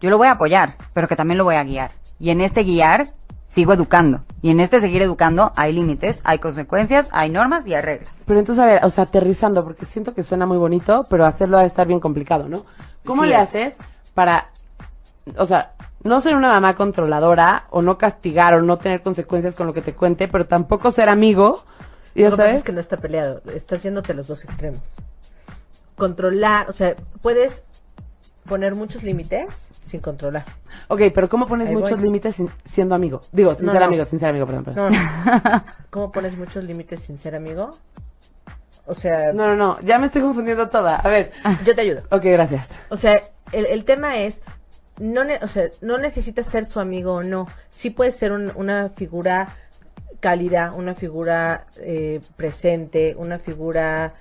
yo 0.00 0.10
lo 0.10 0.18
voy 0.18 0.28
a 0.28 0.32
apoyar, 0.32 0.76
pero 0.94 1.08
que 1.08 1.16
también 1.16 1.38
lo 1.38 1.44
voy 1.44 1.56
a 1.56 1.64
guiar. 1.64 1.92
Y 2.18 2.30
en 2.30 2.40
este 2.40 2.62
guiar, 2.62 3.10
sigo 3.50 3.72
educando. 3.72 4.22
Y 4.42 4.50
en 4.50 4.60
este 4.60 4.80
seguir 4.80 5.02
educando, 5.02 5.52
hay 5.56 5.72
límites, 5.72 6.20
hay 6.22 6.38
consecuencias, 6.38 7.08
hay 7.10 7.30
normas 7.30 7.66
y 7.66 7.74
hay 7.74 7.82
reglas. 7.82 8.12
Pero 8.24 8.38
entonces, 8.38 8.62
a 8.62 8.66
ver, 8.66 8.84
o 8.84 8.90
sea, 8.90 9.04
aterrizando, 9.04 9.64
porque 9.64 9.86
siento 9.86 10.14
que 10.14 10.22
suena 10.22 10.46
muy 10.46 10.56
bonito, 10.56 11.04
pero 11.10 11.26
hacerlo 11.26 11.56
va 11.56 11.64
a 11.64 11.66
estar 11.66 11.86
bien 11.88 11.98
complicado, 11.98 12.48
¿no? 12.48 12.64
¿Cómo 13.04 13.24
Sí 13.24 13.28
le 13.28 13.34
es. 13.34 13.40
haces 13.40 13.74
para, 14.14 14.50
o 15.36 15.46
sea, 15.46 15.72
no 16.04 16.20
ser 16.20 16.36
una 16.36 16.48
mamá 16.48 16.76
controladora 16.76 17.66
o 17.70 17.82
no 17.82 17.98
castigar 17.98 18.54
o 18.54 18.62
no 18.62 18.78
tener 18.78 19.02
consecuencias 19.02 19.54
con 19.54 19.66
lo 19.66 19.74
que 19.74 19.82
te 19.82 19.94
cuente, 19.94 20.28
pero 20.28 20.46
tampoco 20.46 20.92
ser 20.92 21.08
amigo? 21.08 21.64
Y 22.14 22.20
ya 22.20 22.30
Lo 22.30 22.36
que 22.36 22.42
pasa 22.42 22.48
sabes, 22.50 22.56
es 22.58 22.64
que 22.64 22.72
no 22.72 22.80
está 22.80 22.98
peleado, 22.98 23.42
está 23.52 23.74
haciéndote 23.74 24.14
los 24.14 24.28
dos 24.28 24.44
extremos. 24.44 24.80
Controlar, 25.96 26.70
o 26.70 26.72
sea, 26.72 26.94
puedes 27.20 27.64
poner 28.48 28.76
muchos 28.76 29.02
límites 29.02 29.48
sin 29.90 30.00
controlar. 30.00 30.44
ok, 30.88 31.02
pero 31.14 31.28
¿cómo 31.28 31.46
pones 31.46 31.68
Ahí 31.68 31.74
muchos 31.74 31.92
voy. 31.92 32.02
límites 32.02 32.36
sin- 32.36 32.50
siendo 32.64 32.94
amigo? 32.94 33.20
Digo, 33.32 33.54
sin 33.54 33.66
No, 33.66 33.72
ser 33.72 33.80
no. 33.82 33.86
amigo, 33.88 34.04
sin 34.04 34.18
ser 34.18 34.30
amigo, 34.30 34.46
perdón, 34.46 34.64
perdón. 34.64 34.92
No, 34.92 35.30
no. 35.30 35.64
¿Cómo 35.90 36.12
pones 36.12 36.36
muchos 36.36 36.64
límites 36.64 37.00
sin 37.02 37.18
ser 37.18 37.34
amigo? 37.34 37.76
O 38.86 38.94
sea, 38.94 39.32
No, 39.32 39.46
no, 39.48 39.56
no, 39.56 39.80
ya 39.82 39.98
me 39.98 40.06
estoy 40.06 40.22
confundiendo 40.22 40.68
toda. 40.68 40.96
A 40.96 41.08
ver, 41.08 41.32
yo 41.64 41.74
te 41.74 41.80
ayudo. 41.82 42.02
ok, 42.10 42.22
gracias. 42.24 42.68
O 42.88 42.96
sea, 42.96 43.20
el, 43.52 43.66
el 43.66 43.84
tema 43.84 44.18
es, 44.18 44.40
no, 44.98 45.22
ne- 45.24 45.38
o 45.42 45.46
sea, 45.48 45.64
no 45.80 45.98
necesitas 45.98 46.46
ser 46.46 46.66
su 46.66 46.80
amigo 46.80 47.14
o 47.14 47.22
no. 47.22 47.46
Sí 47.70 47.90
puedes 47.90 48.16
ser 48.16 48.32
un- 48.32 48.52
una 48.56 48.88
figura 48.90 49.56
cálida, 50.20 50.72
una 50.72 50.94
figura 50.94 51.66
eh, 51.78 52.20
presente, 52.36 53.14
una 53.16 53.38
figura 53.38 54.14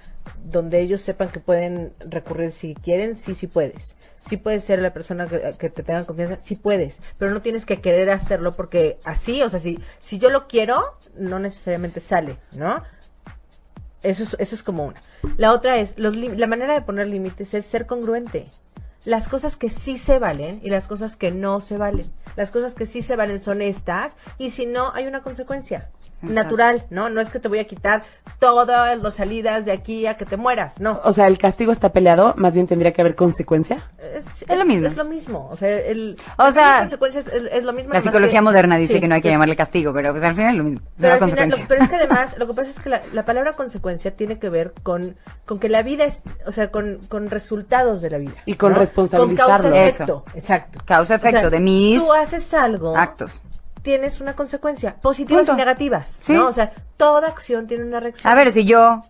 donde 0.44 0.80
ellos 0.80 1.02
sepan 1.02 1.30
que 1.30 1.40
pueden 1.40 1.94
recurrir 2.00 2.52
si 2.52 2.76
quieren, 2.76 3.16
sí, 3.16 3.36
sí 3.36 3.48
puedes. 3.48 3.96
Sí 4.28 4.38
puedes 4.38 4.64
ser 4.64 4.82
la 4.82 4.94
persona 4.94 5.28
que, 5.28 5.54
que 5.58 5.70
te 5.70 5.84
tenga 5.84 6.04
confianza, 6.06 6.38
sí 6.42 6.56
puedes, 6.56 7.00
pero 7.18 7.32
no 7.32 7.42
tienes 7.42 7.66
que 7.66 7.82
querer 7.82 8.10
hacerlo 8.10 8.54
porque 8.54 9.00
así, 9.04 9.42
o 9.42 9.50
sea, 9.50 9.60
si, 9.60 9.80
si 10.00 10.20
yo 10.20 10.30
lo 10.30 10.48
quiero, 10.48 10.98
no 11.18 11.40
necesariamente 11.40 12.00
sale, 12.00 12.38
¿no? 12.52 12.84
Eso 14.02 14.24
es, 14.24 14.36
eso 14.40 14.56
es 14.56 14.64
como 14.64 14.86
una. 14.86 15.02
La 15.38 15.52
otra 15.52 15.78
es, 15.78 15.98
los 15.98 16.16
la 16.16 16.48
manera 16.48 16.74
de 16.74 16.82
poner 16.82 17.08
límites 17.08 17.54
es 17.54 17.66
ser 17.66 17.86
congruente. 17.86 18.50
Las 19.06 19.28
cosas 19.28 19.56
que 19.56 19.70
sí 19.70 19.98
se 19.98 20.20
valen 20.20 20.60
y 20.64 20.70
las 20.70 20.88
cosas 20.88 21.16
que 21.16 21.32
no 21.32 21.62
se 21.62 21.78
valen. 21.78 22.06
Las 22.36 22.52
cosas 22.52 22.76
que 22.76 22.86
sí 22.86 23.02
se 23.02 23.16
valen 23.16 23.40
son 23.40 23.62
estas 23.62 24.16
y 24.38 24.52
si 24.52 24.66
no, 24.66 24.94
hay 24.94 25.08
una 25.08 25.24
consecuencia. 25.24 25.90
Natural, 26.22 26.86
¿no? 26.90 27.10
No 27.10 27.22
es 27.22 27.30
que 27.30 27.40
te 27.40 27.48
voy 27.48 27.60
a 27.60 27.66
quitar 27.66 28.04
todas 28.40 28.98
las 29.00 29.16
salidas 29.16 29.66
de 29.66 29.72
aquí 29.72 30.06
a 30.06 30.16
que 30.18 30.26
te 30.26 30.38
mueras, 30.38 30.80
no. 30.80 31.00
O 31.04 31.14
sea, 31.14 31.28
el 31.28 31.38
castigo 31.38 31.72
está 31.72 31.92
peleado, 31.92 32.34
más 32.38 32.54
bien 32.54 32.68
tendría 32.68 32.94
que 32.94 33.02
haber 33.02 33.16
consecuencia. 33.16 33.78
Es, 34.00 34.26
Es 34.48 34.58
lo 34.58 34.66
mismo. 34.66 34.88
Es 34.88 34.96
lo 34.98 35.06
mismo. 35.06 35.48
O 35.52 35.58
sea, 35.58 35.70
el, 35.80 36.18
O 36.38 36.52
sea, 36.52 36.80
consecuencias 36.80 37.26
es, 37.28 37.44
es 37.52 37.64
lo 37.64 37.74
mismo. 37.74 37.94
La 37.94 38.02
psicología 38.02 38.40
que- 38.40 38.44
moderna 38.44 38.78
dice 38.78 38.94
sí, 38.96 39.00
que 39.00 39.08
no 39.08 39.16
hay 39.16 39.22
que 39.22 39.28
es- 39.30 39.34
llamarle 39.34 39.56
castigo, 39.56 39.94
pero 39.94 40.12
pues 40.12 40.24
al 40.24 40.36
final 40.36 40.52
es 40.52 40.58
lo 40.58 40.64
mismo. 40.64 40.80
Es 40.80 40.94
Pero, 41.02 41.14
al 41.14 41.20
final, 41.30 41.50
consecuencia. 41.50 41.64
lo- 41.64 41.68
pero 41.68 41.84
es 41.84 41.90
que 41.90 41.96
además, 42.06 42.36
lo 42.38 42.48
que 42.48 42.54
pasa 42.54 42.70
es 42.70 42.80
que 42.80 42.90
la, 42.90 43.02
la 43.14 43.26
palabra 43.26 43.54
consecuencia 43.54 44.16
tiene 44.16 44.40
que 44.40 44.50
ver 44.50 44.74
con, 44.84 45.16
con 45.46 45.60
que 45.60 45.70
la 45.70 45.84
vida 45.84 46.06
es, 46.06 46.22
o 46.46 46.52
sea, 46.52 46.72
con, 46.72 47.00
con 47.10 47.30
resultados 47.30 48.02
de 48.02 48.10
la 48.10 48.18
vida. 48.20 48.34
Y 48.46 48.56
con 48.56 48.72
¿no? 48.74 48.80
responsabilizarlo. 48.80 49.70
Con 49.70 49.72
causa-efecto, 49.74 50.26
exacto. 50.34 50.80
Causa 50.86 51.16
efecto 51.16 51.50
de 51.50 51.60
mis 51.60 52.00
Tú 52.02 52.14
haces 52.14 52.54
algo, 52.54 52.96
Actos. 52.96 53.44
Tienes 53.82 54.22
una 54.22 54.36
consecuencia, 54.36 54.96
positivas 55.02 55.42
Punto. 55.48 55.54
y 55.54 55.58
negativas, 55.58 56.20
Sí. 56.24 56.34
¿no? 56.34 56.48
O 56.48 56.52
sea, 56.54 56.72
toda 56.98 57.28
acción 57.28 57.68
tiene 57.68 57.84
una 57.84 58.00
reacción. 58.00 58.32
A 58.32 58.36
ver, 58.36 58.52
si 58.54 58.66
yo 58.66 59.02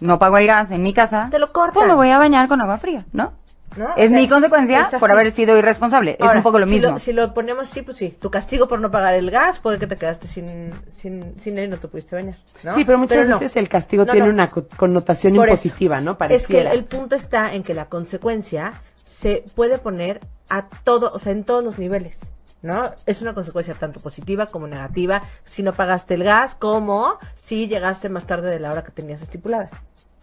no 0.00 0.18
pago 0.18 0.38
el 0.38 0.46
gas 0.46 0.70
en 0.70 0.82
mi 0.82 0.92
casa, 0.94 1.28
Te 1.30 1.38
lo 1.38 1.52
cortan. 1.52 1.74
pues 1.74 1.86
me 1.88 1.94
voy 1.94 2.10
a 2.10 2.18
bañar 2.18 2.48
con 2.48 2.60
agua 2.60 2.78
fría, 2.78 3.04
¿no? 3.12 3.32
¿no? 3.76 3.86
O 3.86 3.96
Es 3.96 4.10
sea, 4.10 4.18
mi 4.20 4.28
consecuencia 4.28 4.88
es 4.92 5.00
por 5.00 5.10
haber 5.12 5.32
sido 5.32 5.58
irresponsable. 5.58 6.16
es 6.20 6.34
un 6.36 6.44
poco 6.44 6.60
lo 6.60 6.66
si 6.66 6.74
mismo. 6.74 6.96
si 7.00 7.12
lo 7.12 7.34
ponemos 7.34 7.68
así, 7.68 7.82
pues 7.82 7.96
sí. 7.96 8.16
Tu 8.20 8.30
castigo 8.30 8.68
por 8.68 8.78
no 8.80 8.88
pagar 8.90 9.14
el 9.14 9.32
gas 9.32 9.58
fue 9.58 9.80
que 9.80 9.88
te 9.88 9.96
quedaste 9.96 10.28
sin, 10.28 10.72
sin, 10.96 11.34
sin 11.40 11.58
él 11.58 11.64
y 11.64 11.68
no 11.70 11.78
te 11.78 11.88
pudiste 11.88 12.14
bañar. 12.14 12.36
¿no? 12.62 12.72
Sí, 12.74 12.84
pero 12.84 12.98
muchas 12.98 13.26
veces 13.26 13.56
el 13.56 13.68
castigo 13.68 14.06
tiene 14.06 14.28
una 14.28 14.48
co- 14.48 14.68
connotación 14.76 15.34
Por 15.34 15.48
eso. 15.48 15.54
impositiva, 15.54 16.00
¿no? 16.00 16.12
Es 16.12 16.16
que 16.16 16.18
Pareciera. 16.18 16.70
el, 16.70 16.78
el 16.78 16.84
punto 16.84 17.16
está 17.16 17.52
en 17.52 17.64
que 17.64 17.74
la 17.74 17.86
consecuencia 17.86 18.80
se 19.04 19.44
puede 19.56 19.78
poner 19.78 20.20
a 20.48 20.68
todo, 20.84 21.10
o 21.12 21.18
sea, 21.18 21.32
en 21.32 21.42
todos 21.42 21.64
los 21.64 21.76
niveles. 21.78 22.20
¿No? 22.64 22.94
Es 23.04 23.20
una 23.20 23.34
consecuencia 23.34 23.74
tanto 23.74 24.00
positiva 24.00 24.46
como 24.46 24.66
negativa. 24.66 25.22
Si 25.44 25.62
no 25.62 25.74
pagaste 25.74 26.14
el 26.14 26.24
gas, 26.24 26.54
como 26.54 27.18
si 27.34 27.68
llegaste 27.68 28.08
más 28.08 28.26
tarde 28.26 28.50
de 28.50 28.58
la 28.58 28.72
hora 28.72 28.82
que 28.82 28.90
tenías 28.90 29.20
estipulada. 29.20 29.68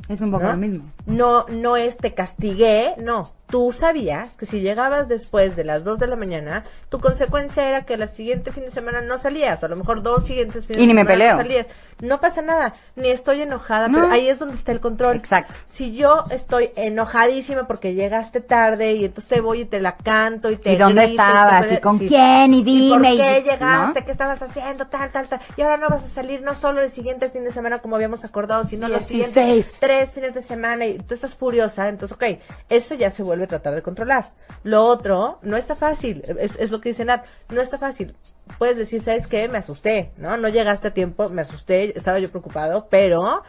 Es 0.10 0.22
un 0.22 0.32
poco 0.32 0.46
¿no? 0.46 0.52
lo 0.54 0.58
mismo. 0.58 0.92
No, 1.06 1.46
no 1.50 1.78
es 1.78 1.98
te 1.98 2.16
castigué, 2.16 2.96
no. 2.98 3.32
Tú 3.52 3.72
sabías 3.72 4.36
que 4.38 4.46
si 4.46 4.62
llegabas 4.62 5.08
después 5.10 5.56
de 5.56 5.64
las 5.66 5.84
2 5.84 6.00
de 6.00 6.08
la 6.08 6.16
mañana, 6.16 6.64
tu 6.90 7.00
consecuencia 7.00 7.68
era 7.68 7.84
que 7.86 7.96
el 7.96 8.08
siguiente 8.08 8.52
fin 8.52 8.64
de 8.64 8.72
semana 8.72 9.02
no 9.02 9.18
salías, 9.18 9.62
o 9.62 9.66
a 9.66 9.70
lo 9.70 9.76
mejor 9.76 10.02
dos 10.02 10.26
siguientes 10.26 10.66
fines 10.66 10.82
Y 10.82 10.88
ni 10.88 10.94
de 10.94 10.94
me 10.94 11.02
semana 11.02 11.14
peleo. 11.18 11.32
no 11.36 11.42
salías. 11.44 11.68
No 12.00 12.20
pasa 12.20 12.42
nada, 12.42 12.74
ni 12.96 13.10
estoy 13.10 13.42
enojada, 13.44 13.88
No. 13.88 14.00
pero 14.02 14.12
ahí 14.12 14.28
es 14.28 14.40
donde 14.40 14.56
está 14.56 14.72
el 14.72 14.80
control. 14.80 15.18
Exacto. 15.18 15.54
Si 15.72 15.94
yo 15.96 16.24
estoy 16.32 16.72
enojadísima 16.76 17.68
porque 17.68 17.94
llegaste 17.94 18.42
tarde 18.42 18.94
y 18.94 19.06
entonces 19.06 19.30
te 19.30 19.42
voy 19.42 19.62
y 19.62 19.66
te 19.66 19.80
la 19.80 19.98
canto 19.98 20.50
y 20.50 20.56
te 20.58 20.74
¿Y 20.74 20.78
dónde 20.78 21.06
grito 21.08 21.22
estabas? 21.22 21.72
¿Y 21.72 21.78
con 21.78 22.00
quién? 22.00 22.54
Y 22.56 22.64
dime, 22.64 22.96
por 22.98 23.06
y- 23.06 23.18
qué 23.18 23.44
llegaste? 23.44 24.00
¿no? 24.00 24.06
¿Qué 24.06 24.12
estabas 24.12 24.42
haciendo? 24.42 24.88
Tal, 24.88 25.12
tal, 25.12 25.28
tal. 25.28 25.40
Y 25.58 25.62
ahora 25.62 25.78
no 25.78 25.90
vas 25.90 26.04
a 26.06 26.08
salir 26.08 26.42
no 26.42 26.56
solo 26.56 26.82
el 26.82 26.90
siguiente 26.90 27.30
fin 27.30 27.44
de 27.44 27.52
semana 27.52 27.80
como 27.80 27.96
habíamos 27.98 28.24
acordado, 28.24 28.66
sino 28.66 28.88
los 28.88 29.08
16. 29.08 29.34
siguientes 29.34 29.76
tres 29.80 30.14
fines 30.14 30.34
de 30.34 30.42
semana 30.42 30.86
y 30.88 30.98
tú 31.00 31.14
estás 31.14 31.36
furiosa, 31.36 31.88
entonces, 31.90 32.16
ok, 32.16 32.40
eso 32.70 32.96
ya 32.96 33.12
se 33.12 33.22
vuelve 33.24 33.41
tratar 33.48 33.76
de 33.76 33.82
controlar. 33.82 34.26
Lo 34.64 34.86
otro, 34.86 35.40
no 35.42 35.58
está 35.58 35.76
fácil, 35.76 36.24
es, 36.40 36.72
lo 36.72 36.82
que 36.82 36.90
dice 36.90 37.06
Nat, 37.06 37.26
no 37.50 37.62
está 37.62 37.78
fácil. 37.78 38.16
Puedes 38.58 38.78
decir, 38.78 39.02
¿sabes 39.02 39.28
qué? 39.28 39.48
Me 39.48 39.58
asusté, 39.58 40.12
¿no? 40.18 40.36
No 40.38 40.50
llegaste 40.50 40.90
a 40.90 40.94
tiempo, 40.94 41.30
me 41.30 41.42
asusté, 41.42 41.98
estaba 41.98 42.20
yo 42.20 42.30
preocupado, 42.30 42.88
pero 42.90 43.44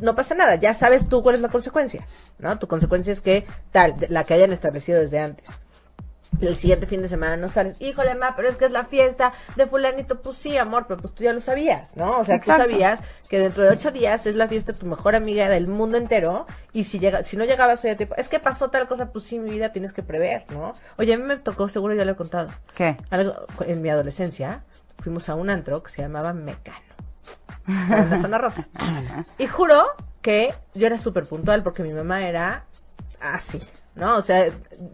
no 0.00 0.14
pasa 0.14 0.34
nada, 0.34 0.56
ya 0.56 0.74
sabes 0.74 1.08
tú 1.08 1.22
cuál 1.22 1.36
es 1.36 1.40
la 1.40 1.48
consecuencia, 1.48 2.06
¿no? 2.38 2.58
Tu 2.58 2.66
consecuencia 2.66 3.12
es 3.12 3.20
que 3.20 3.46
tal, 3.72 3.94
la 4.08 4.24
que 4.24 4.34
hayan 4.34 4.52
establecido 4.52 5.00
desde 5.00 5.20
antes 5.20 5.48
el 6.40 6.56
siguiente 6.56 6.86
fin 6.86 7.02
de 7.02 7.08
semana 7.08 7.36
no 7.36 7.48
sales, 7.48 7.80
híjole, 7.80 8.14
ma, 8.14 8.34
pero 8.34 8.48
es 8.48 8.56
que 8.56 8.64
es 8.64 8.70
la 8.70 8.84
fiesta 8.84 9.32
de 9.56 9.66
fulanito, 9.66 10.22
pues 10.22 10.36
sí, 10.38 10.56
amor, 10.56 10.86
pero 10.88 11.00
pues 11.00 11.14
tú 11.14 11.22
ya 11.24 11.32
lo 11.32 11.40
sabías, 11.40 11.94
¿no? 11.96 12.18
O 12.20 12.24
sea, 12.24 12.36
Exacto. 12.36 12.64
tú 12.64 12.70
sabías 12.70 13.00
que 13.28 13.38
dentro 13.38 13.62
de 13.62 13.70
ocho 13.70 13.90
días 13.90 14.24
es 14.26 14.36
la 14.36 14.48
fiesta 14.48 14.72
de 14.72 14.78
tu 14.78 14.86
mejor 14.86 15.14
amiga 15.14 15.48
del 15.48 15.68
mundo 15.68 15.98
entero, 15.98 16.46
y 16.72 16.84
si 16.84 16.98
llega, 16.98 17.24
si 17.24 17.36
no 17.36 17.44
llegabas 17.44 17.84
hoy 17.84 17.90
a 17.90 17.96
tiempo, 17.96 18.14
es 18.16 18.28
que 18.28 18.38
pasó 18.40 18.70
tal 18.70 18.88
cosa, 18.88 19.12
pues 19.12 19.24
sí, 19.26 19.38
mi 19.38 19.50
vida 19.50 19.72
tienes 19.72 19.92
que 19.92 20.02
prever, 20.02 20.44
¿no? 20.50 20.72
Oye, 20.96 21.12
a 21.14 21.18
mí 21.18 21.24
me 21.24 21.36
tocó, 21.36 21.68
seguro 21.68 21.94
ya 21.94 22.04
lo 22.04 22.12
he 22.12 22.16
contado, 22.16 22.50
¿Qué? 22.74 22.96
algo, 23.10 23.34
en 23.66 23.82
mi 23.82 23.90
adolescencia, 23.90 24.62
fuimos 25.02 25.28
a 25.28 25.34
un 25.34 25.50
antro 25.50 25.82
que 25.82 25.90
se 25.90 26.00
llamaba 26.02 26.32
Mecano, 26.32 26.78
en 27.66 28.10
la 28.10 28.20
zona 28.20 28.38
rosa. 28.38 28.66
Y 29.38 29.46
juro 29.46 29.84
que 30.22 30.54
yo 30.74 30.86
era 30.86 30.98
súper 30.98 31.26
puntual 31.26 31.62
porque 31.62 31.82
mi 31.82 31.92
mamá 31.92 32.26
era 32.26 32.64
así, 33.20 33.60
¿no? 34.00 34.16
O 34.16 34.22
sea, 34.22 34.46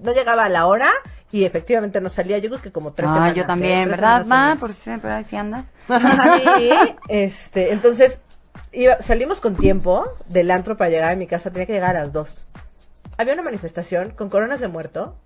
no 0.02 0.12
llegaba 0.12 0.44
a 0.44 0.48
la 0.50 0.66
hora 0.66 0.90
y 1.32 1.44
efectivamente 1.44 2.00
no 2.00 2.08
salía, 2.10 2.38
yo 2.38 2.50
creo 2.50 2.60
que 2.62 2.72
como 2.72 2.92
tres 2.92 3.08
Ah, 3.08 3.14
semanas. 3.14 3.34
yo 3.36 3.42
¿eh? 3.42 3.46
también, 3.46 3.78
Tres 3.84 3.90
¿verdad? 3.92 4.26
Ma, 4.26 4.56
por, 4.60 4.72
si- 4.74 4.96
por 4.98 5.10
ahí 5.10 5.24
sí 5.24 5.36
andas. 5.36 5.66
Y, 6.60 6.70
este, 7.08 7.72
entonces, 7.72 8.20
iba- 8.72 9.00
salimos 9.00 9.40
con 9.40 9.56
tiempo 9.56 10.04
del 10.26 10.50
antro 10.50 10.76
para 10.76 10.90
llegar 10.90 11.12
a 11.12 11.16
mi 11.16 11.26
casa, 11.26 11.50
tenía 11.50 11.66
que 11.66 11.72
llegar 11.72 11.96
a 11.96 12.00
las 12.00 12.12
dos. 12.12 12.44
Había 13.16 13.32
una 13.34 13.42
manifestación 13.42 14.10
con 14.10 14.28
coronas 14.28 14.60
de 14.60 14.68
muerto 14.68 15.16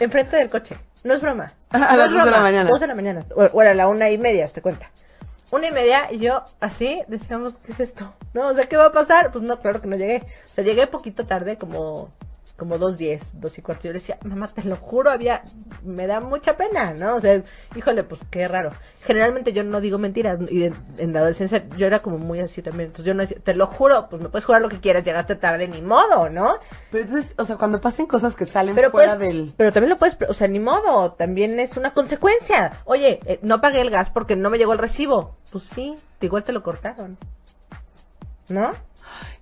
enfrente 0.00 0.36
del 0.36 0.50
coche. 0.50 0.76
No 1.04 1.14
es 1.14 1.20
broma. 1.20 1.52
A 1.70 1.78
No 1.78 1.96
las 1.96 2.06
es 2.08 2.12
dos 2.12 2.24
de 2.26 2.30
la 2.30 2.40
mañana. 2.40 2.68
Dos 2.70 2.80
de 2.80 2.86
la 2.86 2.94
mañana. 2.94 3.24
O, 3.34 3.42
o 3.44 3.62
era 3.62 3.74
la 3.74 3.88
una 3.88 4.10
y 4.10 4.18
media, 4.18 4.46
te 4.48 4.60
cuenta. 4.62 4.90
Una 5.50 5.66
y 5.66 5.72
media 5.72 6.10
y 6.12 6.18
yo 6.18 6.44
así 6.60 7.02
decíamos, 7.08 7.54
¿qué 7.64 7.72
es 7.72 7.80
esto? 7.80 8.14
No, 8.32 8.48
o 8.48 8.54
sea, 8.54 8.64
¿qué 8.64 8.76
va 8.76 8.86
a 8.86 8.92
pasar? 8.92 9.32
Pues 9.32 9.42
no, 9.44 9.58
claro 9.60 9.80
que 9.82 9.88
no 9.88 9.96
llegué. 9.96 10.22
O 10.50 10.54
sea, 10.54 10.62
llegué 10.64 10.86
poquito 10.86 11.26
tarde, 11.26 11.56
como 11.58 12.10
como 12.62 12.78
dos 12.78 12.96
diez, 12.96 13.40
dos 13.40 13.58
y 13.58 13.60
cuarto. 13.60 13.88
Yo 13.88 13.88
le 13.88 13.98
decía, 13.98 14.18
mamá, 14.22 14.46
te 14.46 14.62
lo 14.62 14.76
juro, 14.76 15.10
había, 15.10 15.42
me 15.82 16.06
da 16.06 16.20
mucha 16.20 16.56
pena, 16.56 16.94
¿no? 16.94 17.16
O 17.16 17.20
sea, 17.20 17.42
híjole, 17.74 18.04
pues 18.04 18.20
qué 18.30 18.46
raro. 18.46 18.70
Generalmente 19.04 19.52
yo 19.52 19.64
no 19.64 19.80
digo 19.80 19.98
mentiras 19.98 20.38
y 20.48 20.62
en, 20.62 20.76
en 20.96 21.12
la 21.12 21.18
adolescencia 21.18 21.64
yo 21.76 21.88
era 21.88 21.98
como 21.98 22.18
muy 22.18 22.38
así 22.38 22.62
también. 22.62 22.90
Entonces 22.90 23.06
yo 23.06 23.14
no 23.14 23.22
decía, 23.22 23.38
te 23.42 23.56
lo 23.56 23.66
juro, 23.66 24.06
pues 24.08 24.22
me 24.22 24.28
puedes 24.28 24.44
jurar 24.44 24.62
lo 24.62 24.68
que 24.68 24.78
quieras, 24.78 25.02
llegaste 25.02 25.34
tarde, 25.34 25.66
ni 25.66 25.82
modo, 25.82 26.28
¿no? 26.28 26.54
Pero 26.92 27.02
entonces, 27.02 27.34
o 27.36 27.44
sea, 27.44 27.56
cuando 27.56 27.80
pasen 27.80 28.06
cosas 28.06 28.36
que 28.36 28.46
salen 28.46 28.76
Pero 28.76 28.92
fuera 28.92 29.16
puedes, 29.16 29.34
del... 29.34 29.54
pero 29.56 29.72
también 29.72 29.90
lo 29.90 29.96
puedes, 29.96 30.16
o 30.28 30.34
sea, 30.34 30.46
ni 30.46 30.60
modo, 30.60 31.14
también 31.14 31.58
es 31.58 31.76
una 31.76 31.92
consecuencia. 31.92 32.78
Oye, 32.84 33.18
eh, 33.26 33.40
no 33.42 33.60
pagué 33.60 33.80
el 33.80 33.90
gas 33.90 34.10
porque 34.10 34.36
no 34.36 34.50
me 34.50 34.58
llegó 34.58 34.72
el 34.72 34.78
recibo. 34.78 35.34
Pues 35.50 35.64
sí, 35.64 35.96
igual 36.20 36.44
te 36.44 36.52
lo 36.52 36.62
cortaron. 36.62 37.18
¿No? 38.48 38.72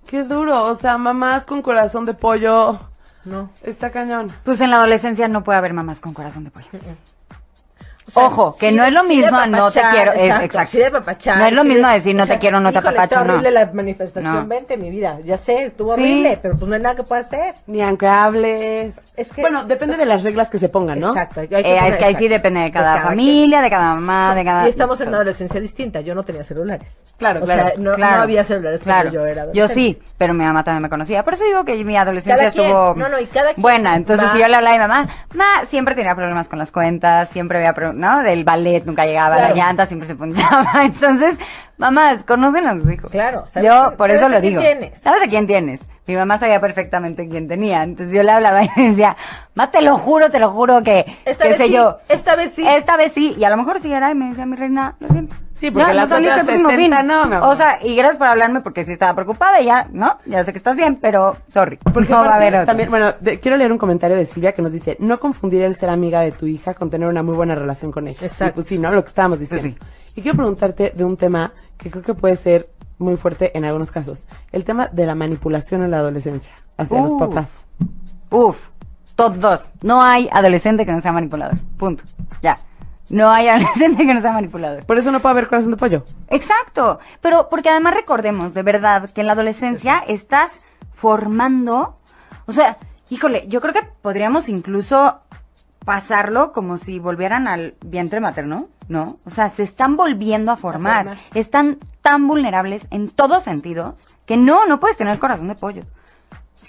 Qué 0.07 0.23
duro, 0.23 0.63
o 0.63 0.75
sea, 0.75 0.97
mamás 0.97 1.45
con 1.45 1.61
corazón 1.61 2.05
de 2.05 2.15
pollo. 2.15 2.79
No. 3.25 3.49
Está 3.63 3.91
cañón. 3.91 4.31
Pues 4.43 4.61
en 4.61 4.69
la 4.71 4.77
adolescencia 4.77 5.27
no 5.27 5.43
puede 5.43 5.57
haber 5.59 5.73
mamás 5.73 5.99
con 5.99 6.13
corazón 6.13 6.43
de 6.43 6.51
pollo. 6.51 6.67
sea, 8.11 8.23
Ojo, 8.27 8.57
que 8.57 8.69
sí 8.69 8.75
no 8.75 8.83
de- 8.83 8.89
es 8.89 8.93
lo 8.93 9.01
sí 9.01 9.07
de 9.09 9.15
mismo 9.23 9.37
a 9.37 9.47
no 9.47 9.71
te 9.71 9.81
quiero, 9.91 10.11
es 10.13 10.19
exacto, 10.23 10.45
exacto. 10.45 10.71
sí 10.71 10.77
de 10.79 10.91
papachar, 10.91 11.37
no 11.37 11.45
es 11.45 11.53
lo 11.53 11.61
sí 11.63 11.67
mismo 11.69 11.87
de- 11.87 11.93
decir 11.93 12.15
no 12.15 12.23
o 12.23 12.25
sea, 12.25 12.35
te 12.35 12.39
quiero, 12.39 12.59
no 12.59 12.71
te 12.71 12.77
apapacho, 12.79 13.23
no. 13.23 13.33
horrible 13.33 13.51
la 13.51 13.69
manifestación, 13.73 14.33
No. 14.35 14.45
vente 14.47 14.77
mi 14.77 14.89
vida, 14.89 15.19
ya 15.23 15.37
sé, 15.37 15.65
estuvo 15.65 15.95
Sí. 15.95 16.01
horrible, 16.01 16.39
pero 16.41 16.55
pues 16.57 16.67
no 16.69 16.75
hay 16.75 16.81
nada 16.81 16.95
que 16.95 17.03
pueda 17.03 17.21
hacer. 17.21 17.55
Ni 17.67 17.81
aunque 17.81 18.07
hables. 18.07 18.93
Es 19.15 19.27
que- 19.29 19.41
Bueno, 19.41 19.65
depende 19.65 19.97
de 19.97 20.05
las 20.05 20.23
reglas 20.23 20.49
que 20.49 20.57
se 20.59 20.69
pongan, 20.69 20.99
¿no? 20.99 21.09
Exacto. 21.09 21.41
hay 21.41 21.47
que 21.47 21.55
Eh, 21.59 21.61
poner- 21.63 21.91
es 21.91 21.97
que 21.97 22.05
ahí 22.05 22.15
sí 22.15 22.25
exacto. 22.25 22.33
depende 22.33 22.59
de 22.61 22.71
cada, 22.71 22.93
quien. 22.95 23.03
familia, 23.07 23.61
de 23.61 23.69
cada 23.69 23.93
mamá, 23.95 24.33
de 24.35 24.43
cada... 24.45 24.65
Y 24.65 24.69
estamos 24.69 24.99
en 25.01 25.07
una 25.09 25.17
adolescencia 25.17 25.59
distinta, 25.59 26.01
yo 26.01 26.15
no 26.15 26.23
tenía 26.23 26.43
celulares. 26.43 26.87
Claro, 27.17 27.41
o 27.41 27.45
claro, 27.45 27.67
sea, 27.67 27.73
no, 27.77 27.93
Claro, 27.95 28.17
no 28.17 28.21
había 28.23 28.43
celulares 28.43 28.81
claro. 28.81 29.09
cuando 29.11 29.19
yo 29.19 29.25
era 29.27 29.43
Yo 29.53 29.63
adolescente. 29.65 29.73
sí, 29.73 30.13
pero 30.17 30.33
mi 30.33 30.43
mamá 30.43 30.63
también 30.63 30.81
me 30.81 30.89
conocía. 30.89 31.23
Por 31.23 31.35
eso 31.35 31.43
digo 31.45 31.63
que 31.65 31.75
mi 31.83 31.95
adolescencia 31.95 32.51
Cada 32.51 32.63
estuvo 32.63 32.95
no, 32.95 33.09
no, 33.09 33.19
y 33.19 33.25
cada 33.27 33.53
quien 33.53 33.61
buena. 33.61 33.95
Entonces, 33.95 34.31
si 34.31 34.39
yo 34.39 34.47
le 34.47 34.55
hablaba 34.55 34.75
a 34.75 34.79
mi 34.79 34.87
mamá, 34.87 35.07
mamá, 35.33 35.65
siempre 35.65 35.93
tenía 35.93 36.15
problemas 36.15 36.47
con 36.47 36.57
las 36.57 36.71
cuentas, 36.71 37.29
siempre 37.29 37.59
había 37.59 37.73
problemas, 37.73 38.00
¿no? 38.01 38.21
Del 38.23 38.43
ballet 38.43 38.83
nunca 38.85 39.05
llegaba, 39.05 39.37
Claro. 39.37 39.55
la 39.55 39.63
llanta 39.65 39.85
siempre 39.85 40.07
se 40.07 40.15
ponchaba. 40.15 40.67
Entonces, 40.83 41.37
mamás, 41.77 42.23
conocen 42.25 42.67
a 42.67 42.73
sus 42.75 42.91
hijos. 42.91 43.09
Claro, 43.11 43.45
sabes 43.47 43.69
Yo, 43.69 43.95
por 43.95 44.07
sabes 44.09 44.21
eso 44.21 44.29
lo 44.29 44.41
digo. 44.41 44.59
tienes. 44.61 44.99
¿Sabes 44.99 45.21
a 45.23 45.27
quién 45.27 45.47
tienes? 45.47 45.87
Mi 46.07 46.15
mamá 46.15 46.37
sabía 46.39 46.59
perfectamente 46.59 47.29
quién 47.29 47.47
tenía. 47.47 47.83
Entonces 47.83 48.13
yo 48.13 48.23
le 48.23 48.31
hablaba 48.31 48.63
y 48.65 48.69
me 48.75 48.89
decía, 48.89 49.15
ma, 49.55 49.71
te 49.71 49.81
lo 49.81 49.95
juro, 49.97 50.29
te 50.29 50.39
lo 50.39 50.49
juro 50.51 50.83
que, 50.83 51.05
Esta 51.23 51.43
qué 51.43 51.49
vez 51.51 51.57
sé 51.57 51.67
sí, 51.67 51.73
yo. 51.73 51.99
esta 52.09 52.35
vez 52.35 52.51
sí. 52.53 52.67
Esta 52.67 52.97
vez 52.97 53.13
sí. 53.13 53.35
Y 53.37 53.43
a 53.45 53.49
lo 53.49 53.55
mejor 53.57 53.79
sí 53.79 53.93
era 53.93 54.11
y 54.11 54.15
me 54.15 54.29
decía, 54.29 54.45
mi 54.45 54.57
reina, 54.57 54.95
lo 54.99 55.07
siento. 55.07 55.35
Sí, 55.61 55.71
porque 55.71 55.93
las 55.93 56.09
saliste 56.09 56.31
otras 56.33 56.39
el 56.39 56.45
próximo 56.61 56.69
60 56.71 56.97
fin. 56.97 57.07
no, 57.07 57.25
mi 57.27 57.35
amor. 57.35 57.49
O 57.49 57.55
sea, 57.55 57.79
y 57.81 57.95
gracias 57.95 58.17
por 58.17 58.27
hablarme 58.27 58.59
porque 58.61 58.83
sí 58.83 58.91
estaba 58.91 59.13
preocupada 59.13 59.61
y 59.61 59.65
ya, 59.65 59.87
¿no? 59.93 60.17
Ya 60.25 60.43
sé 60.43 60.51
que 60.51 60.57
estás 60.57 60.75
bien, 60.75 60.97
pero 60.99 61.37
sorry. 61.45 61.77
Porque 61.93 62.11
no 62.11 62.23
va 62.25 62.31
a 62.31 62.35
haber 62.35 62.55
otro. 62.55 62.65
también, 62.65 62.89
bueno, 62.89 63.13
de- 63.21 63.39
quiero 63.39 63.55
leer 63.55 63.71
un 63.71 63.77
comentario 63.77 64.17
de 64.17 64.25
Silvia 64.25 64.51
que 64.53 64.61
nos 64.61 64.73
dice, 64.73 64.97
no 64.99 65.19
confundir 65.19 65.63
el 65.63 65.75
ser 65.75 65.89
amiga 65.89 66.19
de 66.21 66.31
tu 66.33 66.47
hija 66.47 66.73
con 66.73 66.89
tener 66.89 67.07
una 67.07 67.23
muy 67.23 67.35
buena 67.35 67.55
relación 67.55 67.91
con 67.91 68.07
ella. 68.07 68.25
Exacto. 68.25 68.45
Y 68.45 68.51
pues 68.55 68.67
sí, 68.67 68.77
¿no? 68.77 68.91
Lo 68.91 69.03
que 69.03 69.09
estábamos 69.09 69.39
diciendo. 69.39 69.77
Pues 69.79 70.13
Y 70.17 70.21
quiero 70.21 70.35
preguntarte 70.35 70.91
de 70.95 71.05
un 71.05 71.15
tema 71.15 71.53
que 71.77 71.89
creo 71.89 72.03
que 72.03 72.15
puede 72.15 72.35
ser 72.35 72.69
muy 72.97 73.15
fuerte 73.17 73.55
en 73.57 73.63
algunos 73.63 73.91
casos. 73.91 74.23
El 74.51 74.63
tema 74.65 74.87
de 74.91 75.05
la 75.05 75.15
manipulación 75.15 75.83
en 75.83 75.91
la 75.91 75.97
adolescencia 75.99 76.53
hacia 76.77 77.01
los 77.01 77.13
papás. 77.19 77.47
Uf, 78.31 78.57
top 79.15 79.35
dos. 79.35 79.69
No 79.83 80.01
hay 80.01 80.27
adolescente 80.31 80.85
que 80.85 80.91
no 80.91 81.01
sea 81.01 81.11
manipulador. 81.11 81.55
Punto. 81.77 82.03
Ya. 82.41 82.57
No 83.11 83.29
hay 83.29 83.47
adolescente 83.49 84.05
que 84.05 84.13
no 84.13 84.21
sea 84.21 84.33
manipulador. 84.33 84.85
Por 84.85 84.97
eso 84.97 85.11
no 85.11 85.19
puede 85.19 85.33
haber 85.33 85.47
corazón 85.47 85.71
de 85.71 85.77
pollo. 85.77 86.05
Exacto. 86.29 86.99
Pero 87.21 87.49
porque 87.49 87.69
además 87.69 87.93
recordemos, 87.93 88.53
de 88.53 88.63
verdad, 88.63 89.09
que 89.11 89.21
en 89.21 89.27
la 89.27 89.33
adolescencia 89.33 90.03
estás 90.07 90.61
formando, 90.93 91.97
o 92.45 92.51
sea, 92.51 92.77
híjole, 93.09 93.45
yo 93.47 93.61
creo 93.61 93.73
que 93.73 93.83
podríamos 94.01 94.49
incluso 94.49 95.21
pasarlo 95.85 96.51
como 96.53 96.77
si 96.77 96.99
volvieran 96.99 97.47
al 97.47 97.75
vientre 97.83 98.19
materno, 98.19 98.69
¿no? 98.87 99.17
O 99.25 99.29
sea, 99.31 99.49
se 99.49 99.63
están 99.63 99.97
volviendo 99.97 100.51
a 100.51 100.57
formar. 100.57 101.05
formar. 101.05 101.23
Están 101.33 101.79
tan 102.01 102.27
vulnerables 102.27 102.87
en 102.91 103.09
todos 103.09 103.43
sentidos 103.43 104.07
que 104.25 104.37
no, 104.37 104.65
no 104.65 104.79
puedes 104.79 104.97
tener 104.97 105.19
corazón 105.19 105.47
de 105.47 105.55
pollo. 105.55 105.83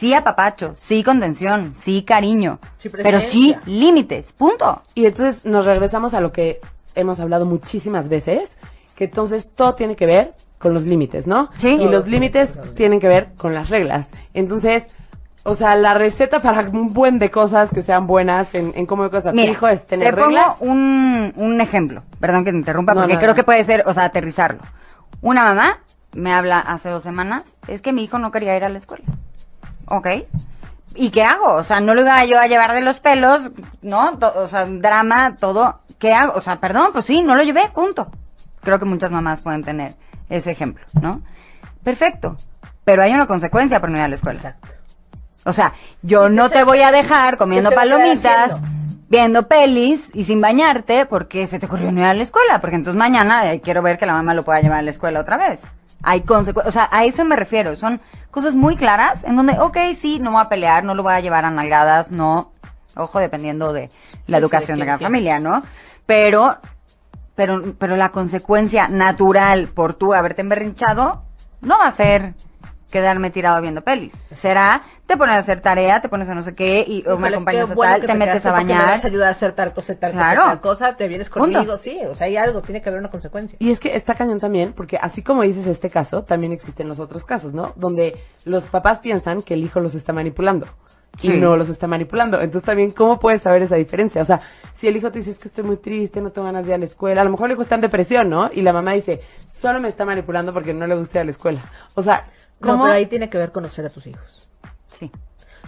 Sí 0.03 0.14
apapacho, 0.14 0.74
sí 0.80 1.05
contención, 1.05 1.76
sí 1.76 2.03
cariño, 2.03 2.59
Sí 2.78 2.88
pero 2.88 3.20
sí 3.20 3.55
límites, 3.66 4.32
punto. 4.32 4.82
Y 4.96 5.07
entonces 5.07 5.44
nos 5.44 5.64
regresamos 5.64 6.12
a 6.12 6.20
lo 6.20 6.32
que 6.32 6.59
hemos 6.96 7.20
hablado 7.20 7.46
muchísimas 7.46 8.09
veces, 8.09 8.59
que 8.96 9.05
entonces 9.05 9.48
todo 9.55 9.76
tiene 9.76 9.94
que 9.94 10.07
ver 10.07 10.34
con 10.59 10.74
los 10.74 10.82
límites, 10.82 11.28
¿no? 11.28 11.50
Sí. 11.57 11.68
Y 11.68 11.88
los 11.88 12.09
límites 12.09 12.53
tienen 12.74 12.98
que 12.98 13.07
ver 13.07 13.28
con 13.36 13.55
las 13.55 13.70
reglas. 13.70 14.11
Entonces, 14.34 14.88
o 15.44 15.55
sea, 15.55 15.76
la 15.76 15.94
receta 15.94 16.40
para 16.40 16.68
un 16.68 16.92
buen 16.92 17.20
de 17.20 17.30
cosas 17.30 17.70
que 17.70 17.82
sean 17.82 18.09
buenas 18.09 18.53
en, 18.57 18.72
en 18.74 18.86
cómo 18.86 19.09
cosas 19.09 19.30
tu 19.32 19.36
Mira, 19.36 19.53
hijo 19.53 19.68
es 19.68 19.86
tener 19.86 20.12
te 20.16 20.20
pongo 20.20 20.30
reglas. 20.36 20.57
un, 20.59 21.32
un 21.36 21.61
ejemplo. 21.61 22.03
Perdón 22.18 22.44
que 22.44 22.50
te 22.50 22.57
interrumpa, 22.59 22.92
No, 22.94 23.03
porque 23.03 23.14
no, 23.14 23.18
creo 23.20 23.30
no. 23.30 23.36
que 23.36 23.44
puede 23.44 23.64
ser, 23.64 23.84
o 23.86 23.94
sea, 23.94 24.05
aterrizarlo. 24.07 24.62
Una 25.20 25.44
mamá 25.44 25.78
me 26.12 26.32
habla 26.32 26.59
hace 26.59 26.88
dos 26.90 27.05
semanas, 27.05 27.44
es 27.68 27.80
que 27.82 27.92
mi 27.92 28.03
hijo 28.03 28.18
no 28.18 28.32
quería 28.32 28.57
ir 28.57 28.64
a 28.64 28.68
la 28.68 28.78
escuela. 28.78 29.05
¿Ok? 29.87 30.09
¿Y 30.95 31.11
qué 31.11 31.22
hago? 31.22 31.55
O 31.55 31.64
sea, 31.64 31.80
no 31.80 31.95
lo 31.95 32.03
iba 32.03 32.24
yo 32.26 32.39
a 32.39 32.47
llevar 32.47 32.72
de 32.74 32.83
los 32.83 33.01
pelos, 33.01 33.51
¿no? 33.80 34.18
O 34.37 34.49
sea, 34.49 34.66
drama, 34.66 35.37
todo. 35.39 35.80
¿Qué 35.99 36.12
hago? 36.12 36.35
O 36.35 36.41
sea, 36.41 36.57
perdón, 36.57 36.91
pues 36.93 37.07
sí, 37.07 37.22
no 37.22 37.35
lo 37.35 37.43
llevé, 37.43 37.70
punto. 37.74 38.11
Creo 38.62 38.78
que 38.78 38.85
muchas 38.85 39.11
mamás 39.11 39.41
pueden 39.41 39.64
tener 39.64 39.95
ese 40.28 40.51
ejemplo, 40.51 40.85
¿no? 41.01 41.22
Perfecto. 41.83 42.37
Pero 42.85 43.03
hay 43.03 43.12
una 43.12 43.26
consecuencia 43.26 43.80
por 43.80 43.91
no 43.91 43.99
ir 43.99 44.05
a 44.05 44.09
la 44.09 44.16
escuela. 44.16 44.39
Exacto. 44.39 44.68
O 45.45 45.53
sea, 45.53 45.74
yo 46.03 46.26
¿Y 46.26 46.30
qué 46.30 46.37
no 46.37 46.51
te 46.51 46.64
voy 46.64 46.83
a 46.83 46.93
dejar 46.93 47.37
comiendo 47.37 47.70
palomitas, 47.70 48.61
viendo 49.09 49.49
pelis 49.49 50.09
y 50.14 50.24
sin 50.24 50.41
bañarte 50.41 51.07
porque 51.07 51.47
se 51.47 51.59
te 51.59 51.66
ocurrió 51.66 51.91
no 51.91 52.01
ir 52.01 52.07
a 52.07 52.14
la 52.14 52.22
escuela. 52.22 52.61
Porque 52.61 52.76
entonces 52.76 52.99
mañana 52.99 53.53
eh, 53.53 53.61
quiero 53.61 53.83
ver 53.83 53.99
que 53.99 54.07
la 54.07 54.14
mamá 54.14 54.35
lo 54.35 54.45
pueda 54.45 54.61
llevar 54.61 54.78
a 54.78 54.83
la 54.83 54.91
escuela 54.91 55.20
otra 55.20 55.37
vez. 55.37 55.61
Hay 56.03 56.22
consecuencias, 56.22 56.68
o 56.68 56.72
sea, 56.72 56.88
a 56.90 57.05
eso 57.05 57.24
me 57.24 57.36
refiero. 57.36 57.76
Son 57.76 58.00
cosas 58.30 58.55
muy 58.55 58.76
claras 58.76 59.24
en 59.24 59.36
donde, 59.36 59.59
ok, 59.59 59.76
sí, 59.98 60.18
no 60.18 60.32
voy 60.32 60.40
a 60.42 60.48
pelear, 60.48 60.84
no 60.84 60.94
lo 60.94 61.03
voy 61.03 61.12
a 61.14 61.20
llevar 61.20 61.44
a 61.44 61.50
nalgadas, 61.50 62.11
no. 62.11 62.53
Ojo, 62.96 63.18
dependiendo 63.20 63.72
de 63.72 63.90
la 64.26 64.38
Sí, 64.38 64.42
educación 64.42 64.78
de 64.78 64.84
de 64.84 64.86
cada 64.86 64.98
familia, 64.98 65.38
¿no? 65.38 65.62
Pero, 66.07 66.59
pero, 67.34 67.74
pero 67.78 67.96
la 67.96 68.11
consecuencia 68.11 68.88
natural 68.88 69.68
por 69.68 69.94
tú 69.94 70.12
haberte 70.14 70.42
emberrinchado 70.42 71.22
no 71.61 71.78
va 71.78 71.86
a 71.86 71.92
ser 71.92 72.34
quedarme 72.93 73.30
tirado 73.30 73.61
viendo 73.61 73.82
pelis. 73.82 74.12
Será, 74.36 74.82
te 75.07 75.16
pones 75.16 75.34
a 75.34 75.38
hacer 75.38 75.61
tarea, 75.61 76.01
te 76.01 76.09
pones 76.09 76.28
a 76.28 76.34
no 76.36 76.43
sé 76.45 76.55
qué, 76.55 76.84
y 76.86 77.03
o 77.09 77.18
me 77.18 77.28
acompañas 77.28 77.70
a 77.70 77.74
bueno 77.74 77.93
tal, 77.97 78.07
te 78.07 78.14
metes 78.14 78.26
quedaste 78.43 78.49
a 78.49 78.53
porque 78.53 78.64
Me 78.66 78.72
bañar. 78.74 78.86
vas 78.93 79.05
a 79.05 79.09
ayudar 79.09 79.28
a 79.28 79.30
hacer 79.32 79.53
tal 79.53 79.72
cosa, 79.72 79.95
tal 79.97 80.12
Claro. 80.12 80.40
cosa, 80.40 80.51
tal 80.53 80.61
cosa, 80.61 80.97
te 80.97 81.09
vienes 81.09 81.28
Punto. 81.28 81.59
conmigo, 81.59 81.76
sí, 81.78 81.99
o 82.09 82.14
sea, 82.14 82.26
hay 82.28 82.36
algo, 82.36 82.62
tiene 82.62 82.80
que 82.82 82.88
haber 82.90 83.01
una 83.01 83.11
consecuencia. 83.11 83.57
Y 83.59 83.72
es 83.72 83.80
que 83.80 83.97
está 83.97 84.14
cañón 84.14 84.38
también, 84.38 84.72
porque 84.74 84.99
así 84.99 85.22
como 85.22 85.43
dices 85.43 85.66
este 85.66 85.90
caso, 85.90 86.22
también 86.22 86.53
existen 86.53 86.86
los 86.88 87.01
otros 87.01 87.24
casos, 87.24 87.53
¿no? 87.55 87.72
Donde 87.74 88.16
los 88.45 88.64
papás 88.64 89.01
piensan 89.01 89.43
que 89.43 89.55
el 89.55 89.64
hijo 89.64 89.80
los 89.80 89.95
está 89.97 90.12
manipulando. 90.12 90.66
Y 91.20 91.30
Sí. 91.32 91.40
no 91.40 91.59
los 91.59 91.68
está 91.68 91.86
manipulando. 91.86 92.40
Entonces 92.40 92.64
también, 92.64 92.90
¿cómo 92.90 93.20
puedes 93.20 93.43
saber 93.43 93.61
esa 93.61 93.76
diferencia? 93.76 94.22
O 94.22 94.24
sea, 94.24 94.40
si 94.74 94.88
el 94.88 94.97
hijo 94.97 95.12
te 95.12 95.18
dice, 95.18 95.32
es 95.32 95.38
que 95.38 95.49
estoy 95.49 95.62
muy 95.62 95.76
triste, 95.76 96.22
no 96.22 96.30
tengo 96.30 96.47
ganas 96.47 96.64
de 96.64 96.70
ir 96.70 96.74
a 96.74 96.78
la 96.78 96.86
escuela, 96.86 97.20
a 97.20 97.24
lo 97.24 97.30
mejor 97.30 97.47
el 97.49 97.53
hijo 97.53 97.61
está 97.62 97.74
en 97.74 97.82
depresión, 97.82 98.30
¿no? 98.30 98.49
Y 98.51 98.62
la 98.62 98.72
mamá 98.72 98.93
dice, 98.93 99.20
solo 99.47 99.78
me 99.78 99.88
está 99.90 100.07
manipulando 100.07 100.55
porque 100.55 100.72
no 100.72 100.86
le 100.86 100.95
gusta 100.95 101.18
ir 101.18 101.22
a 101.22 101.24
la 101.26 101.30
escuela. 101.32 101.61
O 101.97 102.03
sea, 102.03 102.24
No, 102.62 102.80
pero 102.82 102.92
ahí 102.94 103.06
tiene 103.06 103.28
que 103.30 103.38
ver 103.38 103.52
conocer 103.52 103.84
a 103.86 103.90
tus 103.90 104.06
hijos. 104.06 104.48
Sí. 104.88 105.10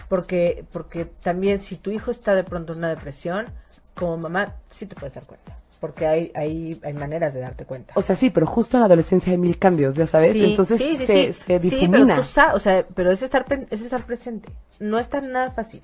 Porque, 0.09 0.65
porque 0.71 1.05
también 1.05 1.59
si 1.59 1.77
tu 1.77 1.91
hijo 1.91 2.11
está 2.11 2.35
de 2.35 2.43
pronto 2.43 2.73
en 2.73 2.79
una 2.79 2.89
depresión, 2.89 3.47
como 3.95 4.17
mamá, 4.17 4.55
sí 4.69 4.85
te 4.85 4.95
puedes 4.95 5.13
dar 5.15 5.25
cuenta. 5.25 5.57
Porque 5.79 6.07
hay, 6.07 6.31
hay, 6.35 6.79
hay 6.83 6.93
maneras 6.93 7.33
de 7.33 7.41
darte 7.41 7.65
cuenta. 7.65 7.93
O 7.95 8.01
sea, 8.01 8.15
sí, 8.15 8.29
pero 8.29 8.45
justo 8.47 8.77
en 8.77 8.81
la 8.81 8.85
adolescencia 8.87 9.31
hay 9.31 9.37
mil 9.37 9.59
cambios, 9.59 9.95
ya 9.95 10.07
sabes. 10.07 10.33
Sí, 10.33 10.45
Entonces 10.51 10.77
sí, 10.77 10.95
sí, 10.97 11.05
se, 11.05 11.33
sí. 11.33 11.39
se 11.45 11.59
Sí, 11.59 11.69
difumina. 11.69 12.15
pero 12.15 12.21
tú 12.21 12.23
sa- 12.23 12.53
o 12.53 12.59
sea, 12.59 12.85
pero 12.95 13.11
es 13.11 13.21
estar, 13.21 13.45
es 13.69 13.81
estar 13.81 14.03
presente. 14.05 14.49
No 14.79 14.97
es 14.99 15.09
tan 15.09 15.31
nada 15.31 15.51
fácil. 15.51 15.81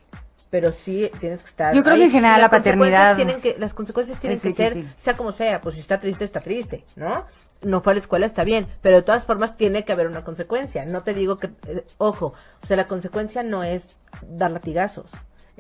Pero 0.52 0.72
sí 0.72 1.10
tienes 1.20 1.42
que 1.42 1.48
estar. 1.50 1.74
Yo 1.74 1.82
creo 1.84 1.96
que 1.96 2.04
en 2.04 2.12
general 2.12 2.40
la 2.42 2.50
paternidad- 2.50 3.16
Tienen 3.16 3.42
que, 3.42 3.56
las 3.58 3.74
consecuencias 3.74 4.20
tienen 4.20 4.40
que 4.40 4.50
ser, 4.54 4.74
sea 4.98 5.18
como 5.18 5.32
sea, 5.32 5.62
pues 5.62 5.74
si 5.76 5.82
está 5.82 6.00
triste, 6.00 6.24
está 6.26 6.42
triste, 6.42 6.86
¿no? 6.96 7.26
No 7.62 7.82
fue 7.82 7.94
a 7.94 7.96
la 7.96 8.02
escuela, 8.02 8.26
está 8.26 8.44
bien, 8.44 8.68
pero 8.82 8.98
de 8.98 9.02
todas 9.02 9.24
formas 9.26 9.56
tiene 9.58 9.86
que 9.86 9.94
haber 9.94 10.08
una 10.08 10.24
consecuencia. 10.24 10.86
No 10.86 11.02
te 11.04 11.14
digo 11.14 11.38
que, 11.38 11.48
eh, 11.68 11.86
ojo, 11.98 12.34
o 12.62 12.66
sea, 12.68 12.76
la 12.78 12.86
consecuencia 12.88 13.42
no 13.44 13.64
es 13.64 13.96
dar 14.28 14.52
latigazos. 14.52 15.10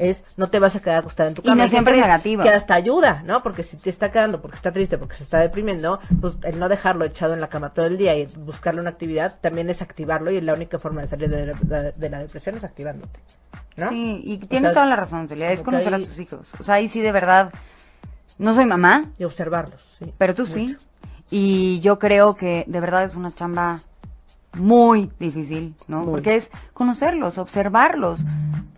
Es, 0.02 0.24
no 0.36 0.50
te 0.50 0.58
vas 0.60 0.76
a 0.76 0.80
quedar 0.82 0.98
acostada 1.00 1.30
en 1.30 1.36
tu 1.36 1.42
Y 1.42 1.46
cama. 1.46 1.56
no 1.58 1.64
Hay 1.64 1.70
siempre 1.70 1.94
es 1.96 2.02
negativo. 2.02 2.42
Que 2.44 2.50
hasta 2.50 2.74
ayuda, 2.74 3.22
¿no? 3.24 3.44
Porque 3.44 3.62
si 3.64 3.78
te 3.78 3.90
está 3.92 4.12
quedando, 4.12 4.42
porque 4.42 4.56
está 4.58 4.72
triste, 4.72 4.98
porque 4.98 5.16
se 5.18 5.24
está 5.24 5.38
deprimiendo, 5.40 6.00
pues 6.20 6.38
el 6.44 6.58
no 6.60 6.70
dejarlo 6.70 7.06
echado 7.06 7.34
en 7.36 7.42
la 7.42 7.50
cama 7.50 7.74
todo 7.74 7.86
el 7.86 7.98
día 7.98 8.16
y 8.18 8.26
buscarle 8.26 8.82
una 8.82 8.90
actividad 8.90 9.38
también 9.42 9.70
es 9.70 9.82
activarlo 9.82 10.32
y 10.32 10.42
la 10.42 10.54
única 10.56 10.80
forma 10.80 11.02
de 11.02 11.08
salir 11.08 11.30
de 11.30 11.46
la, 11.68 11.92
de 11.92 12.10
la 12.10 12.20
depresión 12.20 12.58
es 12.58 12.64
activándote. 12.64 13.20
¿no? 13.78 13.90
Sí, 13.90 14.22
y 14.26 14.44
O 14.44 14.48
tiene 14.48 14.68
sea, 14.70 14.74
toda 14.74 14.86
la 14.88 14.96
razón, 14.96 15.28
Celia, 15.28 15.52
es 15.52 15.62
conocer 15.62 15.94
a 15.94 16.00
tus 16.00 16.18
hijos. 16.20 16.48
O 16.60 16.64
sea, 16.64 16.76
ahí 16.76 16.88
sí 16.90 17.00
de 17.02 17.12
verdad, 17.12 17.52
no 18.40 18.54
soy 18.54 18.66
mamá, 18.66 19.06
Y 19.20 19.24
observarlos, 19.24 19.82
sí. 20.00 20.12
pero 20.18 20.34
tú 20.34 20.46
sí. 20.46 20.76
Y 21.30 21.80
yo 21.82 22.00
creo 22.00 22.36
que 22.36 22.66
de 22.68 22.80
verdad 22.80 23.04
es 23.04 23.16
una 23.16 23.34
chamba 23.34 23.82
muy 24.54 25.12
difícil, 25.20 25.76
¿no? 25.88 26.02
Muy. 26.02 26.12
Porque 26.12 26.36
es 26.36 26.52
conocerlos, 26.74 27.38
observarlos. 27.38 28.26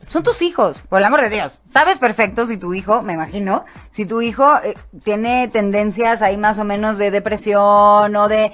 Son 0.08 0.22
tus 0.22 0.42
hijos, 0.42 0.78
por 0.90 1.00
el 1.00 1.06
amor 1.06 1.22
de 1.22 1.30
Dios. 1.30 1.60
Sabes 1.70 1.98
perfecto 1.98 2.46
si 2.46 2.58
tu 2.58 2.74
hijo, 2.74 3.02
me 3.02 3.14
imagino, 3.14 3.66
si 3.90 4.06
tu 4.06 4.22
hijo 4.22 4.46
eh, 4.64 4.76
tiene 5.04 5.48
tendencias 5.48 6.22
ahí 6.22 6.38
más 6.38 6.60
o 6.60 6.66
menos 6.66 6.98
de 6.98 7.10
depresión 7.10 8.16
o 8.16 8.28
de... 8.28 8.52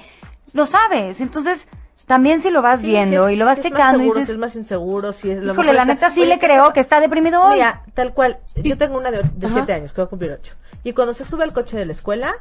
Lo 0.52 0.64
sabes. 0.64 1.20
Entonces, 1.20 1.66
también 2.06 2.40
si 2.40 2.50
lo 2.50 2.62
vas 2.62 2.80
Sí, 2.80 2.86
viendo 2.86 3.26
sí 3.26 3.32
es- 3.32 3.36
y 3.36 3.36
lo 3.36 3.44
vas 3.44 3.58
más 3.58 3.64
checando 3.66 3.98
y 3.98 4.00
seguro, 4.00 4.14
dices, 4.20 4.26
sí 4.28 4.32
es 4.32 4.38
más 4.38 4.56
inseguro, 4.56 5.12
si 5.12 5.30
es 5.30 5.42
lo 5.42 5.52
híjole, 5.52 5.72
la 5.74 5.84
neta 5.84 6.08
sí 6.10 6.20
Oye, 6.20 6.28
le 6.30 6.38
¿qué 6.38 6.46
creo 6.46 6.72
que 6.72 6.80
está 6.80 7.00
deprimido 7.00 7.42
hoy. 7.42 7.54
Mira, 7.56 7.82
tal 7.94 8.14
cual. 8.14 8.38
Yo 8.56 8.78
tengo 8.78 8.96
una 8.96 9.10
de, 9.10 9.22
de 9.34 9.48
siete 9.50 9.72
años 9.74 9.92
que 9.92 10.00
va 10.00 10.06
a 10.06 10.08
cumplir 10.08 10.32
ocho. 10.32 10.54
Y 10.82 10.92
cuando 10.92 11.12
se 11.12 11.24
sube 11.24 11.44
al 11.44 11.52
coche 11.52 11.76
de 11.76 11.84
la 11.84 11.92
escuela, 11.92 12.32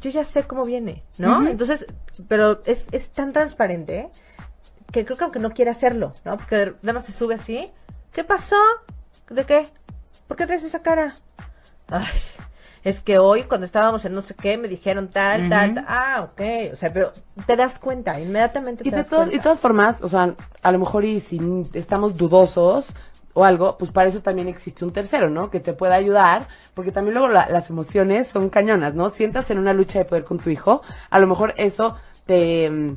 yo 0.00 0.10
ya 0.10 0.24
sé 0.24 0.42
cómo 0.42 0.64
viene, 0.64 1.02
¿no? 1.18 1.38
Ujú. 1.38 1.46
Entonces, 1.48 1.86
pero 2.28 2.60
es, 2.66 2.86
es 2.92 3.10
tan 3.10 3.32
transparente 3.32 4.10
que 5.00 5.04
creo 5.04 5.18
que 5.18 5.24
aunque 5.24 5.38
no 5.38 5.50
quiera 5.52 5.72
hacerlo, 5.72 6.12
¿no? 6.24 6.36
Porque 6.38 6.74
nada 6.82 6.94
más 6.94 7.04
se 7.06 7.12
sube 7.12 7.34
así. 7.34 7.70
¿Qué 8.12 8.24
pasó? 8.24 8.56
¿De 9.28 9.44
qué? 9.44 9.68
¿Por 10.26 10.36
qué 10.36 10.46
traes 10.46 10.62
esa 10.62 10.80
cara? 10.80 11.14
Ay. 11.88 12.06
Es 12.82 13.00
que 13.00 13.18
hoy 13.18 13.42
cuando 13.42 13.66
estábamos 13.66 14.04
en 14.04 14.12
no 14.12 14.22
sé 14.22 14.34
qué 14.34 14.56
me 14.56 14.68
dijeron 14.68 15.08
tal, 15.08 15.48
tal, 15.50 15.74
tal. 15.74 15.84
Ah, 15.88 16.22
ok. 16.30 16.40
O 16.72 16.76
sea, 16.76 16.92
pero 16.92 17.12
te 17.46 17.56
das 17.56 17.78
cuenta, 17.80 18.18
inmediatamente 18.20 18.84
Y 18.86 18.90
te 18.90 18.96
de, 18.96 19.02
das 19.02 19.08
to- 19.10 19.16
y 19.16 19.18
cuenta. 19.18 19.36
de 19.36 19.42
todas 19.42 19.58
formas, 19.60 20.02
o 20.02 20.08
sea, 20.08 20.34
a 20.62 20.72
lo 20.72 20.78
mejor 20.78 21.04
y 21.04 21.20
si 21.20 21.40
estamos 21.74 22.16
dudosos 22.16 22.86
o 23.34 23.44
algo, 23.44 23.76
pues 23.76 23.90
para 23.90 24.08
eso 24.08 24.22
también 24.22 24.46
existe 24.48 24.84
un 24.84 24.92
tercero, 24.92 25.28
¿no? 25.28 25.50
Que 25.50 25.58
te 25.60 25.72
pueda 25.74 25.96
ayudar, 25.96 26.46
porque 26.74 26.92
también 26.92 27.14
luego 27.14 27.28
la- 27.28 27.48
las 27.50 27.68
emociones 27.70 28.28
son 28.28 28.48
cañonas, 28.50 28.94
¿no? 28.94 29.10
Sientas 29.10 29.50
en 29.50 29.58
una 29.58 29.72
lucha 29.72 29.98
de 29.98 30.04
poder 30.04 30.24
con 30.24 30.38
tu 30.38 30.48
hijo, 30.50 30.80
a 31.10 31.18
lo 31.18 31.26
mejor 31.26 31.54
eso 31.58 31.96
te, 32.24 32.70
mm, 32.70 32.96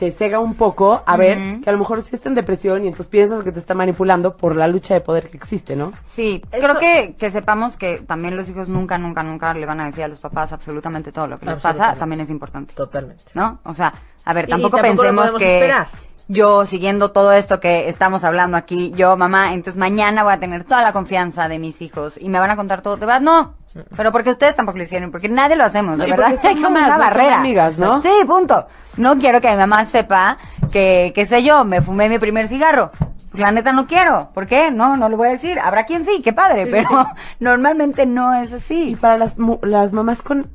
te 0.00 0.10
cega 0.12 0.38
un 0.38 0.54
poco 0.54 1.02
a 1.04 1.16
ver 1.18 1.60
que 1.62 1.68
a 1.68 1.72
lo 1.74 1.78
mejor 1.78 2.00
sí 2.02 2.16
está 2.16 2.30
en 2.30 2.34
depresión 2.34 2.82
y 2.84 2.88
entonces 2.88 3.08
piensas 3.08 3.44
que 3.44 3.52
te 3.52 3.58
está 3.58 3.74
manipulando 3.74 4.34
por 4.34 4.56
la 4.56 4.66
lucha 4.66 4.94
de 4.94 5.02
poder 5.02 5.28
que 5.28 5.36
existe, 5.36 5.76
¿no? 5.76 5.92
Sí, 6.04 6.42
Eso- 6.50 6.62
creo 6.62 6.78
que, 6.78 7.16
que 7.18 7.30
sepamos 7.30 7.76
que 7.76 7.98
también 7.98 8.34
los 8.34 8.48
hijos 8.48 8.70
nunca, 8.70 8.96
nunca, 8.96 9.22
nunca 9.22 9.52
le 9.52 9.66
van 9.66 9.78
a 9.78 9.84
decir 9.84 10.02
a 10.02 10.08
los 10.08 10.18
papás 10.18 10.52
absolutamente 10.54 11.12
todo 11.12 11.26
lo 11.26 11.38
que 11.38 11.44
les 11.44 11.60
pasa, 11.60 11.96
también 11.96 12.22
es 12.22 12.30
importante. 12.30 12.72
Totalmente. 12.72 13.24
¿no? 13.34 13.60
O 13.64 13.74
sea, 13.74 13.92
a 14.24 14.32
ver, 14.32 14.46
Y 14.46 14.52
tampoco, 14.52 14.78
tampoco 14.78 15.02
pensemos 15.02 15.36
que 15.36 15.54
esperar. 15.60 15.88
Yo 16.32 16.64
siguiendo 16.64 17.10
todo 17.10 17.32
esto 17.32 17.58
que 17.58 17.88
estamos 17.88 18.22
hablando 18.22 18.56
aquí, 18.56 18.92
yo 18.94 19.16
mamá, 19.16 19.52
entonces 19.52 19.76
mañana 19.76 20.22
voy 20.22 20.32
a 20.32 20.38
tener 20.40 20.62
toda 20.64 20.82
la 20.82 20.92
confianza 20.92 21.48
de 21.48 21.58
mis 21.58 21.82
hijos 21.82 22.14
y 22.20 22.28
me 22.28 22.38
van 22.38 22.50
a 22.50 22.56
contar 22.56 22.82
todo, 22.82 22.96
de 22.96 23.04
verdad 23.06 23.20
no. 23.20 23.54
Pero 23.96 24.10
porque 24.12 24.30
ustedes 24.30 24.54
tampoco 24.56 24.78
lo 24.78 24.84
hicieron, 24.84 25.10
porque 25.10 25.28
nadie 25.28 25.56
lo 25.56 25.64
hacemos, 25.64 25.96
No, 25.96 26.04
de 26.04 26.08
y 26.08 26.12
verdad. 26.12 26.34
Hay 26.44 26.54
como 26.56 26.76
una 26.76 26.88
no 26.88 26.98
barrera. 26.98 27.38
amigas, 27.40 27.78
¿no? 27.78 28.00
Sí, 28.02 28.10
punto. 28.26 28.66
No 28.96 29.16
quiero 29.18 29.40
que 29.40 29.50
mi 29.50 29.56
mamá 29.56 29.84
sepa 29.86 30.38
que, 30.72 31.12
qué 31.14 31.26
sé 31.26 31.42
yo, 31.44 31.64
me 31.64 31.80
fumé 31.82 32.08
mi 32.08 32.18
primer 32.18 32.48
cigarro. 32.48 32.90
Pues 33.30 33.40
la 33.42 33.52
neta 33.52 33.72
no 33.72 33.86
quiero. 33.86 34.30
¿Por 34.34 34.46
qué? 34.48 34.70
No, 34.72 34.96
no 34.96 35.08
lo 35.08 35.16
voy 35.16 35.28
a 35.28 35.32
decir. 35.32 35.58
Habrá 35.60 35.84
quien 35.86 36.04
sí, 36.04 36.20
qué 36.22 36.32
padre, 36.32 36.64
Sí, 36.64 36.70
pero 36.72 36.88
sí. 36.88 36.94
normalmente 37.40 38.06
no 38.06 38.34
es 38.34 38.50
Y 38.50 38.54
así. 38.54 38.96
para 39.00 39.16
las, 39.16 39.34
las 39.62 39.92
mamás 39.92 40.20
con, 40.22 40.50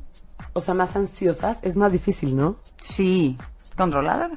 o 0.52 0.60
sea, 0.60 0.74
más 0.74 0.94
ansiosas, 0.94 1.58
es 1.62 1.74
más 1.76 1.92
difícil, 1.92 2.36
¿no? 2.36 2.56
Sí. 2.82 3.38
Controlador. 3.78 4.32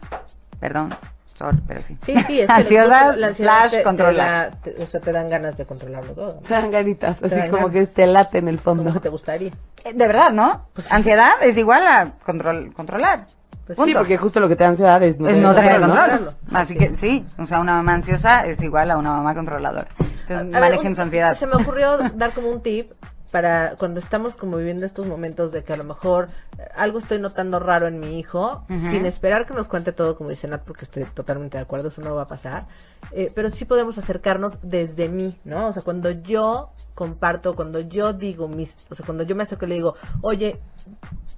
Perdón. 0.62 0.96
Sorry, 1.40 1.58
pero 1.66 1.82
sí. 1.82 1.98
Sí, 2.06 2.14
sí, 2.28 2.42
es 2.42 2.48
que 2.48 2.52
Ansiedad 2.52 3.16
la 3.16 3.28
ansiedad 3.28 3.34
slash 3.60 3.72
te- 3.72 3.78
te 3.78 3.84
controlar. 3.84 4.52
da- 4.52 4.58
te- 4.62 4.84
o 4.84 4.86
sea, 4.86 5.00
te 5.00 5.12
dan 5.14 5.30
ganas 5.30 5.56
de 5.58 5.66
controlarlo 5.66 6.12
todo. 6.14 6.34
Te 6.46 6.54
dan 6.54 6.70
ganitas, 6.70 7.24
así 7.24 7.34
dan 7.34 7.50
como 7.50 7.68
ganas. 7.70 7.88
que 7.88 7.94
te 7.96 8.08
late 8.08 8.38
en 8.40 8.48
el 8.50 8.60
fondo. 8.60 8.84
Como 8.84 8.94
que 8.96 9.00
te 9.00 9.10
gustaría. 9.10 9.52
Eh, 9.86 9.94
De 9.94 10.08
verdad, 10.08 10.32
¿no? 10.32 10.66
Ansiedad 10.92 11.32
es 11.42 11.58
igual 11.58 11.88
a 11.88 12.12
control, 12.26 12.74
controlar. 12.74 13.26
Pues 13.66 13.78
Sí, 13.86 13.94
porque 13.94 14.18
justo 14.18 14.40
lo 14.42 14.50
que 14.50 14.56
te 14.58 14.64
da 14.66 14.72
ansiedad 14.72 15.02
es 15.04 15.18
no 15.20 15.28
es 15.30 15.36
tener 15.36 15.48
no 15.48 15.56
tener 15.56 15.80
control, 15.80 15.96
¿no? 16.10 16.16
control. 16.26 16.36
Así 16.54 16.76
que 16.76 16.90
sí, 16.96 17.26
o 17.38 17.46
sea, 17.46 17.62
una 17.62 17.76
mamá 17.78 17.94
ansiosa 17.94 18.46
es 18.46 18.62
igual 18.62 18.92
a 18.92 18.98
una 18.98 19.12
mamá 19.12 19.34
controladora. 19.34 19.88
Entonces, 20.00 20.56
A 20.56 20.60
ver, 20.60 20.72
manejen 20.72 20.88
un- 20.88 20.96
su 20.96 21.02
ansiedad. 21.04 21.34
Se 21.36 21.48
me 21.48 21.56
ocurrió 21.56 21.98
dar 22.16 22.32
como 22.32 22.50
un 22.50 22.62
tip 22.62 22.92
para 23.32 23.76
cuando 23.78 24.00
estamos 24.00 24.36
como 24.36 24.58
viviendo 24.58 24.86
estos 24.86 25.06
momentos 25.06 25.52
de 25.52 25.64
que 25.64 25.74
a 25.74 25.78
lo 25.78 25.84
mejor 25.84 26.28
eh, 26.58 26.68
algo 26.76 26.98
estoy 27.00 27.20
notando 27.20 27.60
raro 27.60 27.88
en 27.88 28.00
mi 28.00 28.20
hijo, 28.20 28.64
sin 28.90 29.06
esperar 29.06 29.46
que 29.46 29.54
nos 29.54 29.68
cuente 29.68 29.92
todo 29.92 30.16
como 30.18 30.30
dice 30.32 30.48
Nat, 30.48 30.64
porque 30.64 30.86
estoy 30.86 31.04
totalmente 31.06 31.58
de 31.58 31.64
acuerdo, 31.64 31.90
eso 31.90 32.02
no 32.02 32.16
va 32.16 32.24
a 32.24 32.28
pasar, 32.28 32.66
Eh, 33.12 33.32
pero 33.34 33.50
sí 33.50 33.66
podemos 33.66 33.98
acercarnos 33.98 34.58
desde 34.62 35.10
mí, 35.10 35.38
¿no? 35.44 35.68
O 35.70 35.74
sea, 35.74 35.82
cuando 35.82 36.12
yo 36.12 36.70
comparto, 36.96 37.56
cuando 37.56 37.80
yo 37.80 38.14
digo 38.14 38.48
mis, 38.48 38.76
o 38.90 38.96
sea, 38.96 39.06
cuando 39.06 39.24
yo 39.24 39.36
me 39.36 39.44
acerco 39.44 39.66
y 39.66 39.70
le 39.70 39.76
digo, 39.76 39.96
oye, 40.22 40.60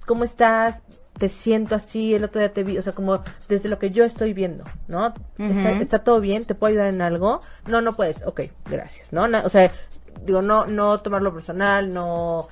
¿cómo 0.06 0.24
estás? 0.24 0.82
Te 1.18 1.28
siento 1.28 1.74
así, 1.74 2.14
el 2.14 2.24
otro 2.24 2.40
día 2.40 2.52
te 2.52 2.64
vi, 2.64 2.78
o 2.78 2.82
sea, 2.82 2.92
como 2.94 3.20
desde 3.48 3.68
lo 3.68 3.78
que 3.78 3.90
yo 3.90 4.04
estoy 4.04 4.32
viendo, 4.32 4.64
¿no? 4.88 5.14
¿Está, 5.38 5.70
Ujú. 5.72 5.82
está 5.82 5.98
todo 6.00 6.20
bien? 6.20 6.44
¿Te 6.44 6.54
puedo 6.54 6.70
ayudar 6.72 6.88
en 6.92 7.02
algo? 7.02 7.40
No, 7.66 7.80
no 7.80 7.92
puedes. 7.92 8.22
Ok, 8.26 8.40
gracias, 8.68 9.12
¿no? 9.12 9.28
Na- 9.28 9.42
o 9.44 9.48
sea, 9.50 9.70
digo, 10.24 10.42
no, 10.42 10.66
no 10.66 11.00
tomarlo 11.00 11.32
personal, 11.32 11.92
no, 11.92 12.48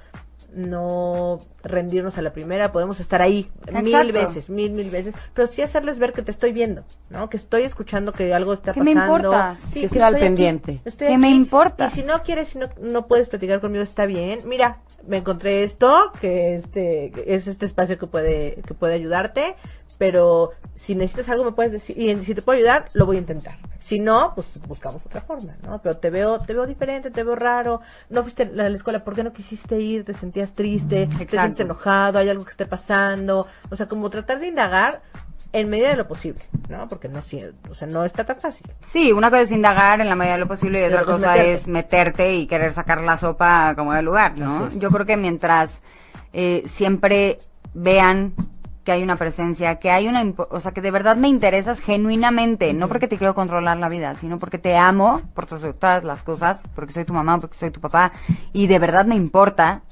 no 0.55 1.41
rendirnos 1.63 2.19
a 2.19 2.23
la 2.23 2.33
primera, 2.33 2.73
podemos 2.73 2.99
estar 3.01 3.23
ahí 3.23 3.51
mil 3.83 4.13
veces, 4.13 4.51
mil, 4.51 4.73
mil 4.73 4.91
veces, 4.91 5.15
pero 5.35 5.47
sí 5.47 5.63
hacerles 5.63 5.99
ver 5.99 6.13
que 6.13 6.23
te 6.23 6.31
estoy 6.31 6.53
viendo, 6.53 6.83
¿no? 7.09 7.29
Que 7.31 7.37
estoy 7.37 7.63
escuchando 7.63 8.13
que 8.13 8.33
algo 8.35 8.53
está 8.55 8.73
Que 8.73 8.83
me 8.83 8.95
pasando. 8.95 9.17
importas. 9.17 9.59
Sí, 9.73 9.81
Que 9.81 9.87
esté 9.87 10.03
al 10.03 10.17
pendiente. 10.19 10.81
estoy 10.85 11.09
Que 11.09 11.19
me 11.19 11.31
importa. 11.31 11.87
Y 11.87 11.91
si 11.91 12.03
no 12.03 12.23
quieres, 12.23 12.49
si 12.49 12.59
no, 12.59 12.69
no 12.81 13.07
puedes 13.07 13.29
platicar 13.29 13.61
conmigo, 13.61 13.83
está 13.85 14.07
bien. 14.07 14.41
Mira, 14.47 14.79
me 15.07 15.19
encontré 15.19 15.63
esto, 15.63 16.13
que 16.21 16.57
este, 16.57 17.13
que 17.15 17.25
es 17.29 17.47
este 17.47 17.67
espacio 17.67 17.99
que 17.99 18.07
puede, 18.07 18.61
que 18.67 18.75
puede 18.75 18.95
ayudarte, 18.95 19.57
pero 20.01 20.53
si 20.77 20.95
necesitas 20.95 21.29
algo 21.29 21.45
me 21.45 21.53
puedes 21.53 21.73
decir, 21.73 21.95
y 21.99 22.25
si 22.25 22.35
te 22.35 22.41
puedo 22.41 22.57
ayudar, 22.57 22.87
lo 22.95 23.05
voy 23.05 23.17
a 23.17 23.21
intentar. 23.21 23.59
Si 23.81 24.01
no, 24.01 24.33
pues 24.35 24.47
buscamos 24.67 25.05
otra 25.05 25.21
forma, 25.21 25.57
¿no? 25.63 25.79
Pero 25.83 25.99
te 25.99 26.09
veo, 26.09 26.39
te 26.39 26.55
veo 26.55 26.65
diferente, 26.65 27.11
te 27.11 27.23
veo 27.23 27.37
raro, 27.37 27.83
no 28.09 28.23
fuiste 28.23 28.45
a 28.45 28.47
la 28.47 28.69
escuela, 28.69 29.05
¿por 29.05 29.15
qué 29.15 29.23
no 29.23 29.35
quisiste 29.35 29.79
ir? 29.79 30.07
¿Te 30.07 30.15
sentías 30.15 30.55
triste? 30.55 31.07
¿Te 31.07 31.29
sientes 31.29 31.61
enojado? 31.61 32.19
¿Hay 32.19 32.31
algo 32.31 32.47
que 32.47 32.53
esté 32.53 32.65
pasando? 32.65 33.47
O 33.71 33.77
sea, 33.77 33.89
como 33.89 34.09
tratar 34.09 34.41
de 34.41 34.47
indagar 34.47 35.03
en 35.53 35.69
medida 35.69 35.91
de 35.91 35.97
lo 35.97 36.09
posible, 36.09 36.41
¿no? 36.71 36.89
Porque 36.89 37.11
no, 37.11 37.19
o 37.19 37.75
sea, 37.75 37.87
no 37.87 38.03
está 38.07 38.25
tan 38.25 38.41
fácil. 38.41 38.73
Sí, 38.81 39.13
una 39.13 39.29
cosa 39.29 39.43
es 39.43 39.53
indagar 39.53 40.01
en 40.01 40.09
la 40.09 40.17
medida 40.17 40.33
de 40.33 40.41
lo 40.41 40.49
posible 40.49 40.81
y 40.81 40.85
otra 40.85 41.05
cosa 41.05 41.37
es 41.37 41.61
es 41.61 41.69
meterte 41.69 42.37
y 42.37 42.47
querer 42.47 42.73
sacar 42.73 43.03
la 43.03 43.19
sopa 43.19 43.75
como 43.77 43.93
del 43.93 44.07
lugar, 44.07 44.39
¿no? 44.39 44.71
Yo 44.71 44.91
creo 44.91 45.05
que 45.05 45.19
mientras 45.19 45.83
eh, 46.33 46.65
siempre 46.69 47.39
vean 47.75 48.33
que 48.85 48.93
hay 48.93 49.03
una 49.03 49.17
presencia, 49.17 49.79
que 49.79 49.91
hay 49.91 50.09
una, 50.09 50.25
o 50.51 50.61
sea, 50.61 50.73
que 50.73 50.81
de 50.81 50.91
verdad 50.91 51.17
me 51.17 51.29
interesas 51.29 51.81
genuinamente, 51.81 52.73
no 52.73 52.89
porque 52.89 53.09
te 53.09 53.19
quiero 53.19 53.35
controlar 53.35 53.77
la 53.77 53.89
vida, 53.89 54.15
sino 54.15 54.39
porque 54.39 54.59
te 54.59 54.77
amo 54.77 55.23
por 55.35 55.47
sobre 55.47 55.73
todas 55.73 56.05
las 56.05 56.23
cosas, 56.23 56.61
porque 56.75 56.93
soy 56.93 57.05
tu 57.05 57.13
mamá, 57.13 57.39
porque 57.41 57.59
soy 57.59 57.71
tu 57.71 57.81
papá, 57.81 58.13
y 58.53 58.67
de 58.67 58.79
verdad 58.79 59.07
me 59.07 59.17
importa 59.17 59.83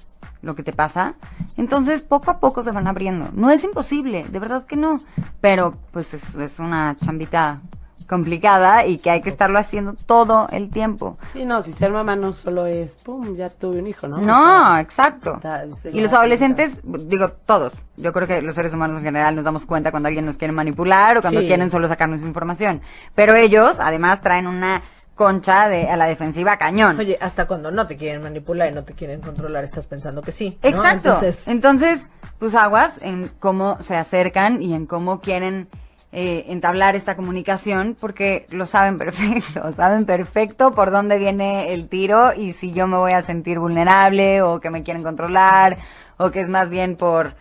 lo 0.40 0.54
que 0.54 0.62
te 0.62 0.72
pasa, 0.72 1.14
entonces 1.56 2.02
poco 2.02 2.30
a 2.30 2.38
poco 2.38 2.62
se 2.62 2.70
van 2.70 2.86
abriendo. 2.86 3.30
No 3.32 3.50
es 3.50 3.64
imposible, 3.64 4.26
de 4.30 4.38
verdad 4.38 4.66
que 4.66 4.76
no, 4.76 5.00
pero 5.40 5.74
pues 5.92 6.14
es, 6.14 6.34
es 6.36 6.58
una 6.58 6.96
chambita 7.04 7.60
complicada 8.08 8.86
y 8.86 8.98
que 8.98 9.10
hay 9.10 9.20
que 9.20 9.28
estarlo 9.30 9.58
haciendo 9.58 9.92
todo 9.94 10.48
el 10.50 10.70
tiempo. 10.70 11.18
Sí, 11.32 11.44
no, 11.44 11.62
si 11.62 11.72
ser 11.72 11.90
mamá 11.92 12.16
no 12.16 12.32
solo 12.32 12.66
es, 12.66 12.92
pum, 13.04 13.36
ya 13.36 13.50
tuve 13.50 13.78
un 13.80 13.86
hijo, 13.86 14.08
¿no? 14.08 14.16
O 14.16 14.20
No, 14.20 14.72
sea, 14.72 14.80
exacto. 14.80 15.34
está- 15.36 15.64
está- 15.64 15.90
Y 15.90 16.00
los 16.00 16.12
adolescentes, 16.12 16.78
digo, 16.82 17.30
todos. 17.46 17.72
Yo 17.96 18.12
creo 18.12 18.26
que 18.26 18.40
los 18.42 18.54
seres 18.54 18.72
humanos 18.74 18.98
en 18.98 19.04
general 19.04 19.36
nos 19.36 19.44
damos 19.44 19.66
cuenta 19.66 19.90
cuando 19.90 20.06
alguien 20.08 20.24
nos 20.24 20.36
quiere 20.38 20.52
manipular 20.52 21.18
o 21.18 21.20
cuando 21.20 21.40
Sí. 21.40 21.46
quieren 21.46 21.70
solo 21.70 21.86
sacarnos 21.88 22.22
información. 22.22 22.80
Pero 23.14 23.34
ellos, 23.34 23.78
además, 23.80 24.20
traen 24.20 24.46
una 24.46 24.82
concha 25.14 25.68
de 25.68 25.88
a 25.90 25.96
la 25.96 26.06
defensiva 26.06 26.56
cañón. 26.58 26.96
Oye, 26.98 27.18
hasta 27.20 27.46
cuando 27.48 27.72
no 27.72 27.86
te 27.88 27.96
quieren 27.96 28.22
manipular 28.22 28.70
y 28.70 28.74
no 28.74 28.84
te 28.84 28.92
quieren 28.94 29.20
controlar, 29.20 29.64
estás 29.64 29.84
pensando 29.86 30.22
que 30.22 30.30
sí. 30.32 30.56
¿no? 30.62 30.68
Exacto. 30.68 31.08
Entonces, 31.08 31.48
Entonces, 31.48 32.06
pues 32.38 32.54
aguas 32.54 32.98
en 33.02 33.32
cómo 33.40 33.76
se 33.82 33.96
acercan 33.96 34.62
y 34.62 34.74
en 34.74 34.86
cómo 34.86 35.20
quieren 35.20 35.68
eh, 36.10 36.46
entablar 36.48 36.96
esta 36.96 37.16
comunicación, 37.16 37.96
porque 38.00 38.46
lo 38.50 38.64
saben 38.64 38.96
perfecto, 38.96 39.72
saben 39.76 40.06
perfecto 40.06 40.74
por 40.74 40.90
dónde 40.90 41.18
viene 41.18 41.74
el 41.74 41.88
tiro 41.88 42.32
y 42.34 42.54
si 42.54 42.72
yo 42.72 42.86
me 42.86 42.96
voy 42.96 43.12
a 43.12 43.22
sentir 43.22 43.58
vulnerable 43.58 44.40
o 44.40 44.58
que 44.58 44.70
me 44.70 44.82
quieren 44.82 45.02
controlar 45.02 45.76
o 46.16 46.30
que 46.30 46.40
es 46.40 46.48
más 46.48 46.70
bien 46.70 46.96
por, 46.96 47.34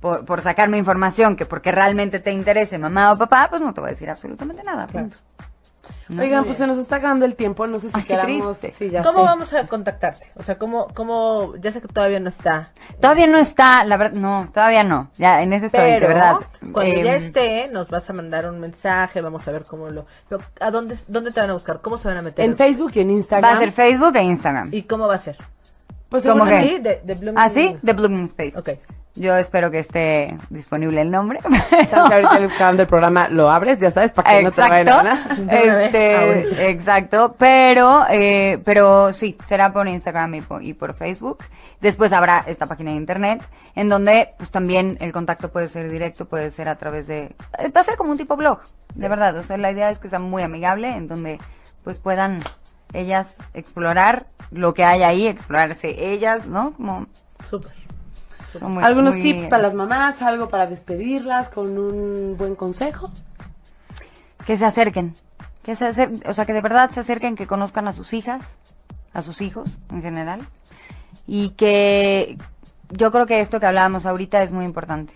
por, 0.00 0.40
sacarme 0.40 0.78
información 0.78 1.36
que 1.36 1.44
porque 1.44 1.70
realmente 1.70 2.18
te 2.18 2.32
interese 2.32 2.78
mamá 2.78 3.12
o 3.12 3.18
papá, 3.18 3.48
pues 3.50 3.60
no 3.60 3.74
te 3.74 3.80
voy 3.80 3.88
a 3.88 3.92
decir 3.92 4.08
absolutamente 4.08 4.62
nada. 4.62 4.86
Claro. 4.86 5.08
¿No? 6.08 6.22
Oigan, 6.22 6.44
pues 6.44 6.58
se 6.58 6.66
nos 6.66 6.76
está 6.78 6.96
acabando 6.96 7.24
el 7.24 7.34
tiempo, 7.34 7.66
no 7.66 7.78
sé 7.80 7.88
si 7.88 7.92
Ay, 7.96 8.02
queramos... 8.04 8.58
triste. 8.58 8.74
Sí, 8.86 8.90
ya 8.90 9.02
¿cómo 9.02 9.20
sé. 9.20 9.24
vamos 9.24 9.52
a 9.54 9.66
contactarte? 9.66 10.26
O 10.36 10.42
sea, 10.42 10.58
¿cómo, 10.58 10.88
cómo, 10.94 11.54
ya 11.56 11.72
sé 11.72 11.80
que 11.80 11.88
todavía 11.88 12.20
no 12.20 12.28
está, 12.28 12.68
Todavía 13.00 13.26
no 13.26 13.38
está, 13.38 13.84
la 13.84 13.96
verdad, 13.96 14.14
no, 14.20 14.48
todavía 14.52 14.84
no. 14.84 15.10
Ya 15.16 15.42
en 15.42 15.52
ese 15.52 15.66
estoy, 15.66 15.92
de 15.92 16.00
verdad. 16.00 16.36
cuando 16.72 16.94
ya 17.02 17.14
Em, 17.16 17.22
esté, 17.22 17.68
nos 17.72 17.88
vas 17.88 18.08
a 18.10 18.12
mandar 18.12 18.46
un 18.48 18.60
mensaje, 18.60 19.20
vamos 19.20 19.46
a 19.48 19.50
ver 19.52 19.64
cómo 19.64 19.88
lo... 19.88 20.06
¿A 20.60 20.70
dónde, 20.70 20.98
dónde 21.08 21.30
te 21.32 21.40
van 21.40 21.50
a 21.50 21.54
buscar? 21.54 21.80
¿Cómo 21.80 21.96
se 21.96 22.08
van 22.08 22.18
a 22.18 22.22
meter? 22.22 22.44
En 22.44 22.56
Facebook 22.56 22.92
y 22.94 23.00
en 23.00 23.10
Instagram. 23.10 23.50
Va 23.50 23.56
a 23.56 23.60
ser 23.60 23.72
Facebook 23.72 24.16
e 24.16 24.22
Instagram. 24.22 24.68
¿Y 24.72 24.82
cómo 24.82 25.06
va 25.08 25.14
a 25.14 25.18
ser? 25.18 25.38
Pues 26.10 26.22
¿Cómo 26.22 26.44
que? 26.44 26.60
sí. 26.60 26.78
De, 26.80 27.00
de 27.02 27.16
Blooming- 27.16 27.34
¿Ah, 27.36 27.48
sí? 27.48 27.76
The 27.82 27.92
Blooming 27.94 28.24
Space. 28.26 28.58
Ok. 28.58 28.68
Yo 29.16 29.36
espero 29.36 29.70
que 29.70 29.78
esté 29.78 30.36
disponible 30.50 31.00
el 31.00 31.10
nombre. 31.10 31.38
Chance 31.88 32.14
ahorita 32.14 32.36
el 32.38 32.48
canal 32.58 32.76
del 32.76 32.86
programa 32.88 33.28
lo 33.28 33.48
abres, 33.48 33.78
ya 33.78 33.92
sabes, 33.92 34.10
para 34.10 34.38
que 34.38 34.42
no 34.42 34.50
te 34.50 34.60
vayan 34.60 35.18
Este, 35.50 36.16
ahorita. 36.16 36.62
exacto, 36.68 37.36
pero, 37.38 38.04
eh, 38.10 38.60
pero 38.64 39.12
sí, 39.12 39.38
será 39.44 39.72
por 39.72 39.86
Instagram 39.86 40.34
y 40.34 40.40
por, 40.40 40.62
y 40.64 40.74
por 40.74 40.94
Facebook. 40.94 41.44
Después 41.80 42.12
habrá 42.12 42.44
esta 42.48 42.66
página 42.66 42.90
de 42.90 42.96
internet, 42.96 43.42
en 43.76 43.88
donde, 43.88 44.34
pues 44.36 44.50
también 44.50 44.98
el 45.00 45.12
contacto 45.12 45.52
puede 45.52 45.68
ser 45.68 45.88
directo, 45.90 46.26
puede 46.26 46.50
ser 46.50 46.68
a 46.68 46.74
través 46.76 47.06
de, 47.06 47.36
eh, 47.58 47.68
va 47.74 47.82
a 47.82 47.84
ser 47.84 47.96
como 47.96 48.10
un 48.10 48.18
tipo 48.18 48.36
blog, 48.36 48.60
de 48.96 49.08
verdad. 49.08 49.36
O 49.36 49.44
sea, 49.44 49.56
la 49.58 49.70
idea 49.70 49.90
es 49.90 50.00
que 50.00 50.10
sea 50.10 50.18
muy 50.18 50.42
amigable, 50.42 50.88
en 50.88 51.06
donde, 51.06 51.38
pues 51.84 52.00
puedan 52.00 52.42
ellas 52.92 53.36
explorar 53.54 54.26
lo 54.50 54.74
que 54.74 54.84
hay 54.84 55.04
ahí, 55.04 55.28
explorarse 55.28 56.10
ellas, 56.12 56.46
¿no? 56.46 56.72
Como, 56.72 57.06
Súper. 57.48 57.83
Muy- 58.62 58.82
Algunos 58.84 59.14
muy- 59.14 59.22
tips 59.22 59.46
para 59.46 59.62
las 59.62 59.74
mamás, 59.74 60.20
algo 60.22 60.48
para 60.48 60.66
despedirlas 60.66 61.48
con 61.48 61.76
un 61.78 62.36
buen 62.36 62.54
consejo. 62.56 63.10
que 64.46 64.58
se 64.58 64.66
acerquen, 64.66 65.14
que 65.62 65.74
se 65.74 65.86
acer- 65.88 66.22
o 66.28 66.34
sea, 66.34 66.44
que 66.44 66.52
de 66.52 66.60
verdad 66.60 66.90
se 66.90 67.00
acerquen, 67.00 67.34
que 67.34 67.46
conozcan 67.46 67.88
a 67.88 67.92
sus 67.94 68.12
hijas, 68.12 68.42
a 69.14 69.22
sus 69.22 69.40
hijos 69.40 69.70
en 69.90 70.02
general, 70.02 70.46
y 71.26 71.50
que, 71.50 72.36
yo 72.90 73.10
creo 73.10 73.24
que 73.24 73.40
esto 73.40 73.58
que 73.60 73.64
hablábamos 73.66 74.04
ahorita 74.04 74.42
es 74.42 74.52
muy 74.52 74.66
importante. 74.66 75.14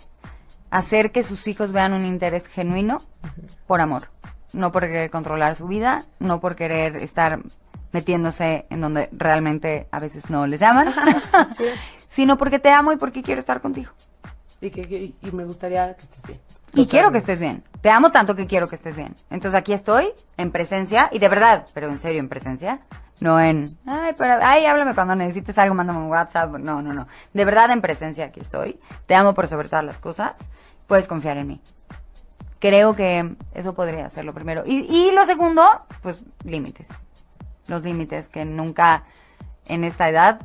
Hacer 0.71 1.13
que 1.13 1.23
sus 1.23 1.47
hijos 1.47 1.73
vean 1.73 1.93
un 1.93 2.07
interés 2.07 2.47
genuino 2.47 3.03
por 3.67 3.83
amor. 3.83 4.09
No 4.55 4.73
por 4.73 4.85
querer 4.85 5.11
controlar 5.11 5.57
su 5.57 5.67
vida, 5.67 6.05
no 6.21 6.41
por 6.41 6.57
querer 6.57 6.97
estar 6.97 7.41
metiéndose 7.93 8.65
en 8.71 8.81
donde 8.81 9.11
realmente 9.13 9.89
a 9.93 9.99
veces 10.01 10.31
no 10.31 10.47
les 10.47 10.61
llaman, 10.61 10.89
sino 12.09 12.37
porque 12.37 12.59
te 12.59 12.71
amo 12.71 12.93
y 12.93 12.97
porque 12.97 13.23
quiero 13.23 13.39
estar 13.39 13.61
contigo. 13.61 13.93
Y, 14.61 14.71
que, 14.71 14.89
que- 14.89 15.13
y 15.23 15.31
me 15.31 15.45
gustaría 15.45 15.95
que 15.95 16.03
estés 16.03 16.23
bien. 16.27 16.41
Y 16.75 16.87
quiero 16.87 17.13
que 17.13 17.19
estés 17.19 17.39
bien. 17.41 17.63
Te 17.81 17.91
amo 17.91 18.11
tanto 18.11 18.35
que 18.35 18.47
quiero 18.47 18.69
que 18.69 18.75
estés 18.75 18.97
bien. 18.97 19.15
Entonces 19.31 19.59
aquí 19.59 19.73
estoy, 19.73 20.11
en 20.37 20.51
presencia, 20.51 21.09
y 21.13 21.19
de 21.19 21.29
verdad, 21.29 21.67
pero 21.73 21.89
en 21.89 22.01
serio, 22.01 22.19
en 22.21 22.29
presencia. 22.29 22.81
No 23.21 23.41
en, 23.41 23.77
ay, 23.87 24.15
pero, 24.19 24.35
ay, 24.43 24.67
háblame 24.67 24.95
cuando 24.95 25.15
necesites 25.17 25.57
algo, 25.59 25.75
mándame 25.75 26.01
un 26.01 26.07
WhatsApp. 26.09 26.53
No, 26.59 26.83
no, 26.83 26.93
no. 26.93 27.09
De 27.33 27.45
verdad, 27.45 27.71
en 27.71 27.81
presencia 27.81 28.27
aquí 28.27 28.41
estoy. 28.41 28.79
Te 29.07 29.15
amo 29.15 29.35
por 29.35 29.49
sobre 29.49 29.69
todas 29.69 29.85
las 29.85 29.99
cosas. 29.99 30.35
Puedes 30.87 31.09
confiar 31.09 31.37
en 31.39 31.47
mí. 31.49 31.61
Creo 32.61 32.95
que 32.97 33.35
eso 33.55 33.75
podría 33.75 34.09
ser 34.11 34.25
lo 34.25 34.35
primero. 34.35 34.63
Y, 34.67 34.81
y 34.89 35.11
lo 35.13 35.25
segundo, 35.25 35.65
pues, 36.03 36.21
límites. 36.45 36.89
Los 37.67 37.83
límites 37.83 38.29
que 38.29 38.45
nunca, 38.45 39.05
en 39.67 39.85
esta 39.85 40.09
edad, 40.09 40.41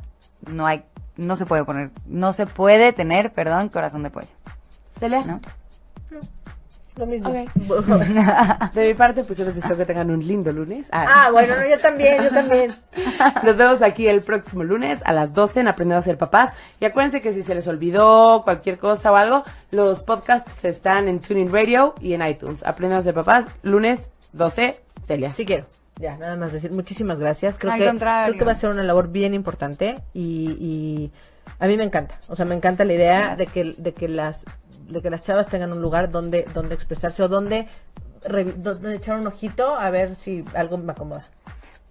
no 0.46 0.66
hay, 0.66 0.84
no 1.16 1.36
se 1.36 1.46
puede 1.46 1.64
poner, 1.64 1.90
no 2.06 2.32
se 2.32 2.46
puede 2.46 2.92
tener, 2.92 3.32
perdón, 3.32 3.68
corazón 3.68 4.02
de 4.02 4.10
pollo. 4.10 4.28
Celia, 4.98 5.22
¿No? 5.24 5.40
Lo 6.96 7.06
mismo. 7.06 7.28
Ok. 7.28 8.74
de 8.74 8.86
mi 8.86 8.94
parte, 8.94 9.24
pues 9.24 9.36
yo 9.36 9.44
les 9.44 9.56
deseo 9.56 9.76
que 9.76 9.84
tengan 9.84 10.12
un 10.12 10.24
lindo 10.24 10.52
lunes. 10.52 10.86
Ah, 10.92 11.28
bueno, 11.32 11.56
no, 11.56 11.68
yo 11.68 11.80
también, 11.80 12.22
yo 12.22 12.30
también. 12.30 12.72
Nos 13.42 13.56
vemos 13.56 13.82
aquí 13.82 14.06
el 14.06 14.20
próximo 14.20 14.62
lunes 14.62 15.00
a 15.04 15.12
las 15.12 15.34
12 15.34 15.60
en 15.60 15.68
Aprendiendo 15.68 15.98
a 15.98 16.02
ser 16.02 16.18
papás. 16.18 16.52
Y 16.78 16.84
acuérdense 16.84 17.20
que 17.20 17.32
si 17.32 17.42
se 17.42 17.54
les 17.54 17.66
olvidó 17.66 18.42
cualquier 18.44 18.78
cosa 18.78 19.10
o 19.10 19.16
algo, 19.16 19.42
los 19.72 20.04
podcasts 20.04 20.64
están 20.64 21.08
en 21.08 21.18
Tuning 21.18 21.52
Radio 21.52 21.96
y 22.00 22.12
en 22.12 22.24
iTunes. 22.24 22.64
Aprendiendo 22.64 23.00
a 23.00 23.02
ser 23.02 23.14
papás, 23.14 23.46
lunes 23.62 24.08
12, 24.32 24.80
Celia. 25.04 25.34
Sí 25.34 25.44
quiero. 25.44 25.66
Ya, 26.00 26.16
nada 26.16 26.34
más 26.36 26.52
decir 26.52 26.72
muchísimas 26.72 27.20
gracias. 27.20 27.56
Creo 27.58 27.72
Al 27.72 27.78
que 27.78 27.86
contrario. 27.86 28.32
creo 28.32 28.38
que 28.40 28.44
va 28.44 28.52
a 28.52 28.56
ser 28.56 28.70
una 28.70 28.82
labor 28.82 29.08
bien 29.08 29.32
importante 29.34 30.00
y, 30.12 30.50
y 30.60 31.12
a 31.60 31.66
mí 31.68 31.76
me 31.76 31.84
encanta. 31.84 32.18
O 32.28 32.34
sea, 32.36 32.44
me 32.44 32.54
encanta 32.54 32.84
la 32.84 32.94
idea 32.94 33.36
de 33.36 33.46
que 33.46 33.74
de 33.78 33.92
que 33.94 34.08
las 34.08 34.44
de 34.88 35.00
que 35.00 35.08
las 35.10 35.22
chavas 35.22 35.46
tengan 35.48 35.72
un 35.72 35.80
lugar 35.80 36.10
donde 36.10 36.46
donde 36.52 36.74
expresarse 36.74 37.22
o 37.22 37.28
donde 37.28 37.68
revi- 38.24 38.54
donde 38.54 38.96
echar 38.96 39.18
un 39.18 39.26
ojito 39.26 39.74
a 39.76 39.88
ver 39.90 40.16
si 40.16 40.44
algo 40.54 40.78
me 40.78 40.92
acomoda. 40.92 41.24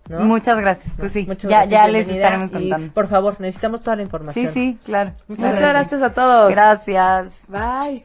¿No? 0.09 0.19
Muchas 0.21 0.57
gracias. 0.59 0.93
Pues 0.97 1.11
sí, 1.11 1.25
Muchas 1.27 1.49
ya, 1.49 1.65
gracias, 1.65 1.71
ya 1.71 1.87
les 1.87 2.07
estaremos 2.09 2.49
y, 2.49 2.53
contando. 2.53 2.93
por 2.93 3.07
favor, 3.07 3.35
necesitamos 3.39 3.81
toda 3.81 3.95
la 3.95 4.01
Sí, 4.01 4.05
información. 4.05 4.53
sí, 4.53 4.77
claro. 4.85 5.11
Muchas 5.27 5.59
gracias 5.59 6.01
a 6.01 6.13
todos. 6.13 6.51
Gracias. 6.51 7.33
Bye. 7.47 8.03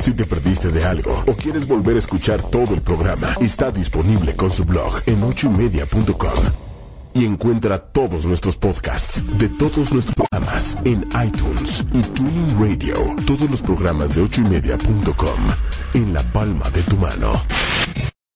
Si 0.00 0.12
te 0.14 0.24
perdiste 0.24 0.68
de 0.70 0.84
algo 0.84 1.22
o 1.26 1.32
quieres 1.34 1.66
volver 1.66 1.96
a 1.96 1.98
escuchar 2.00 2.42
todo 2.42 2.74
el 2.74 2.80
programa, 2.80 3.28
está 3.40 3.70
disponible 3.70 4.34
con 4.36 4.50
su 4.50 4.64
blog 4.64 5.00
en 5.06 5.22
ochoymedia.com. 5.22 6.44
Y 7.14 7.26
encuentra 7.26 7.78
todos 7.78 8.24
nuestros 8.24 8.56
podcasts 8.56 9.22
de 9.38 9.46
todos 9.50 9.92
nuestros 9.92 10.14
programas 10.14 10.78
en 10.86 11.06
iTunes 11.24 11.84
y 11.92 12.00
Tuning 12.02 12.58
Radio. 12.58 12.94
Todos 13.26 13.50
los 13.50 13.60
programas 13.60 14.14
de 14.14 14.22
ochoymedia.com 14.22 15.38
en 15.92 16.14
la 16.14 16.22
palma 16.32 16.70
de 16.70 16.82
tu 16.84 16.96
mano. 16.96 17.32